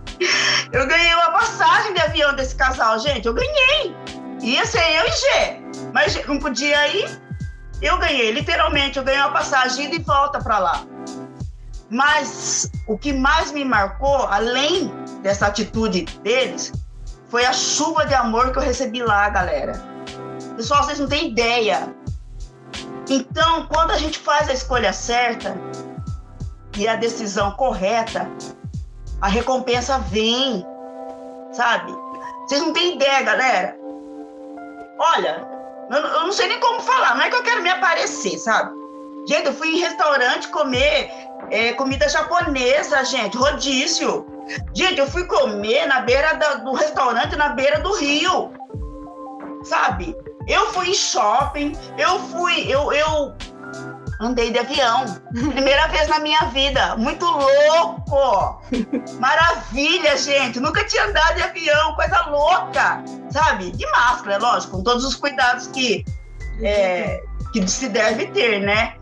eu 0.72 0.86
ganhei 0.88 1.14
uma 1.14 1.30
passagem 1.30 1.94
de 1.94 2.00
avião 2.00 2.34
desse 2.34 2.56
casal, 2.56 2.98
gente. 2.98 3.26
Eu 3.26 3.34
ganhei. 3.34 3.94
Ia 4.40 4.66
ser 4.66 4.82
eu 4.96 5.06
e 5.06 5.12
G. 5.12 5.62
Mas 5.92 6.26
não 6.26 6.38
podia 6.40 6.88
ir. 6.88 7.22
Eu 7.80 7.96
ganhei, 7.98 8.32
literalmente, 8.32 8.98
eu 8.98 9.04
ganhei 9.04 9.20
uma 9.20 9.32
passagem 9.32 9.88
de 9.90 10.00
volta 10.00 10.40
para 10.40 10.58
lá. 10.58 10.84
Mas 11.92 12.70
o 12.86 12.96
que 12.96 13.12
mais 13.12 13.52
me 13.52 13.66
marcou, 13.66 14.26
além 14.28 14.90
dessa 15.20 15.48
atitude 15.48 16.06
deles, 16.22 16.72
foi 17.28 17.44
a 17.44 17.52
chuva 17.52 18.06
de 18.06 18.14
amor 18.14 18.50
que 18.50 18.58
eu 18.58 18.62
recebi 18.62 19.02
lá, 19.02 19.28
galera. 19.28 19.74
Pessoal, 20.56 20.84
vocês 20.84 20.98
não 20.98 21.06
têm 21.06 21.30
ideia. 21.30 21.94
Então, 23.10 23.66
quando 23.66 23.90
a 23.90 23.98
gente 23.98 24.18
faz 24.18 24.48
a 24.48 24.54
escolha 24.54 24.90
certa 24.90 25.54
e 26.78 26.88
a 26.88 26.96
decisão 26.96 27.50
correta, 27.52 28.26
a 29.20 29.28
recompensa 29.28 29.98
vem, 29.98 30.66
sabe? 31.52 31.92
Vocês 32.46 32.62
não 32.62 32.72
têm 32.72 32.94
ideia, 32.94 33.20
galera. 33.20 33.76
Olha, 34.98 35.46
eu, 35.90 36.22
não 36.22 36.32
sei 36.32 36.48
nem 36.48 36.58
como 36.58 36.80
falar, 36.80 37.16
não 37.16 37.22
é 37.22 37.28
que 37.28 37.36
eu 37.36 37.42
quero 37.42 37.62
me 37.62 37.68
aparecer, 37.68 38.38
sabe? 38.38 38.80
Gente, 39.28 39.46
eu 39.46 39.52
fui 39.52 39.68
em 39.68 39.78
restaurante 39.78 40.48
comer 40.48 41.21
é, 41.50 41.72
comida 41.72 42.08
japonesa, 42.08 43.04
gente, 43.04 43.36
rodízio. 43.36 44.26
Gente, 44.74 44.98
eu 44.98 45.06
fui 45.06 45.24
comer 45.24 45.86
na 45.86 46.00
beira 46.00 46.34
da, 46.34 46.54
do 46.54 46.72
restaurante, 46.72 47.36
na 47.36 47.50
beira 47.50 47.80
do 47.80 47.94
rio. 47.96 48.52
Sabe? 49.64 50.16
Eu 50.48 50.72
fui 50.72 50.90
em 50.90 50.94
shopping, 50.94 51.72
eu 51.96 52.18
fui, 52.18 52.66
eu, 52.68 52.92
eu 52.92 53.34
andei 54.20 54.50
de 54.50 54.58
avião. 54.58 55.04
Primeira 55.52 55.86
vez 55.88 56.08
na 56.08 56.18
minha 56.18 56.44
vida. 56.46 56.96
Muito 56.96 57.24
louco! 57.24 58.62
Maravilha, 59.20 60.16
gente! 60.16 60.60
Nunca 60.60 60.84
tinha 60.84 61.06
andado 61.06 61.36
de 61.36 61.42
avião, 61.42 61.94
coisa 61.94 62.22
louca! 62.26 63.02
Sabe? 63.30 63.70
De 63.72 63.86
máscara, 63.90 64.38
lógico, 64.38 64.76
com 64.76 64.82
todos 64.82 65.04
os 65.04 65.14
cuidados 65.14 65.68
que, 65.68 66.04
é, 66.62 67.22
que 67.52 67.66
se 67.68 67.88
deve 67.88 68.26
ter, 68.26 68.60
né? 68.60 68.94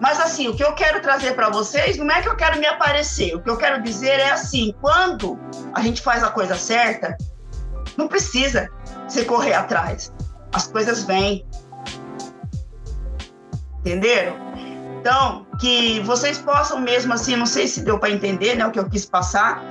Mas 0.00 0.20
assim, 0.20 0.48
o 0.48 0.54
que 0.54 0.62
eu 0.62 0.72
quero 0.74 1.00
trazer 1.00 1.34
para 1.34 1.50
vocês 1.50 1.96
não 1.96 2.08
é 2.10 2.22
que 2.22 2.28
eu 2.28 2.36
quero 2.36 2.58
me 2.58 2.66
aparecer. 2.66 3.34
O 3.34 3.42
que 3.42 3.50
eu 3.50 3.56
quero 3.56 3.82
dizer 3.82 4.20
é 4.20 4.30
assim, 4.30 4.74
quando 4.80 5.38
a 5.74 5.80
gente 5.80 6.00
faz 6.00 6.22
a 6.22 6.30
coisa 6.30 6.56
certa, 6.56 7.16
não 7.96 8.06
precisa 8.06 8.70
você 9.08 9.24
correr 9.24 9.54
atrás. 9.54 10.12
As 10.52 10.68
coisas 10.68 11.04
vêm. 11.04 11.44
Entenderam? 13.80 14.36
Então, 15.00 15.46
que 15.60 16.00
vocês 16.00 16.38
possam 16.38 16.80
mesmo 16.80 17.12
assim, 17.12 17.36
não 17.36 17.46
sei 17.46 17.66
se 17.66 17.82
deu 17.82 17.98
para 17.98 18.10
entender, 18.10 18.56
né, 18.56 18.66
o 18.66 18.70
que 18.70 18.78
eu 18.78 18.88
quis 18.88 19.06
passar, 19.06 19.62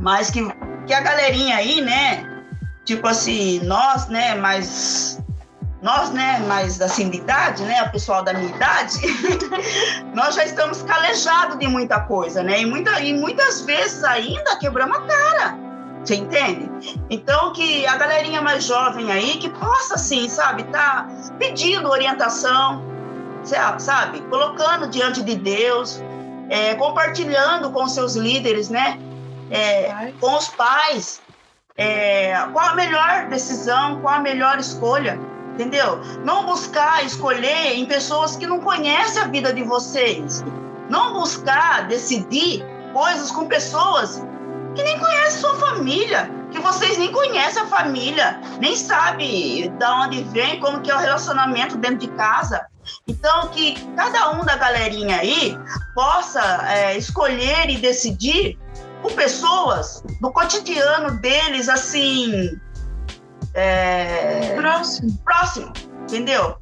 mas 0.00 0.30
que, 0.30 0.40
que 0.86 0.92
a 0.92 1.00
galerinha 1.00 1.56
aí, 1.56 1.80
né, 1.80 2.44
tipo 2.84 3.06
assim, 3.06 3.60
nós, 3.60 4.08
né, 4.08 4.34
mais 4.34 5.19
nós, 5.82 6.10
né, 6.10 6.38
mais 6.46 6.80
assim 6.80 7.08
de 7.08 7.18
idade, 7.18 7.62
né, 7.62 7.82
o 7.82 7.90
pessoal 7.90 8.22
da 8.22 8.34
minha 8.34 8.54
idade, 8.54 9.00
nós 10.14 10.34
já 10.34 10.44
estamos 10.44 10.82
calejados 10.82 11.58
de 11.58 11.66
muita 11.66 12.00
coisa, 12.00 12.42
né, 12.42 12.60
e, 12.60 12.66
muita, 12.66 13.00
e 13.00 13.14
muitas 13.14 13.62
vezes 13.62 14.04
ainda 14.04 14.56
quebramos 14.56 14.98
a 14.98 15.00
cara, 15.00 15.58
você 16.04 16.16
entende? 16.16 16.70
Então 17.08 17.52
que 17.52 17.86
a 17.86 17.96
galerinha 17.96 18.42
mais 18.42 18.64
jovem 18.64 19.10
aí 19.10 19.38
que 19.38 19.48
possa, 19.48 19.94
assim, 19.94 20.28
sabe, 20.28 20.64
tá 20.64 21.08
pedindo 21.38 21.88
orientação, 21.88 22.82
sabe, 23.78 24.20
colocando 24.28 24.86
diante 24.88 25.22
de 25.22 25.34
Deus, 25.34 26.02
é, 26.50 26.74
compartilhando 26.74 27.70
com 27.70 27.88
seus 27.88 28.16
líderes, 28.16 28.68
né, 28.68 28.98
é, 29.50 30.12
com 30.20 30.36
os 30.36 30.48
pais, 30.48 31.22
é, 31.74 32.34
qual 32.52 32.68
a 32.68 32.74
melhor 32.74 33.28
decisão, 33.30 33.98
qual 34.02 34.16
a 34.16 34.20
melhor 34.20 34.58
escolha 34.58 35.18
entendeu? 35.60 36.00
Não 36.24 36.46
buscar 36.46 37.04
escolher 37.04 37.74
em 37.74 37.84
pessoas 37.84 38.34
que 38.34 38.46
não 38.46 38.60
conhecem 38.60 39.22
a 39.22 39.26
vida 39.26 39.52
de 39.52 39.62
vocês. 39.62 40.42
Não 40.88 41.12
buscar 41.12 41.86
decidir 41.86 42.64
coisas 42.92 43.30
com 43.30 43.46
pessoas 43.46 44.24
que 44.74 44.82
nem 44.82 44.98
conhecem 44.98 45.40
sua 45.40 45.54
família, 45.56 46.30
que 46.50 46.58
vocês 46.60 46.96
nem 46.96 47.12
conhecem 47.12 47.62
a 47.62 47.66
família, 47.66 48.40
nem 48.58 48.74
sabe 48.74 49.68
de 49.68 49.84
onde 49.84 50.22
vem, 50.24 50.58
como 50.60 50.80
que 50.80 50.90
é 50.90 50.94
o 50.94 50.98
relacionamento 50.98 51.76
dentro 51.76 51.98
de 51.98 52.08
casa. 52.08 52.66
Então, 53.06 53.48
que 53.48 53.74
cada 53.94 54.30
um 54.30 54.44
da 54.44 54.56
galerinha 54.56 55.18
aí 55.18 55.56
possa 55.94 56.40
é, 56.68 56.96
escolher 56.96 57.68
e 57.68 57.76
decidir 57.76 58.58
com 59.02 59.10
pessoas 59.10 60.02
do 60.20 60.32
cotidiano 60.32 61.12
deles, 61.20 61.68
assim, 61.68 62.58
é, 63.54 64.54
Próximo. 64.56 65.18
próximo, 65.24 65.72
entendeu? 66.02 66.56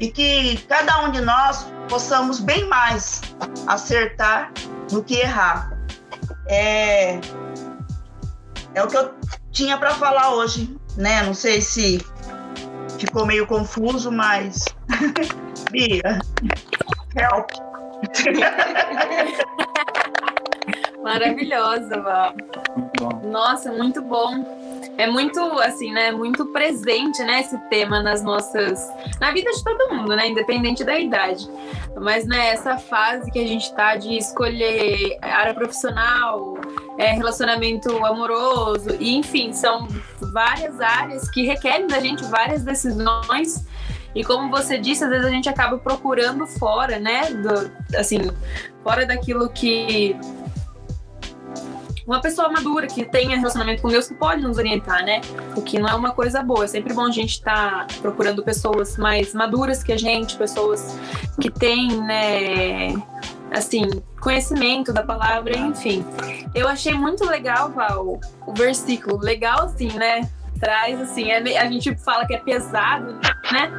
E 0.00 0.10
que 0.10 0.58
cada 0.68 1.04
um 1.04 1.10
de 1.12 1.20
nós 1.20 1.66
possamos 1.88 2.40
bem 2.40 2.66
mais 2.68 3.22
acertar 3.66 4.52
do 4.90 5.02
que 5.02 5.14
errar. 5.20 5.72
É, 6.48 7.20
é 8.74 8.82
o 8.82 8.88
que 8.88 8.96
eu 8.96 9.14
tinha 9.52 9.78
para 9.78 9.94
falar 9.94 10.34
hoje, 10.34 10.76
né? 10.96 11.22
Não 11.22 11.32
sei 11.32 11.60
se 11.60 12.04
ficou 12.98 13.24
meio 13.24 13.46
confuso, 13.46 14.10
mas 14.10 14.64
Bia, 15.70 16.20
help. 17.16 17.50
Maravilhosa, 21.02 22.00
Val. 22.00 22.34
Nossa, 23.24 23.70
muito 23.72 24.00
bom. 24.02 24.63
É 24.96 25.06
muito, 25.06 25.40
assim, 25.60 25.92
né? 25.92 26.12
Muito 26.12 26.46
presente, 26.46 27.22
né? 27.24 27.40
Esse 27.40 27.58
tema 27.68 28.02
nas 28.02 28.22
nossas. 28.22 28.88
Na 29.20 29.32
vida 29.32 29.50
de 29.50 29.64
todo 29.64 29.94
mundo, 29.94 30.14
né? 30.14 30.28
Independente 30.28 30.84
da 30.84 30.98
idade. 30.98 31.48
Mas, 31.96 32.26
né, 32.26 32.50
essa 32.50 32.76
fase 32.76 33.30
que 33.30 33.38
a 33.38 33.46
gente 33.46 33.72
tá 33.74 33.96
de 33.96 34.16
escolher 34.16 35.18
área 35.20 35.54
profissional, 35.54 36.56
é, 36.98 37.12
relacionamento 37.12 38.04
amoroso, 38.04 38.96
e 38.98 39.16
enfim, 39.16 39.52
são 39.52 39.86
várias 40.32 40.80
áreas 40.80 41.30
que 41.30 41.44
requerem 41.44 41.86
da 41.86 42.00
gente 42.00 42.24
várias 42.24 42.62
decisões. 42.62 43.66
E 44.14 44.22
como 44.22 44.48
você 44.48 44.78
disse, 44.78 45.02
às 45.02 45.10
vezes 45.10 45.26
a 45.26 45.30
gente 45.30 45.48
acaba 45.48 45.76
procurando 45.76 46.46
fora, 46.46 47.00
né? 47.00 47.30
Do, 47.30 47.70
assim, 47.98 48.18
fora 48.82 49.04
daquilo 49.04 49.48
que 49.48 50.16
uma 52.06 52.20
pessoa 52.20 52.48
madura 52.50 52.86
que 52.86 53.04
tenha 53.04 53.36
relacionamento 53.36 53.80
com 53.80 53.88
Deus 53.88 54.08
que 54.08 54.14
pode 54.14 54.42
nos 54.42 54.58
orientar, 54.58 55.04
né? 55.04 55.20
O 55.56 55.62
que 55.62 55.78
não 55.78 55.88
é 55.88 55.94
uma 55.94 56.12
coisa 56.12 56.42
boa. 56.42 56.64
É 56.64 56.68
sempre 56.68 56.92
bom 56.92 57.06
a 57.06 57.10
gente 57.10 57.30
estar 57.30 57.86
tá 57.86 57.94
procurando 58.02 58.42
pessoas 58.42 58.96
mais 58.98 59.32
maduras 59.32 59.82
que 59.82 59.92
a 59.92 59.96
gente, 59.96 60.36
pessoas 60.36 60.98
que 61.40 61.50
têm, 61.50 62.00
né? 62.02 62.94
Assim, 63.50 63.88
conhecimento 64.20 64.92
da 64.92 65.02
palavra, 65.02 65.56
enfim. 65.56 66.04
Eu 66.54 66.68
achei 66.68 66.92
muito 66.92 67.24
legal, 67.24 67.70
Val, 67.70 68.20
o 68.46 68.52
versículo. 68.52 69.18
Legal 69.18 69.64
assim, 69.64 69.88
né? 69.92 70.28
Traz 70.60 71.00
assim, 71.00 71.30
é, 71.30 71.58
a 71.58 71.70
gente 71.70 71.94
fala 71.96 72.26
que 72.26 72.34
é 72.34 72.38
pesado, 72.38 73.18
né? 73.50 73.72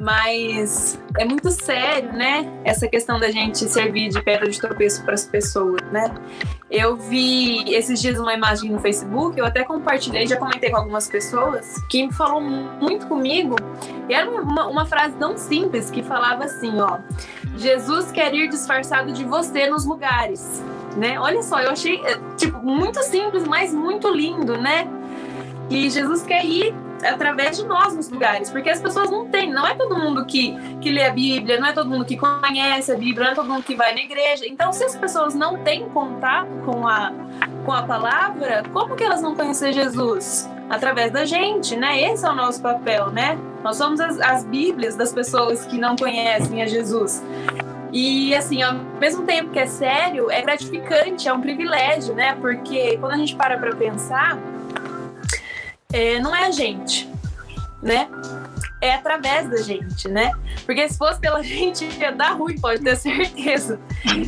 Mas 0.00 0.98
é 1.18 1.24
muito 1.24 1.50
sério, 1.50 2.12
né? 2.12 2.48
Essa 2.64 2.86
questão 2.86 3.18
da 3.18 3.30
gente 3.30 3.68
servir 3.68 4.08
de 4.10 4.22
pedra 4.22 4.48
de 4.48 4.60
tropeço 4.60 5.02
para 5.04 5.14
as 5.14 5.26
pessoas, 5.26 5.80
né? 5.90 6.14
Eu 6.70 6.96
vi 6.96 7.74
esses 7.74 8.00
dias 8.00 8.18
uma 8.20 8.32
imagem 8.32 8.70
no 8.70 8.78
Facebook, 8.78 9.38
eu 9.38 9.44
até 9.44 9.64
compartilhei, 9.64 10.26
já 10.26 10.36
comentei 10.36 10.70
com 10.70 10.76
algumas 10.76 11.08
pessoas, 11.08 11.74
que 11.88 12.12
falou 12.12 12.40
muito 12.40 13.06
comigo. 13.06 13.56
E 14.08 14.14
era 14.14 14.30
uma, 14.30 14.68
uma 14.68 14.86
frase 14.86 15.16
tão 15.16 15.36
simples 15.36 15.90
que 15.90 16.02
falava 16.02 16.44
assim, 16.44 16.80
ó: 16.80 16.98
Jesus 17.56 18.12
quer 18.12 18.32
ir 18.32 18.48
disfarçado 18.48 19.12
de 19.12 19.24
você 19.24 19.66
nos 19.66 19.84
lugares, 19.84 20.62
né? 20.96 21.18
Olha 21.18 21.42
só, 21.42 21.60
eu 21.60 21.70
achei 21.70 22.00
eh, 22.04 22.20
tipo 22.36 22.58
muito 22.58 23.02
simples, 23.02 23.44
mas 23.44 23.74
muito 23.74 24.08
lindo, 24.08 24.56
né? 24.56 24.86
E 25.70 25.90
Jesus 25.90 26.22
quer 26.22 26.44
ir 26.44 26.74
através 27.04 27.56
de 27.56 27.66
nós 27.66 27.94
nos 27.94 28.08
lugares, 28.08 28.50
porque 28.50 28.70
as 28.70 28.80
pessoas 28.80 29.10
não 29.10 29.26
têm, 29.28 29.52
não 29.52 29.66
é 29.66 29.74
todo 29.74 29.96
mundo 29.96 30.24
que, 30.24 30.56
que 30.80 30.90
lê 30.90 31.04
a 31.04 31.10
Bíblia, 31.10 31.60
não 31.60 31.68
é 31.68 31.72
todo 31.72 31.88
mundo 31.88 32.04
que 32.04 32.16
conhece 32.16 32.92
a 32.92 32.96
Bíblia, 32.96 33.26
não 33.26 33.32
é 33.32 33.34
todo 33.34 33.48
mundo 33.48 33.62
que 33.62 33.74
vai 33.74 33.94
na 33.94 34.00
igreja. 34.00 34.46
Então, 34.46 34.72
se 34.72 34.84
as 34.84 34.96
pessoas 34.96 35.34
não 35.34 35.58
têm 35.58 35.88
contato 35.88 36.48
com 36.64 36.86
a, 36.86 37.12
com 37.64 37.72
a 37.72 37.82
palavra, 37.82 38.62
como 38.72 38.96
que 38.96 39.04
elas 39.04 39.20
vão 39.20 39.34
conhecer 39.34 39.72
Jesus? 39.72 40.48
Através 40.70 41.10
da 41.10 41.24
gente, 41.24 41.76
né? 41.76 42.02
Esse 42.02 42.26
é 42.26 42.30
o 42.30 42.34
nosso 42.34 42.60
papel, 42.60 43.10
né? 43.10 43.38
Nós 43.62 43.76
somos 43.76 44.00
as, 44.00 44.20
as 44.20 44.44
Bíblias 44.44 44.94
das 44.96 45.12
pessoas 45.12 45.64
que 45.64 45.78
não 45.78 45.96
conhecem 45.96 46.62
a 46.62 46.66
Jesus. 46.66 47.22
E 47.92 48.34
assim, 48.34 48.62
ao 48.62 48.74
mesmo 48.74 49.24
tempo 49.24 49.50
que 49.50 49.58
é 49.58 49.66
sério, 49.66 50.30
é 50.30 50.42
gratificante, 50.42 51.26
é 51.26 51.32
um 51.32 51.40
privilégio, 51.40 52.14
né? 52.14 52.36
Porque 52.40 52.98
quando 52.98 53.12
a 53.12 53.16
gente 53.16 53.34
para 53.34 53.56
para 53.56 53.74
pensar, 53.74 54.38
é, 55.90 56.20
não 56.20 56.36
é 56.36 56.44
a 56.44 56.50
gente, 56.50 57.08
né? 57.82 58.10
É 58.78 58.92
através 58.92 59.48
da 59.48 59.56
gente, 59.62 60.06
né? 60.06 60.30
Porque 60.66 60.86
se 60.86 60.98
fosse 60.98 61.18
pela 61.18 61.40
gente, 61.42 61.86
ia 61.98 62.12
dar 62.12 62.32
ruim, 62.32 62.60
pode 62.60 62.82
ter 62.82 62.94
certeza. 62.94 63.80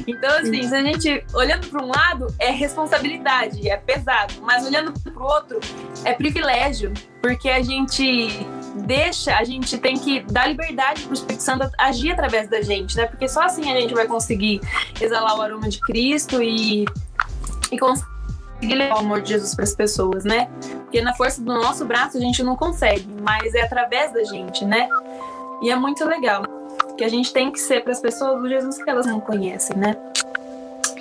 Então, 0.06 0.38
assim, 0.38 0.62
se 0.62 0.74
a 0.74 0.82
gente, 0.82 1.22
olhando 1.34 1.68
para 1.68 1.84
um 1.84 1.88
lado, 1.88 2.34
é 2.38 2.50
responsabilidade, 2.50 3.68
é 3.68 3.76
pesado, 3.76 4.32
mas 4.40 4.64
olhando 4.64 4.98
para 4.98 5.12
o 5.12 5.22
outro, 5.22 5.61
é 6.02 6.14
privilégio, 6.14 6.94
porque 7.20 7.50
a 7.50 7.61
gente 7.61 8.30
deixa, 8.86 9.36
a 9.36 9.44
gente 9.44 9.76
tem 9.76 9.98
que 9.98 10.20
dar 10.20 10.46
liberdade 10.46 11.02
para 11.02 11.11
o 11.11 11.14
Espírito 11.14 11.42
Santo 11.42 11.70
agir 11.78 12.12
através 12.12 12.48
da 12.48 12.62
gente, 12.62 12.96
né? 12.96 13.04
Porque 13.04 13.28
só 13.28 13.42
assim 13.42 13.70
a 13.70 13.78
gente 13.78 13.92
vai 13.92 14.06
conseguir 14.06 14.62
exalar 14.98 15.36
o 15.36 15.42
aroma 15.42 15.68
de 15.68 15.78
Cristo 15.80 16.42
e, 16.42 16.86
e 17.70 17.78
conseguir 17.78 18.09
conseguir 18.61 18.74
levar 18.74 18.96
o 18.96 18.98
amor 18.98 19.22
de 19.22 19.30
Jesus 19.30 19.54
para 19.54 19.64
as 19.64 19.74
pessoas, 19.74 20.24
né? 20.24 20.48
Porque 20.82 21.00
na 21.00 21.14
força 21.14 21.40
do 21.40 21.52
nosso 21.52 21.84
braço 21.86 22.18
a 22.18 22.20
gente 22.20 22.42
não 22.42 22.54
consegue, 22.54 23.06
mas 23.22 23.54
é 23.54 23.62
através 23.62 24.12
da 24.12 24.22
gente, 24.24 24.64
né? 24.64 24.86
E 25.62 25.70
é 25.70 25.76
muito 25.76 26.04
legal. 26.04 26.44
Que 26.96 27.04
a 27.04 27.08
gente 27.08 27.32
tem 27.32 27.50
que 27.50 27.58
ser 27.58 27.82
para 27.82 27.92
as 27.92 28.00
pessoas 28.00 28.42
o 28.42 28.48
Jesus 28.48 28.82
que 28.82 28.90
elas 28.90 29.06
não 29.06 29.18
conhecem, 29.18 29.76
né? 29.76 29.96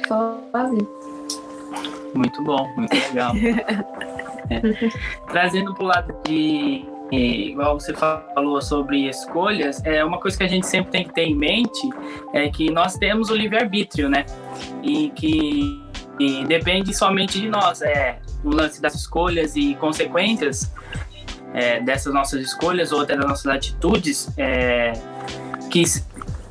Só 0.08 0.40
assim. 0.54 0.88
Muito 2.16 2.42
bom, 2.44 2.68
muito 2.78 2.94
legal. 2.94 3.34
é. 4.50 4.62
Trazendo 5.30 5.74
para 5.76 5.84
o 5.84 5.88
lado 5.88 6.16
de 6.26 6.86
igual 7.12 7.80
você 7.80 7.92
falou 7.94 8.62
sobre 8.62 9.10
escolhas, 9.10 9.84
é 9.84 10.06
uma 10.06 10.20
coisa 10.20 10.38
que 10.38 10.44
a 10.44 10.48
gente 10.48 10.68
sempre 10.68 10.92
tem 10.92 11.04
que 11.04 11.14
ter 11.14 11.24
em 11.24 11.36
mente 11.36 11.90
é 12.34 12.48
que 12.50 12.72
nós 12.72 12.96
temos 12.98 13.32
o 13.32 13.36
livre-arbítrio, 13.36 14.08
né? 14.08 14.26
E 14.84 15.10
que 15.10 15.89
e 16.20 16.46
depende 16.46 16.94
somente 16.94 17.40
de 17.40 17.50
nós. 17.50 17.82
É 17.82 18.20
o 18.44 18.50
lance 18.50 18.82
das 18.82 18.96
escolhas 18.96 19.56
e 19.56 19.76
consequências 19.76 20.72
é, 21.54 21.80
dessas 21.80 22.14
nossas 22.14 22.42
escolhas 22.42 22.92
ou 22.92 23.02
até 23.02 23.16
das 23.16 23.26
nossas 23.26 23.48
atitudes, 23.48 24.30
é, 24.38 24.94
que, 25.70 25.84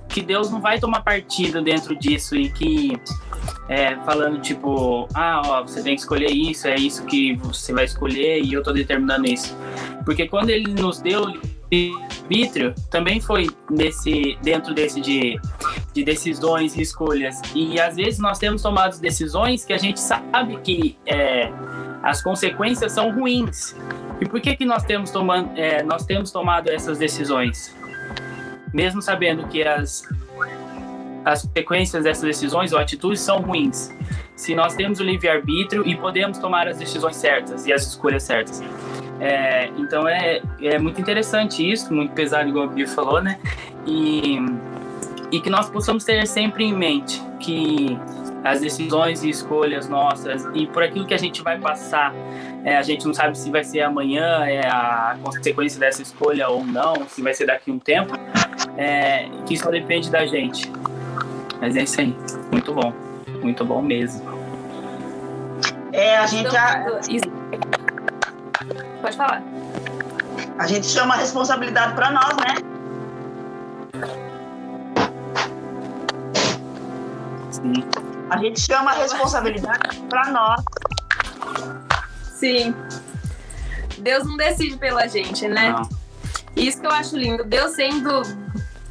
que 0.09 0.23
Deus 0.23 0.51
não 0.51 0.61
vai 0.61 0.79
tomar 0.79 1.03
partido 1.03 1.63
dentro 1.63 1.95
disso 1.97 2.35
e 2.35 2.51
que 2.51 3.01
é, 3.69 3.97
falando 3.97 4.41
tipo, 4.41 5.09
ah, 5.15 5.43
ó, 5.45 5.63
você 5.63 5.83
tem 5.83 5.95
que 5.95 6.01
escolher 6.01 6.31
isso, 6.31 6.67
é 6.67 6.77
isso 6.77 7.05
que 7.05 7.37
você 7.37 7.73
vai 7.73 7.85
escolher 7.85 8.43
e 8.43 8.53
eu 8.53 8.63
tô 8.63 8.73
determinando 8.73 9.27
isso. 9.27 9.57
Porque 10.05 10.27
quando 10.27 10.51
ele 10.51 10.73
nos 10.73 11.01
deu 11.01 11.27
arbítrio 11.71 12.75
também 12.91 13.21
foi 13.21 13.49
nesse, 13.71 14.39
dentro 14.43 14.75
desse 14.75 15.01
de, 15.01 15.41
de 15.93 16.05
decisões 16.05 16.77
e 16.77 16.83
escolhas. 16.83 17.41
E 17.55 17.81
às 17.81 17.97
vezes 17.97 18.19
nós 18.19 18.39
temos 18.39 18.63
tomado 18.63 18.99
decisões 19.01 19.65
que 19.65 19.73
a 19.73 19.79
gente 19.79 20.01
sabe 20.01 20.59
que 20.63 20.97
é, 21.07 21.51
as 22.03 22.23
consequências 22.23 22.93
são 22.93 23.13
ruins. 23.13 23.75
E 24.21 24.27
por 24.27 24.41
que, 24.41 24.57
que 24.57 24.65
nós, 24.65 24.83
temos 24.85 25.11
tomando, 25.11 25.51
é, 25.57 25.83
nós 25.83 26.05
temos 26.05 26.31
tomado 26.31 26.71
essas 26.71 26.99
decisões? 26.99 27.75
Mesmo 28.73 29.01
sabendo 29.01 29.47
que 29.49 29.63
as, 29.63 30.03
as 31.25 31.43
consequências 31.43 32.05
dessas 32.05 32.25
decisões 32.25 32.73
ou 32.73 32.79
atitudes 32.79 33.21
são 33.21 33.41
ruins. 33.41 33.95
Se 34.35 34.55
nós 34.55 34.75
temos 34.75 35.01
o 35.01 35.05
livre-arbítrio 35.05 35.87
e 35.87 35.97
podemos 35.97 36.39
tomar 36.39 36.69
as 36.69 36.79
decisões 36.79 37.17
certas 37.17 37.67
e 37.67 37.73
as 37.73 37.87
escolhas 37.87 38.23
certas. 38.23 38.63
É, 39.21 39.69
então 39.77 40.09
é, 40.09 40.41
é 40.63 40.79
muito 40.79 41.01
interessante 41.01 41.69
isso, 41.69 41.93
muito 41.93 42.13
pesado, 42.13 42.49
igual 42.49 42.67
o 42.67 42.69
Bia 42.69 42.87
falou, 42.87 43.21
né? 43.21 43.39
E, 43.87 44.39
e 45.33 45.41
que 45.41 45.51
nós 45.51 45.69
possamos 45.69 46.05
ter 46.05 46.27
sempre 46.27 46.65
em 46.65 46.73
mente 46.73 47.23
que 47.41 47.99
as 48.45 48.61
decisões 48.61 49.25
e 49.25 49.31
escolhas 49.31 49.89
nossas 49.89 50.47
e 50.55 50.67
por 50.67 50.83
aquilo 50.83 51.05
que 51.05 51.15
a 51.15 51.19
gente 51.19 51.43
vai 51.43 51.59
passar, 51.59 52.15
é, 52.65 52.77
a 52.77 52.83
gente 52.83 53.05
não 53.07 53.13
sabe 53.13 53.37
se 53.37 53.51
vai 53.51 53.65
ser 53.65 53.81
amanhã 53.81 54.45
é 54.47 54.67
a 54.67 55.17
consequência 55.23 55.81
dessa 55.81 56.03
escolha 56.03 56.49
ou 56.49 56.65
não, 56.65 56.95
se 57.09 57.21
vai 57.21 57.35
ser 57.35 57.47
daqui 57.47 57.71
a 57.71 57.75
um 57.75 57.79
tempo, 57.79 58.13
é, 58.77 59.29
que 59.47 59.57
só 59.57 59.71
depende 59.71 60.11
da 60.11 60.27
gente. 60.27 60.71
Mas 61.61 61.77
é 61.77 61.83
isso 61.83 62.01
aí, 62.01 62.17
muito 62.53 62.73
bom, 62.73 62.93
muito 63.43 63.65
bom 63.65 63.83
mesmo. 63.83 64.39
É, 65.93 66.17
a 66.17 66.27
gente. 66.27 66.47
Então, 66.47 67.38
Pode 69.01 69.17
falar. 69.17 69.43
A 70.59 70.67
gente 70.67 70.87
chama 70.87 71.15
a 71.15 71.17
responsabilidade 71.19 71.95
para 71.95 72.11
nós, 72.11 72.37
né? 72.37 72.55
Sim. 77.51 77.85
A 78.31 78.37
gente 78.39 78.61
chama 78.61 78.91
a 78.91 78.95
responsabilidade 78.95 79.99
para 80.09 80.31
nós. 80.31 80.65
Sim. 82.35 82.75
Deus 83.99 84.25
não 84.25 84.37
decide 84.37 84.77
pela 84.77 85.07
gente, 85.09 85.49
né? 85.49 85.71
Não. 85.71 85.89
Isso 86.57 86.81
que 86.81 86.87
eu 86.87 86.91
acho 86.91 87.17
lindo. 87.17 87.45
Deus 87.45 87.75
sendo 87.75 88.23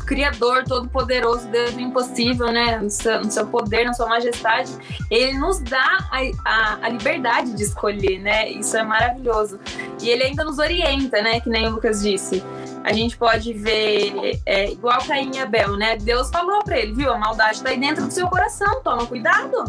Criador, 0.07 0.63
Todo-Poderoso, 0.63 1.49
Deus 1.49 1.73
do 1.73 1.81
impossível, 1.81 2.47
né? 2.47 2.77
No 2.77 2.89
seu, 2.89 3.21
no 3.21 3.29
seu, 3.29 3.45
poder, 3.45 3.83
na 3.83 3.93
sua 3.93 4.07
majestade, 4.07 4.71
ele 5.11 5.37
nos 5.37 5.59
dá 5.59 5.99
a, 6.09 6.19
a, 6.45 6.85
a, 6.85 6.89
liberdade 6.89 7.53
de 7.53 7.63
escolher, 7.63 8.19
né? 8.19 8.49
Isso 8.49 8.75
é 8.77 8.83
maravilhoso. 8.83 9.59
E 10.01 10.09
ele 10.09 10.23
ainda 10.23 10.45
nos 10.45 10.59
orienta, 10.59 11.21
né? 11.21 11.41
Que 11.41 11.49
nem 11.49 11.67
o 11.67 11.71
Lucas 11.71 12.01
disse. 12.01 12.41
A 12.85 12.93
gente 12.93 13.17
pode 13.17 13.51
ver, 13.51 14.39
é, 14.45 14.71
igual 14.71 14.97
Caim 15.05 15.31
e 15.35 15.39
Abel, 15.39 15.75
né? 15.75 15.97
Deus 15.97 16.29
falou 16.29 16.63
para 16.63 16.79
ele, 16.79 16.93
viu? 16.93 17.11
A 17.11 17.17
maldade 17.17 17.57
está 17.57 17.69
aí 17.69 17.77
dentro 17.77 18.05
do 18.05 18.11
seu 18.11 18.27
coração, 18.27 18.81
toma 18.81 19.05
cuidado. 19.05 19.65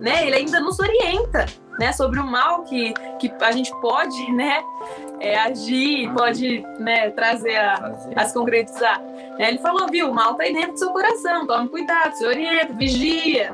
Né? 0.00 0.26
Ele 0.26 0.36
ainda 0.36 0.60
nos 0.60 0.78
orienta, 0.78 1.46
né? 1.78 1.92
Sobre 1.92 2.20
o 2.20 2.26
mal 2.26 2.62
que, 2.64 2.92
que 3.18 3.32
a 3.40 3.52
gente 3.52 3.74
pode, 3.80 4.32
né? 4.32 4.62
É, 5.20 5.36
agir, 5.38 6.12
pode 6.12 6.64
né, 6.78 7.10
trazer 7.10 7.56
a, 7.56 7.96
a 8.14 8.24
se 8.24 8.34
concretizar. 8.34 9.02
Ele 9.38 9.58
falou, 9.58 9.88
viu, 9.88 10.10
o 10.10 10.14
mal 10.14 10.34
tá 10.34 10.44
aí 10.44 10.52
dentro 10.52 10.72
do 10.72 10.78
seu 10.78 10.90
coração, 10.90 11.46
tome 11.46 11.68
cuidado, 11.68 12.14
se 12.14 12.24
orienta, 12.24 12.72
vigia. 12.74 13.52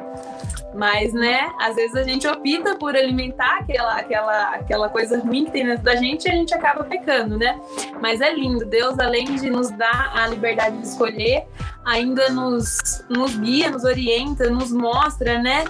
Mas, 0.75 1.13
né, 1.13 1.53
às 1.61 1.77
vezes 1.77 1.95
a 1.95 2.03
gente 2.03 2.27
opta 2.27 2.77
por 2.77 2.97
alimentar 2.97 3.59
aquela, 3.61 3.95
aquela, 3.95 4.43
aquela 4.55 4.89
coisa 4.89 5.21
ruim 5.21 5.45
que 5.45 5.53
tem 5.53 5.65
dentro 5.65 5.85
da 5.85 5.95
gente 5.95 6.27
e 6.27 6.31
a 6.31 6.35
gente 6.35 6.53
acaba 6.53 6.83
pecando, 6.83 7.39
né? 7.39 7.61
Mas 8.01 8.21
é 8.21 8.35
lindo, 8.35 8.67
Deus, 8.67 8.99
além 8.99 9.37
de 9.37 9.49
nos 9.49 9.71
dar 9.71 10.13
a 10.17 10.27
liberdade 10.27 10.77
de 10.79 10.89
escolher, 10.89 11.47
ainda 11.85 12.29
nos, 12.31 13.05
nos 13.09 13.37
guia, 13.37 13.71
nos 13.71 13.85
orienta, 13.85 14.51
nos 14.51 14.73
mostra, 14.73 15.41
né? 15.41 15.65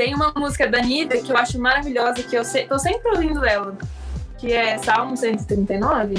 Tem 0.00 0.14
uma 0.14 0.32
música 0.34 0.66
da 0.66 0.78
Anitta 0.78 1.18
que 1.18 1.30
eu 1.30 1.36
acho 1.36 1.60
maravilhosa, 1.60 2.22
que 2.22 2.34
eu 2.34 2.42
se, 2.42 2.62
tô 2.62 2.78
sempre 2.78 3.06
ouvindo 3.10 3.44
ela, 3.44 3.76
que 4.38 4.50
é 4.50 4.78
Salmo 4.78 5.14
139. 5.14 6.14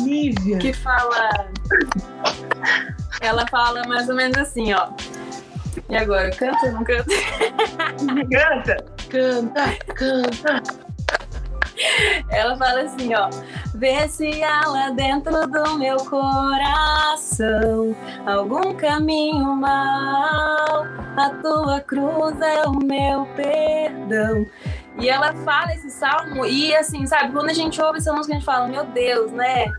Nívia. 0.00 0.56
Que 0.56 0.72
fala. 0.72 1.50
Ela 3.20 3.46
fala 3.48 3.82
mais 3.86 4.08
ou 4.08 4.14
menos 4.14 4.38
assim, 4.38 4.72
ó. 4.72 4.88
E 5.90 5.94
agora, 5.94 6.30
canta 6.30 6.64
ou 6.64 6.72
não 6.72 6.84
canta? 6.84 7.04
Canta! 8.32 8.76
Canta, 9.10 9.76
canta. 9.94 10.85
Ela 12.30 12.56
fala 12.56 12.82
assim, 12.82 13.14
ó. 13.14 13.28
Vê 13.74 14.08
se 14.08 14.42
há 14.42 14.68
lá 14.68 14.90
dentro 14.90 15.46
do 15.46 15.78
meu 15.78 15.96
coração 15.96 17.94
algum 18.26 18.74
caminho 18.74 19.54
mal. 19.56 20.86
A 21.16 21.30
tua 21.42 21.80
cruz 21.80 22.40
é 22.40 22.66
o 22.66 22.72
meu 22.72 23.26
perdão. 23.36 24.46
E 24.98 25.08
ela 25.08 25.34
fala 25.34 25.74
esse 25.74 25.90
salmo, 25.90 26.46
e 26.46 26.74
assim, 26.74 27.06
sabe, 27.06 27.30
quando 27.32 27.50
a 27.50 27.52
gente 27.52 27.80
ouve 27.82 27.98
essa 27.98 28.12
música, 28.14 28.32
a 28.32 28.36
gente 28.36 28.46
fala, 28.46 28.66
meu 28.66 28.84
Deus, 28.86 29.30
né? 29.30 29.70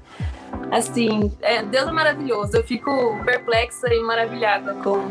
Assim, 0.71 1.35
é, 1.41 1.63
Deus 1.63 1.87
é 1.87 1.91
maravilhoso. 1.91 2.55
Eu 2.55 2.63
fico 2.63 3.19
perplexa 3.25 3.91
e 3.91 3.99
maravilhada 4.01 4.75
com, 4.75 5.09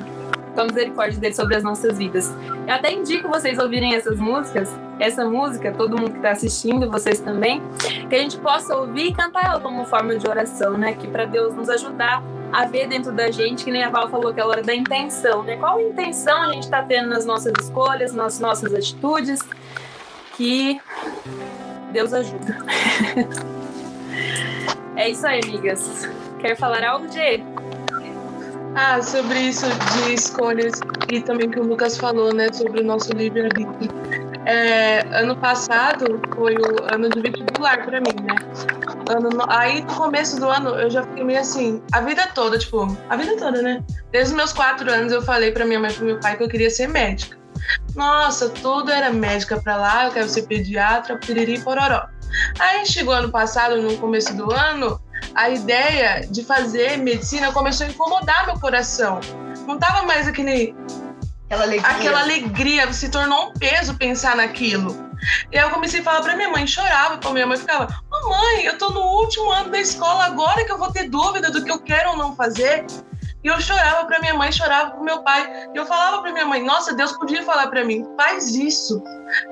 com 0.57 0.63
a 0.63 0.65
misericórdia 0.65 1.21
dele 1.21 1.35
sobre 1.35 1.55
as 1.55 1.63
nossas 1.63 1.99
vidas. 1.99 2.35
Eu 2.67 2.75
até 2.75 2.93
indico 2.93 3.29
vocês 3.29 3.59
ouvirem 3.59 3.95
essas 3.95 4.19
músicas, 4.19 4.75
essa 4.99 5.25
música, 5.25 5.71
todo 5.73 5.97
mundo 5.97 6.11
que 6.13 6.17
está 6.17 6.31
assistindo, 6.31 6.91
vocês 6.91 7.21
também, 7.21 7.63
que 8.09 8.17
a 8.17 8.19
gente 8.19 8.39
possa 8.39 8.75
ouvir 8.75 9.09
e 9.09 9.13
cantar 9.13 9.45
ela 9.45 9.61
como 9.61 9.85
forma 9.85 10.17
de 10.17 10.27
oração, 10.27 10.79
né? 10.79 10.95
Que 10.95 11.07
para 11.07 11.27
Deus 11.27 11.55
nos 11.55 11.69
ajudar 11.69 12.23
a 12.53 12.65
ver 12.65 12.89
dentro 12.89 13.13
da 13.13 13.31
gente, 13.31 13.65
que 13.65 13.71
nem 13.71 13.85
a 13.85 13.91
Val 13.91 14.09
falou 14.09 14.31
aquela 14.31 14.51
hora 14.51 14.63
da 14.63 14.75
intenção, 14.75 15.43
né? 15.43 15.57
Qual 15.57 15.79
intenção 15.79 16.43
a 16.43 16.53
gente 16.53 16.65
está 16.65 16.83
tendo 16.83 17.09
nas 17.11 17.27
nossas 17.27 17.53
escolhas, 17.61 18.15
nas 18.15 18.41
nossas 18.41 18.75
atitudes, 18.75 19.41
que 20.37 20.81
Deus 21.93 22.13
ajuda. 22.13 22.59
é 24.97 25.09
isso 25.09 25.27
aí, 25.27 25.41
amigas. 25.45 26.09
Quer 26.39 26.57
falar 26.57 26.85
algo, 26.85 27.07
Diego? 27.09 27.56
Ah, 28.79 29.01
sobre 29.01 29.41
isso 29.41 29.65
de 29.67 30.13
escolhas 30.13 30.81
e 31.11 31.23
também 31.23 31.49
que 31.49 31.59
o 31.59 31.65
Lucas 31.65 31.97
falou, 31.97 32.35
né, 32.35 32.53
sobre 32.53 32.83
o 32.83 32.85
nosso 32.85 33.11
livre-arbítrio. 33.13 33.91
É, 34.45 35.01
ano 35.19 35.35
passado 35.35 36.21
foi 36.35 36.55
o 36.57 36.95
ano 36.95 37.09
de 37.09 37.23
vestibular 37.23 37.87
para 37.87 38.03
mim, 38.03 38.15
né? 38.23 38.35
Ano, 39.09 39.31
aí 39.49 39.81
no 39.81 39.95
começo 39.95 40.39
do 40.39 40.51
ano 40.51 40.71
eu 40.79 40.91
já 40.91 41.03
fiquei 41.05 41.25
meio 41.25 41.41
assim, 41.41 41.83
a 41.91 42.03
vida 42.03 42.27
toda, 42.35 42.59
tipo, 42.59 42.87
a 43.09 43.17
vida 43.17 43.35
toda, 43.39 43.63
né? 43.63 43.83
Desde 44.13 44.33
os 44.33 44.37
meus 44.37 44.53
quatro 44.53 44.93
anos 44.93 45.11
eu 45.11 45.23
falei 45.23 45.53
para 45.53 45.65
minha 45.65 45.81
mãe 45.81 45.91
e 45.91 45.95
pro 45.95 46.05
meu 46.05 46.21
pai 46.21 46.37
que 46.37 46.43
eu 46.43 46.49
queria 46.49 46.69
ser 46.69 46.87
médica. 46.87 47.39
Nossa, 47.95 48.51
tudo 48.51 48.93
era 48.93 49.11
médica 49.11 49.59
para 49.59 49.77
lá, 49.79 50.05
eu 50.05 50.13
quero 50.13 50.29
ser 50.29 50.43
pediatra, 50.43 51.17
piriri 51.17 51.59
pororó. 51.61 52.07
Aí 52.59 52.85
chegou 52.85 53.15
ano 53.15 53.31
passado, 53.31 53.81
no 53.81 53.97
começo 53.97 54.37
do 54.37 54.53
ano, 54.53 55.01
a 55.35 55.51
ideia 55.51 56.27
de 56.29 56.45
fazer 56.45 56.97
medicina 56.99 57.53
começou 57.53 57.87
a 57.87 57.91
incomodar 57.91 58.47
meu 58.47 58.59
coração. 58.59 59.21
Não 59.67 59.79
tava 59.79 60.03
mais 60.03 60.27
aquele 60.27 60.75
Aquela 61.49 61.63
alegria. 61.65 61.89
aquela 61.91 62.21
alegria, 62.21 62.93
se 62.93 63.09
tornou 63.09 63.51
um 63.51 63.53
peso 63.53 63.95
pensar 63.95 64.37
naquilo. 64.37 65.07
E 65.51 65.59
aí 65.59 65.65
eu 65.65 65.71
comecei 65.71 66.01
a 66.01 66.03
falar 66.03 66.21
pra 66.21 66.37
minha 66.37 66.49
mãe, 66.49 66.67
chorava 66.67 67.19
pra 67.19 67.31
minha 67.31 67.47
mãe, 67.47 67.57
ficava, 67.57 67.89
mamãe, 68.11 68.65
eu 68.65 68.77
tô 68.79 68.91
no 68.91 69.01
último 69.01 69.51
ano 69.51 69.71
da 69.71 69.79
escola, 69.79 70.25
agora 70.27 70.65
que 70.65 70.73
eu 70.73 70.79
vou 70.79 70.93
ter 70.93 71.09
dúvida 71.09 71.51
do 71.51 71.65
que 71.65 71.71
eu 71.71 71.79
quero 71.79 72.11
ou 72.11 72.17
não 72.17 72.35
fazer. 72.37 72.85
E 73.47 73.49
eu 73.49 73.61
chorava 73.61 74.05
pra 74.07 74.19
minha 74.19 74.35
mãe, 74.35 74.51
chorava 74.51 74.91
pro 74.91 75.05
meu 75.05 75.23
pai. 75.23 75.69
E 75.73 75.79
eu 75.79 75.87
falava 75.87 76.21
pra 76.21 76.33
minha 76.33 76.45
mãe, 76.45 76.65
nossa, 76.65 76.93
Deus 76.93 77.13
podia 77.13 77.45
falar 77.45 77.69
pra 77.69 77.85
mim, 77.85 78.05
faz 78.17 78.57
isso. 78.57 79.01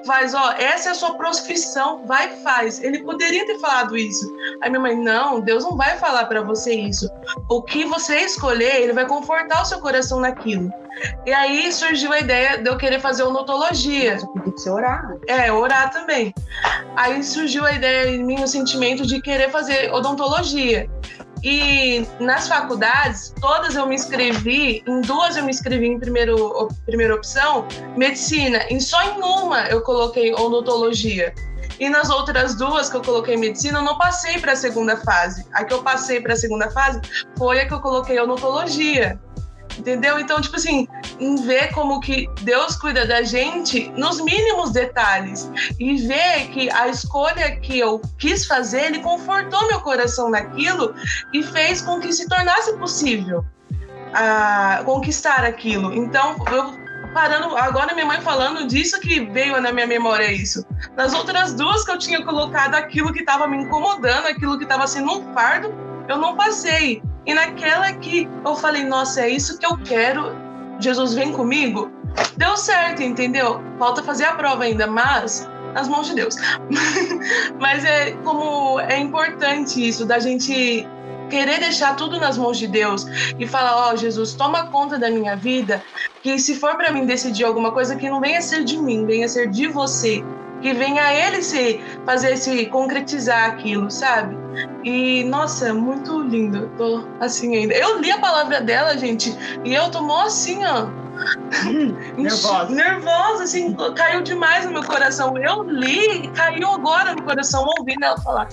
Faz, 0.04 0.34
ó, 0.34 0.50
essa 0.58 0.88
é 0.88 0.92
a 0.92 0.94
sua 0.96 1.14
profissão, 1.14 2.04
vai 2.04 2.28
faz. 2.38 2.82
Ele 2.82 3.04
poderia 3.04 3.46
ter 3.46 3.56
falado 3.60 3.96
isso. 3.96 4.28
Aí 4.60 4.68
minha 4.68 4.80
mãe, 4.80 4.96
não, 4.96 5.40
Deus 5.40 5.62
não 5.62 5.76
vai 5.76 5.96
falar 5.96 6.26
pra 6.26 6.42
você 6.42 6.74
isso. 6.74 7.08
O 7.48 7.62
que 7.62 7.84
você 7.84 8.16
escolher, 8.16 8.82
ele 8.82 8.92
vai 8.92 9.06
confortar 9.06 9.62
o 9.62 9.64
seu 9.64 9.78
coração 9.78 10.18
naquilo. 10.18 10.72
E 11.26 11.32
aí 11.32 11.72
surgiu 11.72 12.12
a 12.12 12.20
ideia 12.20 12.58
de 12.58 12.68
eu 12.68 12.76
querer 12.76 13.00
fazer 13.00 13.22
odontologia. 13.22 14.18
Tem 14.42 14.52
que 14.52 14.60
ser 14.60 14.70
orar. 14.70 15.08
né? 15.08 15.18
É, 15.26 15.52
orar 15.52 15.90
também. 15.90 16.34
Aí 16.96 17.22
surgiu 17.22 17.64
a 17.64 17.72
ideia 17.72 18.10
em 18.10 18.24
mim, 18.24 18.42
o 18.42 18.48
sentimento 18.48 19.06
de 19.06 19.20
querer 19.20 19.50
fazer 19.50 19.92
odontologia. 19.92 20.88
E 21.44 22.06
nas 22.18 22.48
faculdades, 22.48 23.34
todas 23.38 23.74
eu 23.74 23.86
me 23.86 23.94
inscrevi, 23.94 24.82
em 24.86 25.02
duas 25.02 25.36
eu 25.36 25.44
me 25.44 25.50
inscrevi 25.50 25.86
em 25.86 26.00
primeiro, 26.00 26.68
primeira 26.86 27.14
opção, 27.14 27.68
medicina, 27.98 28.64
e 28.70 28.80
só 28.80 29.02
em 29.02 29.20
uma 29.20 29.68
eu 29.68 29.82
coloquei 29.82 30.32
odontologia. 30.32 31.34
E 31.78 31.90
nas 31.90 32.08
outras 32.08 32.54
duas 32.54 32.88
que 32.88 32.96
eu 32.96 33.02
coloquei 33.02 33.36
medicina, 33.36 33.80
eu 33.80 33.82
não 33.82 33.98
passei 33.98 34.38
para 34.38 34.52
a 34.52 34.56
segunda 34.56 34.96
fase. 34.96 35.44
A 35.52 35.64
que 35.64 35.74
eu 35.74 35.82
passei 35.82 36.20
para 36.20 36.32
a 36.32 36.36
segunda 36.36 36.70
fase 36.70 37.00
foi 37.36 37.60
a 37.60 37.66
que 37.66 37.74
eu 37.74 37.80
coloquei 37.80 38.18
odontologia. 38.18 39.20
Entendeu? 39.78 40.18
Então, 40.18 40.40
tipo 40.40 40.56
assim, 40.56 40.86
em 41.18 41.36
ver 41.36 41.72
como 41.72 42.00
que 42.00 42.28
Deus 42.42 42.76
cuida 42.76 43.06
da 43.06 43.22
gente 43.22 43.90
nos 43.96 44.20
mínimos 44.20 44.72
detalhes 44.72 45.50
e 45.78 45.96
ver 46.06 46.48
que 46.48 46.70
a 46.70 46.88
escolha 46.88 47.56
que 47.56 47.78
eu 47.78 48.00
quis 48.18 48.46
fazer, 48.46 48.86
ele 48.86 49.00
confortou 49.00 49.66
meu 49.66 49.80
coração 49.80 50.30
naquilo 50.30 50.94
e 51.32 51.42
fez 51.42 51.82
com 51.82 52.00
que 52.00 52.12
se 52.12 52.28
tornasse 52.28 52.72
possível 52.74 53.44
ah, 54.14 54.82
conquistar 54.84 55.44
aquilo. 55.44 55.92
Então, 55.92 56.36
eu 56.50 56.84
parando, 57.14 57.56
agora 57.56 57.94
minha 57.94 58.06
mãe 58.06 58.20
falando 58.20 58.66
disso 58.66 59.00
que 59.00 59.20
veio 59.20 59.60
na 59.60 59.72
minha 59.72 59.86
memória 59.86 60.30
isso. 60.30 60.66
Nas 60.96 61.14
outras 61.14 61.54
duas 61.54 61.84
que 61.84 61.92
eu 61.92 61.98
tinha 61.98 62.24
colocado 62.24 62.74
aquilo 62.74 63.12
que 63.12 63.20
estava 63.20 63.46
me 63.46 63.56
incomodando, 63.56 64.26
aquilo 64.26 64.58
que 64.58 64.64
estava 64.64 64.86
sendo 64.86 65.12
um 65.12 65.32
fardo, 65.32 65.72
eu 66.08 66.18
não 66.18 66.36
passei. 66.36 67.02
E 67.26 67.34
naquela 67.34 67.92
que 67.94 68.28
eu 68.44 68.54
falei, 68.56 68.84
nossa, 68.84 69.22
é 69.22 69.30
isso 69.30 69.58
que 69.58 69.66
eu 69.66 69.76
quero, 69.78 70.36
Jesus 70.78 71.14
vem 71.14 71.32
comigo, 71.32 71.90
deu 72.36 72.56
certo, 72.56 73.02
entendeu? 73.02 73.60
Falta 73.78 74.02
fazer 74.02 74.24
a 74.24 74.34
prova 74.34 74.64
ainda, 74.64 74.86
mas 74.86 75.48
nas 75.72 75.88
mãos 75.88 76.06
de 76.06 76.14
Deus. 76.14 76.36
mas 77.58 77.84
é 77.84 78.12
como 78.24 78.78
é 78.80 78.98
importante 78.98 79.86
isso, 79.86 80.04
da 80.06 80.18
gente 80.18 80.86
querer 81.28 81.58
deixar 81.58 81.96
tudo 81.96 82.20
nas 82.20 82.38
mãos 82.38 82.58
de 82.58 82.66
Deus 82.66 83.06
e 83.38 83.46
falar, 83.46 83.76
ó, 83.76 83.92
oh, 83.92 83.96
Jesus, 83.96 84.34
toma 84.34 84.66
conta 84.66 84.98
da 84.98 85.10
minha 85.10 85.36
vida, 85.36 85.82
que 86.22 86.38
se 86.38 86.54
for 86.54 86.76
para 86.76 86.92
mim 86.92 87.06
decidir 87.06 87.44
alguma 87.44 87.72
coisa 87.72 87.96
que 87.96 88.08
não 88.08 88.20
venha 88.20 88.40
ser 88.40 88.64
de 88.64 88.76
mim, 88.76 89.06
venha 89.06 89.28
ser 89.28 89.48
de 89.50 89.66
você, 89.66 90.22
que 90.64 90.72
venha 90.72 91.12
ele 91.12 91.42
se 91.42 91.78
fazer 92.06 92.38
se 92.38 92.64
concretizar 92.66 93.50
aquilo, 93.50 93.90
sabe? 93.90 94.34
E 94.82 95.22
nossa, 95.24 95.74
muito 95.74 96.22
lindo. 96.22 96.70
Tô 96.78 97.06
assim 97.20 97.54
ainda. 97.54 97.74
Eu 97.74 98.00
li 98.00 98.10
a 98.10 98.18
palavra 98.18 98.62
dela, 98.62 98.96
gente, 98.96 99.36
e 99.62 99.74
eu 99.74 99.90
tô 99.90 100.00
mó 100.00 100.22
assim, 100.22 100.64
ó. 100.64 100.86
Nervosa. 102.16 102.74
Nervosa, 102.74 103.44
assim, 103.44 103.76
caiu 103.94 104.22
demais 104.22 104.64
no 104.64 104.72
meu 104.72 104.82
coração. 104.82 105.36
Eu 105.36 105.64
li 105.64 106.24
e 106.24 106.28
caiu 106.28 106.66
agora 106.70 107.14
no 107.14 107.22
coração 107.22 107.62
ouvindo 107.78 108.02
ela 108.02 108.18
falar. 108.22 108.48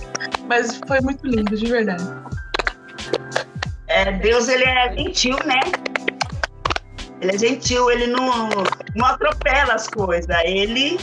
Mas 0.46 0.78
foi 0.86 1.00
muito 1.00 1.26
lindo, 1.26 1.56
de 1.56 1.64
verdade. 1.64 2.04
É, 3.86 4.12
Deus, 4.12 4.48
ele 4.48 4.64
é 4.64 4.94
gentil, 4.94 5.38
né? 5.46 5.60
Ele 7.22 7.34
é 7.34 7.38
gentil, 7.38 7.90
ele 7.90 8.08
não, 8.08 8.50
não 8.94 9.06
atropela 9.06 9.72
as 9.72 9.86
coisas, 9.88 10.28
ele 10.44 10.98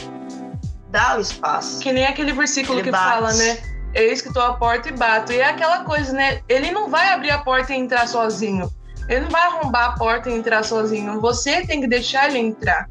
dá 0.90 1.16
o 1.16 1.20
espaço. 1.20 1.80
Que 1.80 1.92
nem 1.92 2.06
aquele 2.06 2.32
versículo 2.32 2.78
Ele 2.78 2.84
que 2.84 2.90
bate. 2.90 3.04
fala, 3.04 3.32
né? 3.34 3.58
Eis 3.94 4.20
que 4.20 4.28
estou 4.28 4.42
à 4.42 4.54
porta 4.54 4.88
e 4.88 4.92
bato. 4.92 5.32
E 5.32 5.38
é 5.38 5.48
aquela 5.48 5.84
coisa, 5.84 6.12
né? 6.12 6.40
Ele 6.48 6.70
não 6.70 6.88
vai 6.88 7.12
abrir 7.12 7.30
a 7.30 7.38
porta 7.38 7.72
e 7.72 7.76
entrar 7.76 8.06
sozinho. 8.06 8.70
Ele 9.08 9.20
não 9.20 9.30
vai 9.30 9.42
arrombar 9.42 9.90
a 9.90 9.92
porta 9.98 10.30
e 10.30 10.34
entrar 10.34 10.62
sozinho. 10.62 11.20
Você 11.20 11.66
tem 11.66 11.80
que 11.80 11.88
deixar 11.88 12.28
ele 12.28 12.38
entrar. 12.38 12.88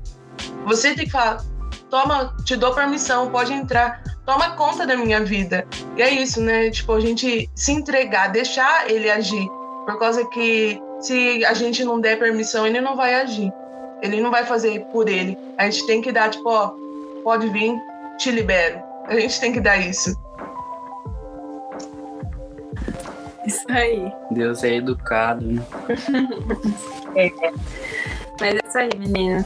Você 0.65 0.93
tem 0.93 1.05
que 1.05 1.11
falar: 1.11 1.41
toma, 1.89 2.35
te 2.43 2.55
dou 2.57 2.73
permissão, 2.73 3.29
pode 3.29 3.53
entrar. 3.53 4.01
Toma 4.25 4.51
conta 4.51 4.85
da 4.85 4.95
minha 4.95 5.23
vida. 5.23 5.65
E 5.95 6.01
é 6.01 6.09
isso, 6.09 6.41
né? 6.41 6.69
Tipo, 6.69 6.93
a 6.93 6.99
gente 6.99 7.49
se 7.55 7.71
entregar, 7.71 8.27
deixar 8.27 8.89
ele 8.89 9.09
agir. 9.09 9.47
Por 9.85 9.97
causa 9.97 10.25
que 10.25 10.79
se 10.99 11.43
a 11.45 11.53
gente 11.53 11.83
não 11.83 11.99
der 11.99 12.19
permissão, 12.19 12.67
ele 12.67 12.81
não 12.81 12.95
vai 12.95 13.15
agir. 13.15 13.51
Ele 14.01 14.21
não 14.21 14.29
vai 14.29 14.45
fazer 14.45 14.85
por 14.91 15.09
ele. 15.09 15.37
A 15.57 15.65
gente 15.65 15.87
tem 15.87 16.01
que 16.01 16.11
dar, 16.11 16.29
tipo, 16.29 16.47
ó, 16.49 16.73
pode 17.23 17.49
vir, 17.49 17.75
te 18.19 18.31
libero. 18.31 18.83
A 19.07 19.17
gente 19.17 19.39
tem 19.39 19.53
que 19.53 19.61
dar 19.61 19.77
isso. 19.77 20.13
Isso 23.45 23.65
aí. 23.71 24.11
Deus 24.29 24.63
é 24.63 24.75
educado, 24.75 25.43
né? 25.45 25.65
Mas 28.39 28.53
é 28.55 28.59
isso 28.67 28.77
aí, 28.77 28.89
meninas. 28.99 29.45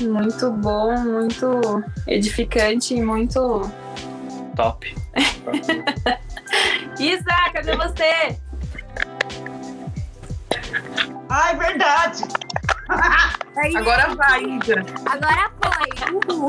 Muito 0.00 0.50
bom, 0.52 0.98
muito 0.98 1.84
edificante 2.06 2.94
e 2.94 3.02
muito. 3.02 3.70
Top. 4.56 4.96
Isa, 6.98 7.50
cadê 7.52 7.76
você? 7.76 8.38
Ah, 11.28 11.50
é 11.52 11.56
verdade. 11.56 12.24
Aí, 13.56 13.76
Agora 13.76 14.14
vai, 14.14 14.42
Ida. 14.42 14.84
Agora 15.06 15.50
foi. 15.60 16.34
Uhul. 16.34 16.48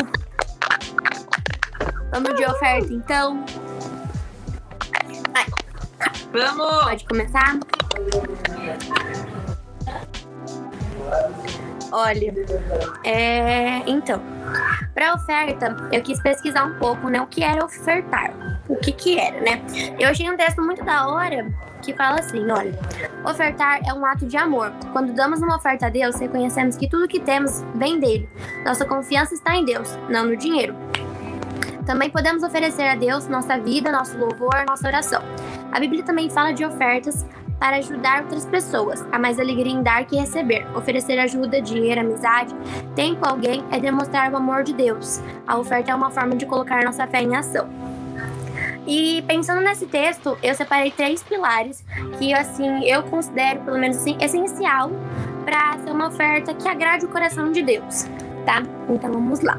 Vamos 2.12 2.36
de 2.36 2.46
oferta, 2.46 2.94
então. 2.94 3.44
Vamos! 6.34 6.84
Pode 6.84 7.06
começar? 7.06 7.58
Olha, 11.92 12.34
é, 13.04 13.80
então, 13.86 14.22
para 14.94 15.14
oferta, 15.14 15.76
eu 15.92 16.02
quis 16.02 16.22
pesquisar 16.22 16.64
um 16.64 16.78
pouco, 16.80 17.10
né, 17.10 17.22
o 17.22 17.28
que 17.28 17.44
era 17.44 17.66
ofertar, 17.66 18.32
o 18.70 18.78
que 18.78 18.94
que 18.94 19.20
era, 19.20 19.42
né? 19.42 19.62
Eu 20.00 20.10
achei 20.10 20.30
um 20.30 20.38
texto 20.38 20.62
muito 20.62 20.86
da 20.86 21.10
hora 21.10 21.54
que 21.82 21.94
fala 21.94 22.20
assim, 22.20 22.50
olha, 22.50 22.72
ofertar 23.26 23.82
é 23.86 23.94
um 23.94 24.06
ato 24.06 24.26
de 24.26 24.38
amor. 24.38 24.72
Quando 24.94 25.14
damos 25.14 25.42
uma 25.42 25.58
oferta 25.58 25.88
a 25.88 25.90
Deus, 25.90 26.16
reconhecemos 26.16 26.78
que 26.78 26.88
tudo 26.88 27.08
que 27.08 27.20
temos 27.20 27.62
vem 27.76 28.00
dele. 28.00 28.30
Nossa 28.64 28.86
confiança 28.86 29.34
está 29.34 29.56
em 29.56 29.66
Deus, 29.66 29.98
não 30.10 30.26
no 30.26 30.38
dinheiro. 30.38 30.76
Também 31.86 32.10
podemos 32.10 32.44
oferecer 32.44 32.88
a 32.88 32.96
Deus 32.96 33.28
nossa 33.28 33.58
vida, 33.58 33.92
nosso 33.92 34.18
louvor, 34.18 34.64
nossa 34.68 34.88
oração. 34.88 35.22
A 35.72 35.80
Bíblia 35.80 36.04
também 36.04 36.30
fala 36.30 36.52
de 36.52 36.64
ofertas 36.64 37.26
para 37.60 37.78
ajudar 37.78 38.24
outras 38.24 38.46
pessoas. 38.46 39.06
Há 39.12 39.20
mais 39.20 39.40
alegria 39.40 39.72
em 39.72 39.84
dar 39.84 40.06
que 40.06 40.16
receber. 40.16 40.66
Oferecer 40.76 41.20
ajuda, 41.20 41.62
dinheiro, 41.62 42.02
amizade, 42.02 42.56
tempo 42.96 43.26
a 43.26 43.30
alguém 43.30 43.64
é 43.72 43.80
demonstrar 43.80 44.32
o 44.32 44.38
amor 44.38 44.64
de 44.64 44.74
Deus. 44.74 45.22
A 45.46 45.58
oferta 45.58 45.92
é 45.92 45.96
uma 45.96 46.10
forma 46.10 46.36
de 46.36 46.46
colocar 46.46 46.84
nossa 46.84 47.06
fé 47.06 47.22
em 47.22 47.36
ação. 47.36 47.70
E 48.88 49.24
pensando 49.28 49.62
nesse 49.62 49.86
texto, 49.86 50.36
eu 50.42 50.56
separei 50.56 50.90
três 50.90 51.22
pilares 51.22 51.86
que 52.18 52.34
assim 52.34 52.84
eu 52.86 53.04
considero, 53.04 53.60
pelo 53.62 53.78
menos 53.78 53.98
assim, 53.98 54.18
essencial 54.20 54.92
para 55.46 55.78
ser 55.80 55.92
uma 55.92 56.08
oferta 56.08 56.54
que 56.54 56.68
agrade 56.68 57.06
o 57.06 57.10
coração 57.10 57.52
de 57.52 57.62
Deus, 57.62 58.06
tá? 58.46 58.64
Então 58.90 59.12
vamos 59.12 59.42
lá. 59.42 59.58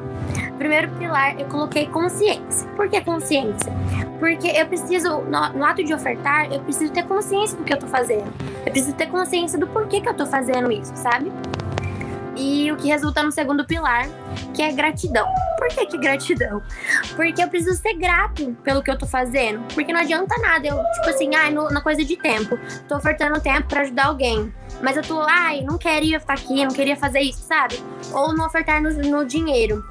Primeiro 0.57 0.89
pilar, 0.91 1.39
eu 1.39 1.45
coloquei 1.47 1.87
consciência. 1.87 2.67
Por 2.75 2.89
que 2.89 3.01
consciência? 3.01 3.71
Porque 4.19 4.47
eu 4.47 4.65
preciso, 4.65 5.21
no, 5.21 5.49
no, 5.49 5.65
ato 5.65 5.83
de 5.83 5.93
ofertar, 5.93 6.51
eu 6.51 6.59
preciso 6.61 6.91
ter 6.93 7.03
consciência 7.03 7.57
do 7.57 7.63
que 7.63 7.73
eu 7.73 7.77
tô 7.77 7.87
fazendo. 7.87 8.31
Eu 8.65 8.71
preciso 8.71 8.95
ter 8.95 9.07
consciência 9.07 9.59
do 9.59 9.67
porquê 9.67 9.99
que 9.99 10.07
eu 10.07 10.13
tô 10.13 10.25
fazendo 10.25 10.71
isso, 10.71 10.95
sabe? 10.95 11.31
E 12.35 12.71
o 12.71 12.77
que 12.77 12.87
resulta 12.87 13.21
no 13.21 13.31
segundo 13.31 13.65
pilar, 13.65 14.07
que 14.53 14.61
é 14.61 14.71
gratidão. 14.71 15.27
Por 15.57 15.67
que, 15.67 15.85
que 15.85 15.97
gratidão? 15.97 16.61
Porque 17.15 17.43
eu 17.43 17.47
preciso 17.47 17.79
ser 17.79 17.93
grato 17.93 18.55
pelo 18.63 18.81
que 18.81 18.89
eu 18.89 18.97
tô 18.97 19.05
fazendo. 19.05 19.63
Porque 19.73 19.93
não 19.93 19.99
adianta 19.99 20.35
nada 20.39 20.67
eu, 20.67 20.75
tipo 20.75 21.09
assim, 21.09 21.33
ai, 21.35 21.55
ah, 21.55 21.71
na 21.71 21.81
coisa 21.81 22.03
de 22.03 22.17
tempo, 22.17 22.57
tô 22.87 22.97
ofertando 22.97 23.39
tempo 23.39 23.67
para 23.67 23.81
ajudar 23.81 24.07
alguém. 24.07 24.53
Mas 24.83 24.97
eu 24.97 25.01
tô, 25.01 25.21
ai, 25.21 25.61
não 25.61 25.77
queria 25.77 26.17
estar 26.17 26.33
aqui, 26.33 26.65
não 26.65 26.73
queria 26.73 26.97
fazer 26.97 27.21
isso, 27.21 27.41
sabe? 27.43 27.81
Ou 28.11 28.33
não 28.33 28.45
ofertar 28.45 28.81
no, 28.81 28.91
no 28.91 29.25
dinheiro. 29.25 29.81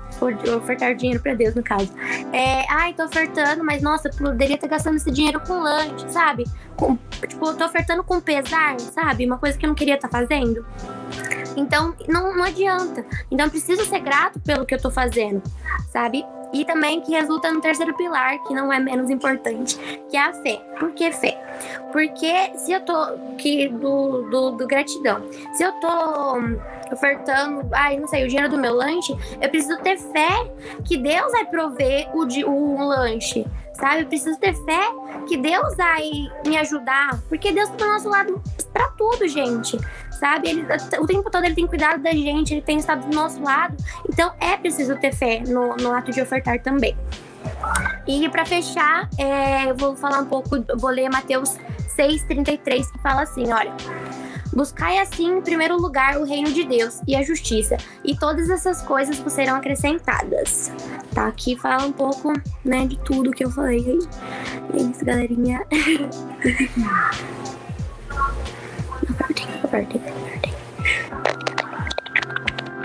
Ofertar 0.55 0.95
dinheiro 0.95 1.23
para 1.23 1.33
Deus, 1.33 1.55
no 1.55 1.63
caso. 1.63 1.91
É, 2.31 2.71
ai, 2.71 2.93
tô 2.93 3.05
ofertando, 3.05 3.65
mas 3.65 3.81
nossa, 3.81 4.11
poderia 4.11 4.57
estar 4.57 4.69
gastando 4.69 4.97
esse 4.97 5.11
dinheiro 5.11 5.41
com 5.41 5.61
lanche, 5.61 6.09
sabe? 6.11 6.45
Com, 6.77 6.99
tipo, 7.27 7.55
tô 7.55 7.65
ofertando 7.65 8.05
com 8.05 8.21
pesar, 8.21 8.79
sabe? 8.81 9.25
Uma 9.25 9.39
coisa 9.39 9.57
que 9.57 9.65
eu 9.65 9.69
não 9.69 9.75
queria 9.75 9.95
estar 9.95 10.11
fazendo. 10.11 10.65
Então, 11.57 11.95
não, 12.07 12.37
não 12.37 12.45
adianta. 12.45 13.03
Então, 13.31 13.47
eu 13.47 13.51
preciso 13.51 13.87
ser 13.87 14.01
grato 14.01 14.39
pelo 14.41 14.67
que 14.67 14.75
eu 14.75 14.81
tô 14.81 14.91
fazendo, 14.91 15.43
sabe? 15.91 16.23
E 16.53 16.65
também 16.65 17.01
que 17.01 17.13
resulta 17.13 17.51
no 17.51 17.61
terceiro 17.61 17.95
pilar, 17.97 18.39
que 18.45 18.55
não 18.55 18.73
é 18.73 18.79
menos 18.79 19.11
importante, 19.11 19.77
que 20.11 20.17
é 20.17 20.21
a 20.21 20.33
fé. 20.33 20.57
Por 20.79 20.93
que 20.93 21.11
fé? 21.13 21.39
Porque 21.93 22.59
se 22.59 22.73
eu 22.73 22.81
tô. 22.81 22.95
Que 23.39 23.69
do, 23.69 24.23
do, 24.31 24.51
do 24.53 24.67
gratidão. 24.67 25.23
Se 25.55 25.63
eu 25.63 25.73
tô 25.75 26.37
ofertando, 26.93 27.67
ai, 27.73 27.97
não 27.99 28.07
sei, 28.07 28.25
o 28.25 28.29
dinheiro 28.29 28.51
do 28.51 28.59
meu 28.59 28.75
lanche, 28.75 29.17
eu 29.41 29.49
preciso 29.49 29.79
ter 29.79 29.99
fé 29.99 30.29
que 30.85 30.99
Deus 30.99 31.33
vai 31.33 31.47
prover 31.47 32.09
o, 32.13 32.51
o 32.51 32.85
lanche, 32.85 33.47
sabe? 33.73 34.03
Eu 34.03 34.07
preciso 34.07 34.39
ter 34.39 34.55
fé 34.67 34.83
que 35.27 35.39
Deus 35.39 35.75
vai 35.75 36.11
me 36.47 36.59
ajudar, 36.59 37.19
porque 37.31 37.51
Deus 37.51 37.71
tá 37.71 37.77
do 37.77 37.87
nosso 37.87 38.09
lado 38.11 38.43
para 38.75 38.89
tudo, 38.89 39.27
gente 39.27 39.79
sabe? 40.23 40.49
Ele, 40.49 40.65
o 41.01 41.07
tempo 41.07 41.29
todo 41.29 41.45
ele 41.45 41.57
tem 41.57 41.67
cuidado 41.67 42.01
da 42.01 42.13
gente, 42.13 42.55
ele 42.55 42.63
tem 42.63 42.79
estado 42.79 43.09
do 43.09 43.15
nosso 43.15 43.43
lado. 43.43 43.77
Então 44.09 44.33
é 44.39 44.57
preciso 44.57 44.97
ter 44.97 45.13
fé 45.13 45.41
no, 45.41 45.77
no 45.77 45.93
ato 45.93 46.13
de 46.13 46.23
ofertar 46.23 46.63
também. 46.63 46.97
E 48.07 48.29
para 48.29 48.47
fechar, 48.47 49.11
é, 49.19 49.69
eu 49.69 49.77
vou 49.77 49.97
falar 49.97 50.21
um 50.21 50.27
pouco, 50.27 50.51
vou 50.79 50.91
ler 50.91 51.11
Mateus 51.11 51.57
6,33, 51.99 52.93
que 52.93 52.99
fala 53.01 53.23
assim: 53.23 53.53
olha. 53.53 53.75
Buscai 54.55 54.99
assim, 54.99 55.39
em 55.39 55.41
primeiro 55.41 55.79
lugar, 55.79 56.19
o 56.19 56.25
reino 56.25 56.53
de 56.53 56.63
Deus 56.63 57.01
e 57.09 57.17
a 57.17 57.23
justiça, 57.23 57.79
e 58.05 58.15
todas 58.15 58.51
essas 58.51 58.83
coisas 58.83 59.19
vos 59.19 59.33
serão 59.33 59.57
acrescentadas. 59.57 60.71
Tá, 61.15 61.27
aqui 61.27 61.57
fala 61.57 61.87
um 61.87 61.93
pouco, 61.93 62.35
né, 62.63 62.87
de 62.87 62.99
tudo 62.99 63.31
que 63.31 63.43
eu 63.43 63.51
falei. 63.51 63.99
É 64.75 64.77
isso, 64.77 65.03
galerinha. 65.07 65.67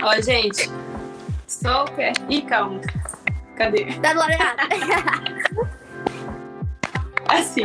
Ó, 0.02 0.20
gente. 0.20 0.70
Só 1.46 1.84
o 1.84 1.90
pé. 1.92 2.12
Ih, 2.28 2.42
calma. 2.42 2.80
Cadê? 3.56 3.86
Tá 4.00 4.12
do 4.12 4.20
lado 4.20 4.32
errado. 4.32 4.58
assim. 7.28 7.62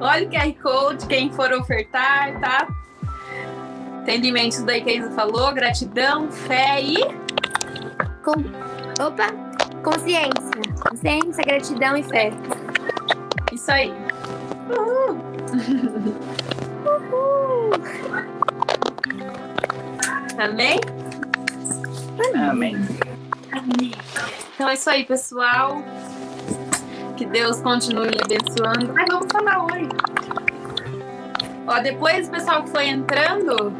Olha 0.00 0.26
o 0.26 0.30
QR 0.30 0.54
Code, 0.60 1.06
quem 1.06 1.30
for 1.32 1.52
ofertar, 1.52 2.38
tá? 2.40 2.66
Entendimentos 4.02 4.62
daí 4.62 4.82
que 4.82 4.90
a 4.90 4.94
Isa 4.94 5.10
falou, 5.12 5.52
gratidão, 5.52 6.30
fé 6.30 6.82
e. 6.82 6.96
Com... 8.24 8.32
Opa! 9.04 9.28
Consciência. 9.82 10.32
Consciência, 10.88 11.44
gratidão 11.44 11.96
e 11.96 12.02
fé. 12.02 12.32
Isso 13.52 13.70
aí. 13.70 13.92
Uhul. 14.70 15.20
Amém? 20.38 20.80
Amém. 22.34 22.76
Amém. 23.52 23.92
Então 24.54 24.68
é 24.68 24.74
isso 24.74 24.90
aí, 24.90 25.04
pessoal. 25.04 25.82
Que 27.16 27.26
Deus 27.26 27.60
continue 27.60 28.16
abençoando. 28.22 28.92
Ai, 28.96 29.04
vamos 29.08 29.28
falar 29.30 29.64
oi. 29.64 29.88
Ó, 31.66 31.80
depois 31.80 32.28
o 32.28 32.30
pessoal 32.30 32.64
que 32.64 32.70
foi 32.70 32.88
entrando, 32.88 33.72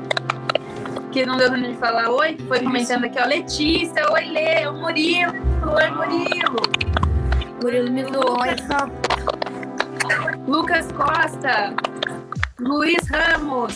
que 1.10 1.26
não 1.26 1.36
deu 1.36 1.50
tempo 1.50 1.68
de 1.68 1.76
falar 1.78 2.10
oi, 2.10 2.34
que 2.34 2.46
foi 2.46 2.60
comentando 2.60 3.04
aqui, 3.04 3.18
ó, 3.18 3.26
Letícia, 3.26 4.10
oi 4.12 4.24
Lê, 4.26 4.66
o 4.68 4.74
Murilo, 4.74 5.32
oi 5.74 5.90
Murilo. 5.90 6.60
Murilo 7.62 7.90
me 7.90 8.02
doou. 8.04 8.38
Lucas 10.46 10.86
Costa, 10.92 11.74
Luiz 12.62 13.08
Ramos. 13.10 13.74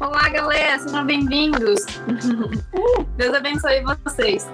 Olá, 0.00 0.28
galera, 0.28 0.78
sejam 0.78 1.04
bem-vindos. 1.04 1.80
Deus 3.16 3.34
abençoe 3.34 3.82
vocês. 4.04 4.48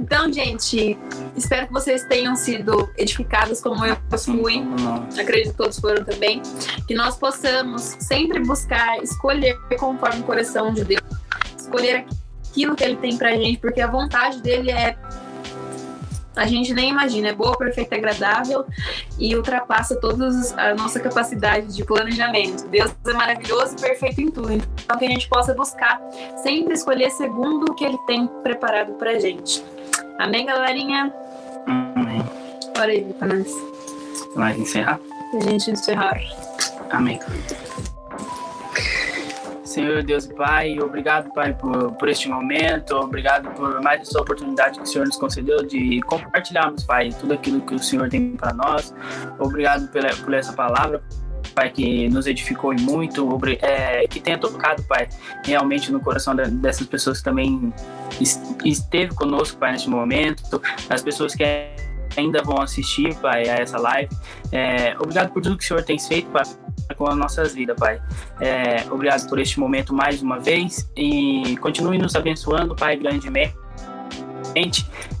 Então, 0.00 0.32
gente, 0.32 0.98
espero 1.36 1.66
que 1.66 1.72
vocês 1.74 2.02
tenham 2.04 2.34
sido 2.34 2.90
edificados 2.96 3.60
como 3.60 3.84
eu 3.84 3.94
fui. 4.18 4.64
Acredito 5.20 5.50
que 5.50 5.56
todos 5.58 5.78
foram 5.78 6.02
também. 6.02 6.40
Que 6.88 6.94
nós 6.94 7.18
possamos 7.18 7.82
sempre 7.82 8.40
buscar 8.40 9.02
escolher 9.02 9.58
conforme 9.78 10.20
o 10.20 10.24
coração 10.24 10.72
de 10.72 10.82
Deus. 10.84 11.02
Escolher 11.58 12.06
aquilo 12.48 12.74
que 12.74 12.84
Ele 12.84 12.96
tem 12.96 13.18
pra 13.18 13.32
gente, 13.32 13.58
porque 13.58 13.82
a 13.82 13.86
vontade 13.86 14.40
dele 14.40 14.70
é 14.70 14.96
a 16.36 16.46
gente 16.46 16.74
nem 16.74 16.90
imagina, 16.90 17.28
é 17.28 17.32
boa, 17.32 17.56
perfeita, 17.56 17.94
agradável 17.94 18.64
e 19.18 19.34
ultrapassa 19.36 19.96
todas 19.96 20.56
a 20.58 20.74
nossa 20.74 20.98
capacidade 21.00 21.74
de 21.74 21.84
planejamento. 21.84 22.66
Deus 22.68 22.94
é 23.06 23.12
maravilhoso 23.12 23.76
e 23.76 23.80
perfeito 23.80 24.20
em 24.20 24.30
tudo. 24.30 24.52
Então 24.52 24.98
que 24.98 25.04
a 25.04 25.08
gente 25.08 25.28
possa 25.28 25.54
buscar 25.54 26.00
sempre 26.42 26.74
escolher 26.74 27.10
segundo 27.10 27.70
o 27.70 27.74
que 27.74 27.84
ele 27.84 27.98
tem 28.06 28.26
preparado 28.42 28.94
pra 28.94 29.18
gente. 29.18 29.64
Amém, 30.18 30.46
galerinha? 30.46 31.12
Amém. 31.66 32.22
Bora 32.74 32.90
aí, 32.90 33.14
nós. 33.20 33.52
Vai 34.34 34.58
encerrar? 34.58 35.00
A 35.34 35.40
gente 35.40 35.70
encerrar. 35.70 36.20
Amém. 36.90 37.18
Senhor 39.74 40.04
Deus 40.04 40.26
e 40.26 40.34
Pai, 40.34 40.78
obrigado, 40.78 41.32
Pai, 41.34 41.52
por, 41.52 41.92
por 41.94 42.08
este 42.08 42.28
momento, 42.28 42.94
obrigado 42.94 43.50
por 43.56 43.82
mais 43.82 44.02
essa 44.02 44.20
oportunidade 44.20 44.78
que 44.78 44.84
o 44.84 44.86
Senhor 44.86 45.04
nos 45.04 45.16
concedeu 45.16 45.66
de 45.66 46.00
compartilharmos, 46.02 46.84
Pai, 46.84 47.10
tudo 47.18 47.34
aquilo 47.34 47.60
que 47.60 47.74
o 47.74 47.78
Senhor 47.80 48.08
tem 48.08 48.36
para 48.36 48.54
nós. 48.54 48.94
Obrigado 49.36 49.88
pela, 49.88 50.14
por 50.14 50.32
essa 50.32 50.52
palavra, 50.52 51.02
Pai, 51.56 51.70
que 51.70 52.08
nos 52.08 52.28
edificou 52.28 52.72
muito, 52.78 53.28
é, 53.62 54.06
que 54.06 54.20
tenha 54.20 54.38
tocado, 54.38 54.80
Pai, 54.84 55.08
realmente 55.44 55.90
no 55.90 55.98
coração 55.98 56.36
dessas 56.36 56.86
pessoas 56.86 57.18
que 57.18 57.24
também 57.24 57.74
esteve 58.64 59.12
conosco, 59.16 59.58
Pai, 59.58 59.72
neste 59.72 59.90
momento, 59.90 60.62
as 60.88 61.02
pessoas 61.02 61.34
que 61.34 61.42
ainda 62.16 62.40
vão 62.44 62.62
assistir, 62.62 63.12
Pai, 63.16 63.48
a 63.48 63.56
essa 63.56 63.80
live. 63.80 64.08
É, 64.52 64.94
obrigado 65.00 65.32
por 65.32 65.42
tudo 65.42 65.58
que 65.58 65.64
o 65.64 65.66
Senhor 65.66 65.82
tem 65.82 65.98
feito, 65.98 66.30
Pai 66.30 66.44
com 66.96 67.06
as 67.08 67.16
nossas 67.16 67.54
vidas, 67.54 67.76
Pai. 67.78 68.00
É, 68.40 68.84
obrigado 68.90 69.28
por 69.28 69.38
este 69.38 69.58
momento 69.58 69.94
mais 69.94 70.22
uma 70.22 70.38
vez 70.38 70.88
e 70.96 71.56
continue 71.60 71.98
nos 71.98 72.14
abençoando, 72.14 72.74
Pai, 72.74 72.96
grandemente. 72.96 73.54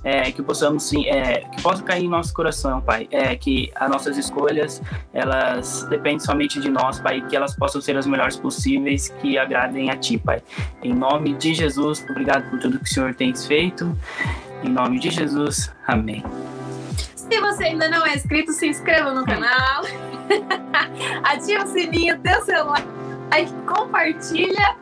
é, 0.04 0.30
que 0.30 0.42
possamos 0.42 0.84
sim, 0.84 1.06
é, 1.06 1.40
que 1.40 1.60
possa 1.62 1.82
cair 1.82 2.04
em 2.04 2.08
nosso 2.08 2.32
coração, 2.32 2.80
Pai, 2.80 3.08
é, 3.10 3.34
que 3.34 3.72
as 3.74 3.90
nossas 3.90 4.16
escolhas 4.16 4.80
elas 5.12 5.84
dependem 5.90 6.20
somente 6.20 6.60
de 6.60 6.68
nós, 6.68 7.00
Pai, 7.00 7.20
que 7.26 7.34
elas 7.34 7.56
possam 7.56 7.80
ser 7.80 7.96
as 7.96 8.06
melhores 8.06 8.36
possíveis, 8.36 9.08
que 9.20 9.36
agradem 9.38 9.90
a 9.90 9.96
Ti, 9.96 10.18
Pai. 10.18 10.42
Em 10.82 10.94
nome 10.94 11.34
de 11.34 11.54
Jesus, 11.54 12.04
obrigado 12.08 12.48
por 12.50 12.60
tudo 12.60 12.78
que 12.78 12.84
o 12.84 12.88
Senhor 12.88 13.14
tem 13.14 13.34
feito. 13.34 13.96
Em 14.62 14.68
nome 14.68 14.98
de 15.00 15.10
Jesus, 15.10 15.72
Amém. 15.86 16.22
Se 17.30 17.40
você 17.40 17.64
ainda 17.64 17.88
não 17.88 18.04
é 18.04 18.14
inscrito, 18.14 18.52
se 18.52 18.68
inscreva 18.68 19.12
no 19.12 19.24
canal, 19.24 19.84
ativa 21.24 21.64
o 21.64 21.66
sininho, 21.66 22.18
dê 22.18 22.36
o 22.36 22.44
seu 22.44 22.66
like, 22.66 23.52
compartilha. 23.66 24.76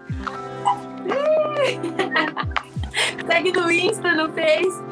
Segue 3.26 3.52
no 3.52 3.70
Insta, 3.70 4.12
no 4.12 4.32
Face. 4.32 4.82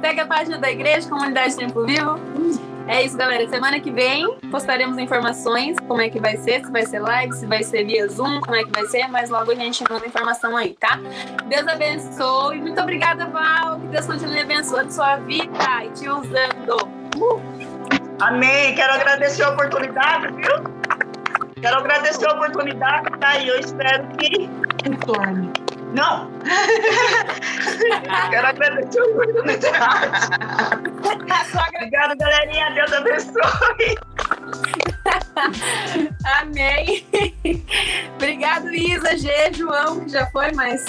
Segue 0.00 0.20
a 0.20 0.26
página 0.26 0.58
da 0.58 0.70
igreja, 0.70 1.08
Comunidade 1.08 1.56
Tempo 1.56 1.84
Vivo. 1.84 2.20
É 2.88 3.02
isso, 3.02 3.16
galera. 3.16 3.48
Semana 3.48 3.80
que 3.80 3.90
vem 3.90 4.38
postaremos 4.50 4.96
informações, 4.98 5.76
como 5.88 6.00
é 6.00 6.08
que 6.08 6.20
vai 6.20 6.36
ser, 6.36 6.64
se 6.64 6.70
vai 6.70 6.86
ser 6.86 7.00
live, 7.00 7.32
se 7.32 7.46
vai 7.46 7.62
ser 7.62 7.84
via 7.84 8.08
Zoom, 8.08 8.40
como 8.40 8.54
é 8.54 8.64
que 8.64 8.70
vai 8.70 8.86
ser, 8.86 9.08
mas 9.08 9.28
logo 9.28 9.50
a 9.50 9.54
gente 9.54 9.82
manda 9.90 10.06
informação 10.06 10.56
aí, 10.56 10.74
tá? 10.74 10.98
Deus 11.46 11.66
abençoe. 11.66 12.60
Muito 12.60 12.80
obrigada, 12.80 13.26
Val. 13.26 13.80
Que 13.80 13.88
Deus 13.88 14.06
continue 14.06 14.40
abençoando 14.40 14.92
sua 14.92 15.16
vida 15.16 15.84
e 15.84 15.90
te 15.90 16.08
usando. 16.08 16.76
Uh. 17.16 17.42
Amém. 18.20 18.74
Quero 18.74 18.92
agradecer 18.94 19.42
a 19.42 19.50
oportunidade, 19.50 20.32
viu? 20.32 20.76
Quero 21.60 21.78
agradecer 21.78 22.26
a 22.28 22.34
oportunidade, 22.34 23.10
tá? 23.18 23.38
E 23.38 23.48
eu 23.48 23.58
espero 23.58 24.06
que. 24.16 24.48
Retorne. 24.88 25.65
Não! 25.96 26.30
Quero 28.28 28.46
agradecer 28.46 29.00
a 29.00 29.04
oportunidade. 29.06 30.28
Obrigado, 31.74 32.18
galerinha. 32.18 32.70
Deus 32.74 32.92
abençoe. 32.92 33.96
Amém. 36.42 37.06
Obrigado, 38.16 38.74
Isa, 38.74 39.16
G, 39.16 39.30
João, 39.54 40.00
que 40.00 40.10
já 40.10 40.26
foi, 40.26 40.52
mas 40.52 40.84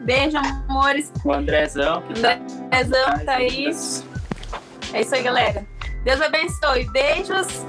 beijo, 0.00 0.36
amores. 0.36 1.12
O 1.24 1.32
Andrezão. 1.32 2.02
Andrezão 2.08 3.24
tá 3.24 3.34
aí. 3.36 3.70
É 4.92 5.02
isso 5.02 5.14
aí, 5.14 5.22
galera. 5.22 5.64
Deus 6.02 6.20
abençoe. 6.20 6.84
Beijos. 6.90 7.64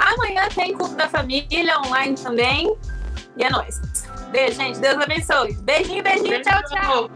Amanhã 0.00 0.48
tem 0.52 0.74
culto 0.76 0.96
da 0.96 1.08
família 1.08 1.78
online 1.86 2.16
também. 2.16 2.76
E 3.36 3.44
é 3.44 3.50
nóis. 3.50 3.80
Beijo, 4.36 4.52
gente. 4.52 4.78
Deus 4.80 5.02
abençoe. 5.02 5.54
Beijinho, 5.62 6.02
beijinho. 6.02 6.42
Tchau, 6.42 6.62
tchau. 6.68 7.10